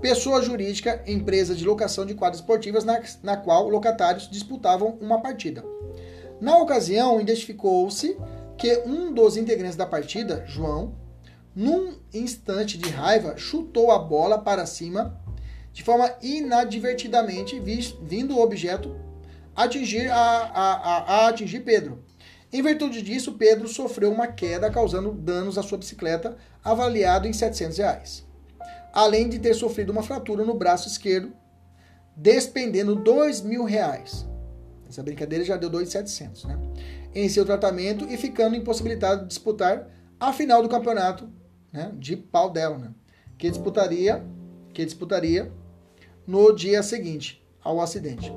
pessoa 0.00 0.42
jurídica, 0.42 1.02
empresa 1.06 1.54
de 1.54 1.64
locação 1.64 2.04
de 2.04 2.14
quadras 2.14 2.40
esportivas 2.40 2.84
na, 2.84 3.00
na 3.22 3.36
qual 3.36 3.68
locatários 3.68 4.28
disputavam 4.30 4.98
uma 5.00 5.20
partida. 5.20 5.64
Na 6.40 6.58
ocasião, 6.58 7.20
identificou-se 7.20 8.16
que 8.56 8.82
um 8.86 9.12
dos 9.12 9.36
integrantes 9.36 9.76
da 9.76 9.86
partida, 9.86 10.44
João, 10.46 10.94
num 11.54 11.98
instante 12.12 12.76
de 12.76 12.90
raiva, 12.90 13.36
chutou 13.36 13.90
a 13.90 13.98
bola 13.98 14.38
para 14.38 14.66
cima 14.66 15.20
de 15.72 15.82
forma 15.82 16.10
inadvertidamente, 16.22 17.60
vindo 18.02 18.36
o 18.36 18.42
objeto 18.42 18.96
atingir 19.54 20.10
a, 20.10 20.16
a, 20.18 20.72
a, 20.74 20.96
a 20.98 21.28
atingir 21.28 21.60
Pedro. 21.60 22.02
Em 22.52 22.62
virtude 22.62 23.02
disso, 23.02 23.34
Pedro 23.34 23.68
sofreu 23.68 24.10
uma 24.10 24.26
queda 24.26 24.70
causando 24.70 25.12
danos 25.12 25.58
à 25.58 25.62
sua 25.62 25.78
bicicleta, 25.78 26.36
avaliado 26.62 27.28
em 27.28 27.32
700 27.32 27.78
reais 27.78 28.26
além 28.96 29.28
de 29.28 29.38
ter 29.38 29.52
sofrido 29.52 29.90
uma 29.90 30.02
fratura 30.02 30.42
no 30.42 30.54
braço 30.54 30.88
esquerdo, 30.88 31.30
despendendo 32.16 32.96
dois 32.96 33.42
mil 33.42 33.62
reais. 33.62 34.26
Essa 34.88 35.02
brincadeira 35.02 35.44
já 35.44 35.56
deu 35.56 35.70
2.700, 35.70 36.44
né? 36.46 36.58
Em 37.14 37.28
seu 37.28 37.44
tratamento 37.44 38.04
e 38.04 38.16
ficando 38.16 38.56
impossibilitado 38.56 39.22
de 39.22 39.28
disputar 39.28 39.88
a 40.18 40.32
final 40.32 40.62
do 40.62 40.68
campeonato, 40.68 41.28
né? 41.72 41.92
De 41.94 42.16
pau 42.16 42.50
dela, 42.50 42.78
né? 42.78 42.90
Que 43.38 43.50
disputaria, 43.50 44.24
que 44.72 44.84
disputaria 44.84 45.52
no 46.26 46.52
dia 46.52 46.82
seguinte 46.82 47.42
ao 47.62 47.80
acidente. 47.80 48.32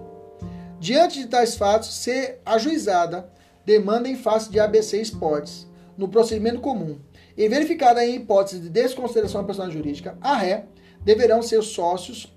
Diante 0.79 1.19
de 1.19 1.27
tais 1.27 1.55
fatos, 1.55 1.93
ser 1.93 2.41
ajuizada 2.45 3.29
demanda 3.65 4.07
em 4.07 4.15
face 4.15 4.49
de 4.49 4.59
ABC 4.59 5.01
Esportes, 5.01 5.67
no 5.97 6.07
procedimento 6.07 6.61
comum, 6.61 6.97
e 7.37 7.47
verificada 7.47 8.03
em 8.05 8.15
hipótese 8.15 8.59
de 8.59 8.69
desconsideração 8.69 9.41
da 9.41 9.47
pessoa 9.47 9.69
jurídica, 9.69 10.17
a 10.21 10.35
ré 10.35 10.65
deverão 11.01 11.41
ser 11.41 11.61
sócios, 11.61 12.33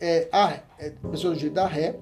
é, 0.00 0.28
a 0.32 0.60
é, 0.78 0.90
pessoa 1.10 1.34
jurídica 1.34 1.62
da 1.62 1.66
ré, 1.66 1.96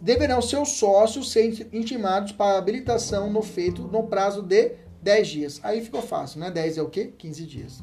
deverão 0.00 0.40
seus 0.40 0.70
sócios 0.70 1.30
ser 1.30 1.68
intimados 1.72 2.32
para 2.32 2.58
habilitação 2.58 3.30
no 3.30 3.42
feito 3.42 3.82
no 3.82 4.04
prazo 4.04 4.42
de 4.42 4.72
10 5.02 5.28
dias. 5.28 5.60
Aí 5.62 5.80
ficou 5.80 6.02
fácil, 6.02 6.40
né? 6.40 6.50
10 6.50 6.78
é 6.78 6.82
o 6.82 6.88
quê? 6.88 7.12
15 7.18 7.46
dias. 7.46 7.82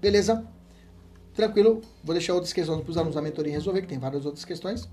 Beleza? 0.00 0.46
Tranquilo? 1.34 1.80
Vou 2.02 2.14
deixar 2.14 2.34
outras 2.34 2.52
questões 2.52 2.82
para 2.82 2.90
os 2.90 2.96
alunos 2.96 3.14
da 3.14 3.22
mentoria 3.22 3.52
resolver, 3.52 3.82
que 3.82 3.88
tem 3.88 3.98
várias 3.98 4.24
outras 4.24 4.44
questões. 4.44 4.88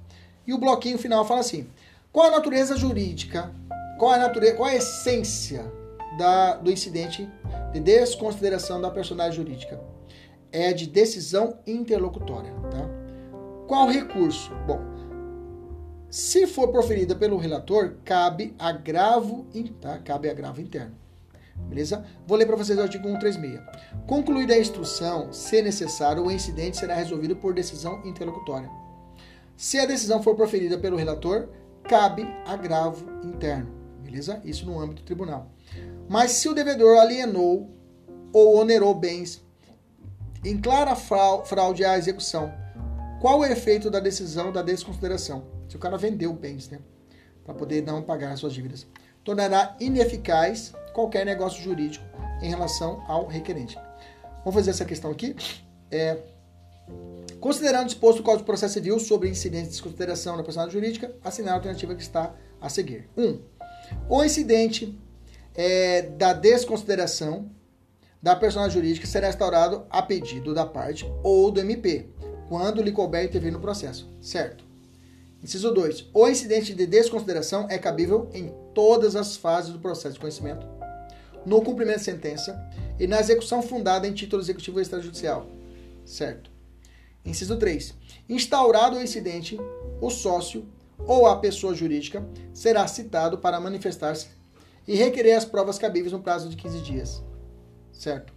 E 0.46 0.54
o 0.54 0.58
bloquinho 0.58 0.98
final 0.98 1.26
fala 1.26 1.40
assim: 1.40 1.68
qual 2.12 2.28
a 2.28 2.32
natureza 2.32 2.78
jurídica? 2.78 3.52
Qual 3.98 4.12
a 4.12 4.18
natureza, 4.18 4.56
qual 4.56 4.70
a 4.70 4.76
essência 4.76 5.72
da, 6.20 6.56
do 6.56 6.70
incidente 6.70 7.30
de 7.72 7.80
desconsideração 7.80 8.82
da 8.82 8.92
personagem 8.92 9.34
jurídica. 9.34 9.80
É 10.52 10.74
de 10.74 10.88
decisão 10.88 11.58
interlocutória. 11.66 12.52
Tá? 12.72 12.90
Qual 13.68 13.88
recurso? 13.88 14.52
Bom, 14.68 14.80
se 16.10 16.48
for 16.48 16.70
proferida 16.70 17.16
pelo 17.16 17.38
relator, 17.38 17.98
cabe 18.04 18.56
agravo, 18.58 19.46
tá? 19.80 20.00
cabe 20.00 20.30
agravo 20.30 20.60
interno. 20.60 20.96
Beleza? 21.56 22.04
Vou 22.26 22.38
ler 22.38 22.46
para 22.46 22.56
vocês 22.56 22.80
o 22.80 22.82
artigo 22.82 23.08
136. 23.08 23.62
Concluída 24.08 24.54
a 24.54 24.60
instrução, 24.60 25.32
se 25.32 25.62
necessário, 25.62 26.26
o 26.26 26.32
incidente 26.32 26.78
será 26.78 26.96
resolvido 26.96 27.36
por 27.36 27.54
decisão 27.54 28.02
interlocutória. 28.06 28.70
Se 29.56 29.78
a 29.78 29.86
decisão 29.86 30.24
for 30.24 30.36
proferida 30.36 30.78
pelo 30.78 30.98
relator, 30.98 31.50
cabe 31.84 32.28
agravo 32.46 33.06
interno. 33.24 33.70
Beleza? 34.02 34.42
Isso 34.44 34.66
no 34.66 34.80
âmbito 34.80 35.04
do 35.04 35.06
tribunal. 35.06 35.52
Mas 36.08 36.32
se 36.32 36.50
o 36.50 36.54
devedor 36.54 36.98
alienou 36.98 37.70
ou 38.34 38.58
onerou 38.58 38.96
bens 38.96 39.44
em 40.44 40.58
clara 40.58 40.96
fraude 40.96 41.86
à 41.86 41.98
execução, 41.98 42.52
qual 43.22 43.40
o 43.40 43.46
efeito 43.46 43.92
da 43.92 44.00
decisão 44.00 44.52
da 44.52 44.64
desconsideração? 44.64 45.59
Se 45.70 45.76
o 45.76 45.80
cara 45.80 45.98
vendeu 45.98 46.34
bens, 46.34 46.68
né? 46.70 46.80
Para 47.46 47.54
poder 47.54 47.84
não 47.84 48.02
pagar 48.02 48.32
as 48.34 48.40
suas 48.40 48.54
dívidas. 48.54 48.86
Tornará 49.24 49.78
ineficaz 49.80 50.74
qualquer 50.94 51.26
negócio 51.26 51.62
jurídico 51.62 52.04
em 52.42 52.50
relação 52.50 53.04
ao 53.08 53.28
requerente. 53.28 53.78
Vamos 54.40 54.56
fazer 54.56 54.72
essa 54.72 54.84
questão 54.84 55.12
aqui. 55.12 55.36
É, 55.92 56.18
considerando 57.40 57.86
disposto 57.86 58.20
o 58.20 58.24
Código 58.24 58.40
de 58.40 58.46
Processo 58.46 58.74
Civil 58.74 59.00
sobre 59.00 59.30
incidentes 59.30 59.68
de 59.68 59.74
desconsideração 59.74 60.36
da 60.36 60.44
personalidade 60.44 60.80
jurídica, 60.80 61.16
assinar 61.24 61.54
a 61.54 61.58
alternativa 61.58 61.96
que 61.96 62.02
está 62.02 62.34
a 62.60 62.68
seguir. 62.68 63.10
1. 63.16 63.24
Um, 63.24 63.42
o 64.10 64.24
incidente 64.24 64.98
é, 65.56 66.02
da 66.02 66.34
desconsideração 66.34 67.50
da 68.22 68.36
personagem 68.36 68.74
jurídica 68.74 69.08
será 69.08 69.30
instaurado 69.30 69.86
a 69.90 70.02
pedido 70.02 70.54
da 70.54 70.66
parte 70.66 71.10
ou 71.24 71.52
do 71.52 71.60
MP, 71.60 72.08
quando 72.48 72.82
lhe 72.82 72.92
couber 72.92 73.24
intervir 73.24 73.52
no 73.52 73.60
processo, 73.60 74.10
certo? 74.20 74.69
Inciso 75.42 75.72
2. 75.72 76.08
O 76.14 76.28
incidente 76.28 76.74
de 76.74 76.86
desconsideração 76.86 77.66
é 77.70 77.78
cabível 77.78 78.30
em 78.34 78.54
todas 78.74 79.16
as 79.16 79.38
fases 79.38 79.72
do 79.72 79.80
processo 79.80 80.16
de 80.16 80.20
conhecimento, 80.20 80.68
no 81.46 81.62
cumprimento 81.62 82.00
de 82.00 82.04
sentença 82.04 82.60
e 83.00 83.08
na 83.08 83.20
execução 83.20 83.62
fundada 83.62 84.06
em 84.06 84.14
título 84.14 84.42
executivo 84.42 84.82
extrajudicial, 84.82 85.48
certo? 86.06 86.52
Inciso 87.24 87.58
3. 87.58 87.94
Instaurado 88.28 88.98
o 88.98 89.02
incidente, 89.02 89.58
o 90.02 90.10
sócio 90.10 90.68
ou 90.98 91.26
a 91.26 91.38
pessoa 91.38 91.74
jurídica 91.74 92.28
será 92.54 92.86
citado 92.88 93.38
para 93.38 93.60
manifestar-se 93.60 94.28
e 94.86 94.96
requerer 94.96 95.38
as 95.38 95.46
provas 95.46 95.78
cabíveis 95.78 96.12
no 96.12 96.22
prazo 96.22 96.50
de 96.50 96.58
15 96.58 96.82
dias. 96.82 97.24
Certo? 97.94 98.34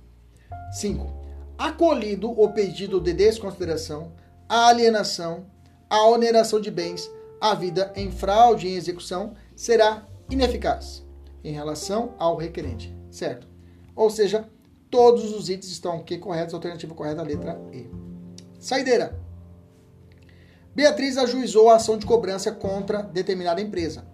5. 0.72 1.22
Acolhido 1.58 2.30
o 2.30 2.48
pedido 2.52 3.00
de 3.00 3.12
desconsideração, 3.12 4.12
a 4.48 4.68
alienação, 4.68 5.46
a 5.92 6.06
oneração 6.06 6.58
de 6.58 6.70
bens, 6.70 7.10
a 7.38 7.54
vida 7.54 7.92
em 7.94 8.10
fraude 8.10 8.66
em 8.66 8.76
execução 8.76 9.34
será 9.54 10.06
ineficaz 10.30 11.04
em 11.44 11.52
relação 11.52 12.14
ao 12.18 12.34
requerente. 12.34 12.96
Certo? 13.10 13.46
Ou 13.94 14.08
seja, 14.08 14.48
todos 14.90 15.34
os 15.34 15.50
itens 15.50 15.70
estão 15.70 15.98
aqui 15.98 16.16
corretos, 16.16 16.54
alternativa 16.54 16.94
correta, 16.94 17.20
letra 17.20 17.60
E. 17.70 17.90
Saideira. 18.58 19.20
Beatriz 20.74 21.18
ajuizou 21.18 21.68
a 21.68 21.76
ação 21.76 21.98
de 21.98 22.06
cobrança 22.06 22.50
contra 22.50 23.02
determinada 23.02 23.60
empresa. 23.60 24.06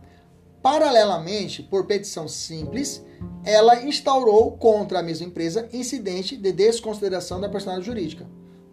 Paralelamente, 0.61 1.63
por 1.63 1.87
petição 1.87 2.27
simples, 2.27 3.05
ela 3.45 3.85
instaurou 3.85 4.59
contra 4.59 4.99
a 4.99 5.03
mesma 5.03 5.29
empresa 5.29 5.69
incidente 5.73 6.37
de 6.37 6.51
desconsideração 6.51 7.41
da 7.41 7.49
personalidade 7.49 7.87
jurídica 7.87 8.27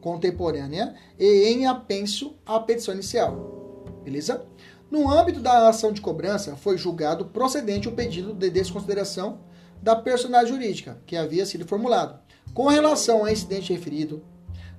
contemporânea 0.05 0.93
e 1.17 1.47
em 1.47 1.65
apenso 1.65 2.35
à 2.45 2.59
petição 2.59 2.93
inicial. 2.93 3.83
Beleza? 4.03 4.45
No 4.91 5.09
âmbito 5.11 5.39
da 5.39 5.67
ação 5.67 5.91
de 5.91 5.99
cobrança, 5.99 6.55
foi 6.55 6.77
julgado 6.77 7.25
procedente 7.25 7.89
o 7.89 7.91
pedido 7.91 8.31
de 8.31 8.51
desconsideração 8.51 9.39
da 9.81 9.95
personalidade 9.95 10.49
jurídica 10.49 10.99
que 11.07 11.17
havia 11.17 11.43
sido 11.43 11.65
formulado. 11.65 12.19
Com 12.53 12.67
relação 12.67 13.21
ao 13.21 13.29
incidente 13.29 13.73
referido, 13.73 14.23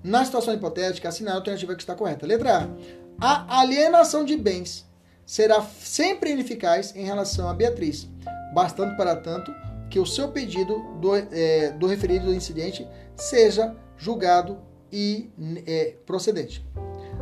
Na 0.05 0.25
situação 0.25 0.55
hipotética, 0.55 1.09
assinar 1.09 1.35
a 1.35 1.39
alternativa 1.39 1.75
que 1.75 1.83
está 1.83 1.93
correta. 1.97 2.25
Letra 2.25 2.71
A. 3.19 3.49
A 3.49 3.61
alienação 3.61 4.25
de 4.25 4.37
bens 4.37 4.87
será 5.25 5.61
sempre 5.63 6.31
ineficaz 6.31 6.95
em 6.95 7.05
relação 7.05 7.49
a 7.49 7.55
Beatriz, 7.55 8.07
bastando 8.55 8.97
para 8.97 9.17
tanto 9.17 9.53
que 9.91 9.99
o 9.99 10.07
seu 10.07 10.29
pedido 10.29 10.79
do, 11.01 11.17
é, 11.17 11.73
do 11.73 11.89
referido 11.89 12.33
incidente 12.33 12.87
seja 13.17 13.75
julgado 13.97 14.59
e 14.93 15.31
é, 15.67 15.95
procedente. 16.05 16.65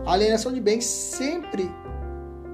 A 0.05 0.13
alienação 0.13 0.53
de 0.53 0.61
bens 0.61 0.85
sempre 0.85 1.71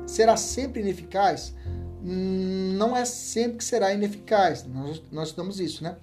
será 0.07 0.37
sempre 0.37 0.81
ineficaz? 0.81 1.55
Não 2.03 2.97
é 2.97 3.05
sempre 3.05 3.59
que 3.59 3.65
será 3.65 3.93
ineficaz. 3.93 4.65
Nós, 4.65 5.03
nós 5.11 5.29
estudamos 5.29 5.61
isso, 5.61 5.85
né? 5.85 5.97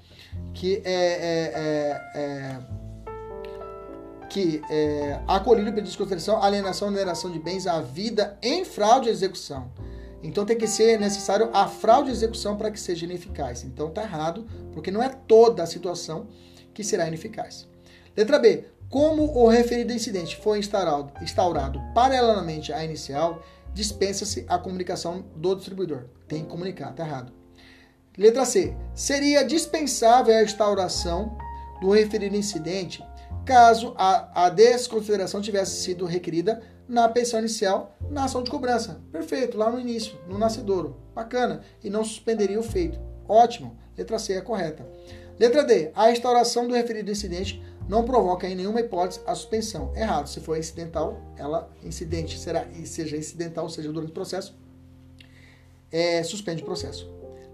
Que 0.53 0.81
é, 0.85 0.93
é, 0.93 1.51
é, 1.55 2.21
é 2.21 2.59
que 4.29 4.61
é, 4.69 5.19
acolhido 5.27 5.71
pela 5.71 5.83
desconsideração, 5.83 6.41
alienação, 6.41 6.89
oneração 6.89 7.31
de 7.31 7.39
bens 7.39 7.65
à 7.65 7.81
vida 7.81 8.37
em 8.41 8.63
fraude 8.63 9.05
de 9.05 9.11
execução. 9.11 9.71
Então 10.21 10.45
tem 10.45 10.57
que 10.57 10.67
ser 10.67 10.99
necessário 10.99 11.49
a 11.53 11.67
fraude 11.67 12.09
de 12.09 12.15
execução 12.15 12.57
para 12.57 12.71
que 12.71 12.79
seja 12.79 13.05
ineficaz. 13.05 13.63
Então 13.63 13.89
tá 13.89 14.03
errado, 14.03 14.45
porque 14.73 14.91
não 14.91 15.01
é 15.01 15.09
toda 15.09 15.63
a 15.63 15.65
situação 15.65 16.27
que 16.73 16.83
será 16.83 17.07
ineficaz. 17.07 17.67
Letra 18.15 18.39
B. 18.39 18.65
Como 18.89 19.37
o 19.37 19.47
referido 19.47 19.91
incidente 19.91 20.37
foi 20.37 20.59
instaurado, 20.59 21.11
instaurado 21.21 21.81
paralelamente 21.93 22.71
à 22.71 22.83
inicial, 22.83 23.43
dispensa-se 23.73 24.45
a 24.47 24.57
comunicação 24.57 25.25
do 25.35 25.55
distribuidor. 25.55 26.05
Tem 26.27 26.43
que 26.43 26.49
comunicar, 26.49 26.93
tá 26.93 27.05
errado. 27.05 27.33
Letra 28.17 28.45
C. 28.45 28.75
Seria 28.95 29.43
dispensável 29.43 30.35
a 30.35 30.43
instauração 30.43 31.37
do 31.81 31.91
referido 31.91 32.35
incidente 32.35 33.03
caso 33.45 33.93
a, 33.97 34.45
a 34.45 34.49
desconsideração 34.49 35.41
tivesse 35.41 35.81
sido 35.81 36.05
requerida 36.05 36.61
na 36.87 37.07
pensão 37.07 37.39
inicial 37.39 37.95
na 38.09 38.23
ação 38.23 38.41
de 38.41 38.49
cobrança. 38.49 39.01
Perfeito, 39.11 39.57
lá 39.57 39.69
no 39.69 39.79
início, 39.79 40.17
no 40.27 40.37
nascedouro. 40.37 40.97
Bacana. 41.13 41.61
E 41.83 41.89
não 41.89 42.03
suspenderia 42.03 42.59
o 42.59 42.63
feito. 42.63 42.99
Ótimo. 43.27 43.77
Letra 43.97 44.17
C 44.17 44.33
é 44.33 44.41
correta. 44.41 44.87
Letra 45.39 45.63
D. 45.63 45.91
A 45.95 46.11
instauração 46.11 46.67
do 46.67 46.73
referido 46.73 47.11
incidente 47.11 47.61
não 47.87 48.03
provoca 48.03 48.47
em 48.47 48.55
nenhuma 48.55 48.79
hipótese 48.79 49.21
a 49.25 49.33
suspensão. 49.33 49.93
Errado. 49.95 50.27
Se 50.27 50.39
for 50.39 50.57
incidental, 50.57 51.21
ela 51.37 51.69
incidente 51.83 52.37
será 52.37 52.65
seja 52.85 53.15
incidental, 53.17 53.69
seja 53.69 53.91
durante 53.91 54.09
o 54.11 54.13
processo, 54.13 54.55
é, 55.91 56.21
suspende 56.23 56.61
o 56.61 56.65
processo. 56.65 57.09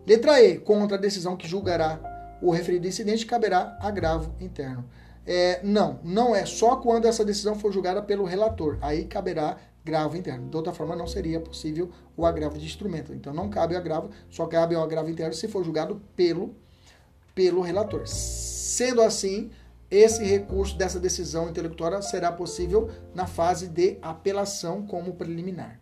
Letra 0.05 0.41
E. 0.41 0.57
Contra 0.57 0.97
a 0.97 0.99
decisão 0.99 1.37
que 1.37 1.47
julgará 1.47 1.99
o 2.41 2.51
referido 2.51 2.87
incidente, 2.87 3.25
caberá 3.25 3.77
agravo 3.79 4.33
interno. 4.39 4.83
É, 5.25 5.61
não, 5.63 5.99
não 6.03 6.35
é 6.35 6.45
só 6.45 6.75
quando 6.75 7.05
essa 7.05 7.23
decisão 7.23 7.55
for 7.55 7.71
julgada 7.71 8.01
pelo 8.01 8.25
relator. 8.25 8.77
Aí 8.81 9.05
caberá 9.05 9.57
gravo 9.83 10.17
interno. 10.17 10.49
De 10.49 10.55
outra 10.55 10.73
forma, 10.73 10.95
não 10.95 11.07
seria 11.07 11.39
possível 11.39 11.89
o 12.15 12.25
agravo 12.25 12.57
de 12.57 12.65
instrumento. 12.65 13.13
Então, 13.13 13.33
não 13.33 13.49
cabe 13.49 13.75
o 13.75 13.77
agravo, 13.77 14.09
só 14.29 14.45
cabe 14.45 14.75
o 14.75 14.81
agravo 14.81 15.09
interno 15.09 15.33
se 15.33 15.47
for 15.47 15.63
julgado 15.63 16.01
pelo, 16.15 16.55
pelo 17.33 17.61
relator. 17.61 18.07
Sendo 18.07 19.01
assim, 19.01 19.51
esse 19.95 20.23
recurso 20.23 20.75
dessa 20.77 20.99
decisão 20.99 21.49
intelectual 21.49 22.01
será 22.01 22.31
possível 22.31 22.89
na 23.13 23.27
fase 23.27 23.67
de 23.67 23.97
apelação 24.01 24.85
como 24.87 25.13
preliminar. 25.13 25.79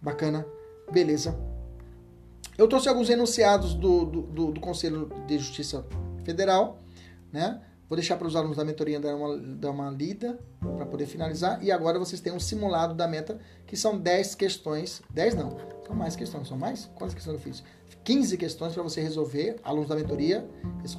Bacana? 0.00 0.44
Beleza. 0.90 1.38
Eu 2.58 2.66
trouxe 2.68 2.88
alguns 2.88 3.08
enunciados 3.08 3.74
do, 3.74 4.04
do, 4.04 4.22
do, 4.22 4.52
do 4.52 4.60
Conselho 4.60 5.08
de 5.26 5.38
Justiça 5.38 5.86
Federal, 6.24 6.82
né? 7.32 7.62
Vou 7.88 7.96
deixar 7.96 8.16
para 8.16 8.26
os 8.26 8.34
alunos 8.34 8.56
da 8.56 8.64
mentoria 8.64 8.98
dar 8.98 9.14
uma, 9.14 9.36
dar 9.38 9.70
uma 9.70 9.90
lida 9.90 10.38
para 10.58 10.86
poder 10.86 11.06
finalizar. 11.06 11.62
E 11.62 11.70
agora 11.70 11.98
vocês 11.98 12.22
têm 12.22 12.32
um 12.32 12.40
simulado 12.40 12.94
da 12.94 13.06
meta, 13.06 13.38
que 13.66 13.76
são 13.76 13.98
10 13.98 14.34
questões. 14.34 15.02
10 15.10 15.34
não, 15.34 15.58
são 15.86 15.94
mais 15.94 16.16
questões. 16.16 16.48
São 16.48 16.56
mais? 16.56 16.86
Quantas 16.94 17.14
questões 17.14 17.34
eu 17.34 17.40
fiz? 17.40 17.62
15 18.04 18.36
questões 18.36 18.74
para 18.74 18.82
você 18.82 19.00
resolver, 19.00 19.56
alunos 19.62 19.88
da 19.88 19.94
mentoria. 19.94 20.48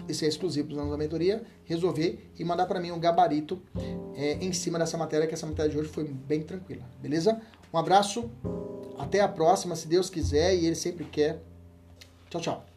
Esse 0.08 0.26
é 0.26 0.28
exclusivo 0.28 0.68
para 0.68 0.74
os 0.74 0.80
alunos 0.80 0.98
da 0.98 1.04
mentoria. 1.04 1.44
Resolver 1.66 2.32
e 2.38 2.44
mandar 2.44 2.66
para 2.66 2.80
mim 2.80 2.92
um 2.92 3.00
gabarito 3.00 3.62
é, 4.16 4.34
em 4.36 4.54
cima 4.54 4.80
dessa 4.80 4.98
matéria, 4.98 5.28
que 5.28 5.34
essa 5.34 5.46
matéria 5.46 5.70
de 5.70 5.78
hoje 5.78 5.90
foi 5.90 6.06
bem 6.06 6.42
tranquila. 6.42 6.84
Beleza? 7.02 7.42
Um 7.74 7.78
abraço. 7.78 8.30
Até 8.98 9.22
a 9.22 9.28
próxima, 9.28 9.76
se 9.76 9.88
Deus 9.88 10.10
quiser 10.10 10.56
e 10.56 10.66
Ele 10.66 10.76
sempre 10.76 11.04
quer. 11.06 11.42
Tchau, 12.30 12.42
tchau. 12.42 12.73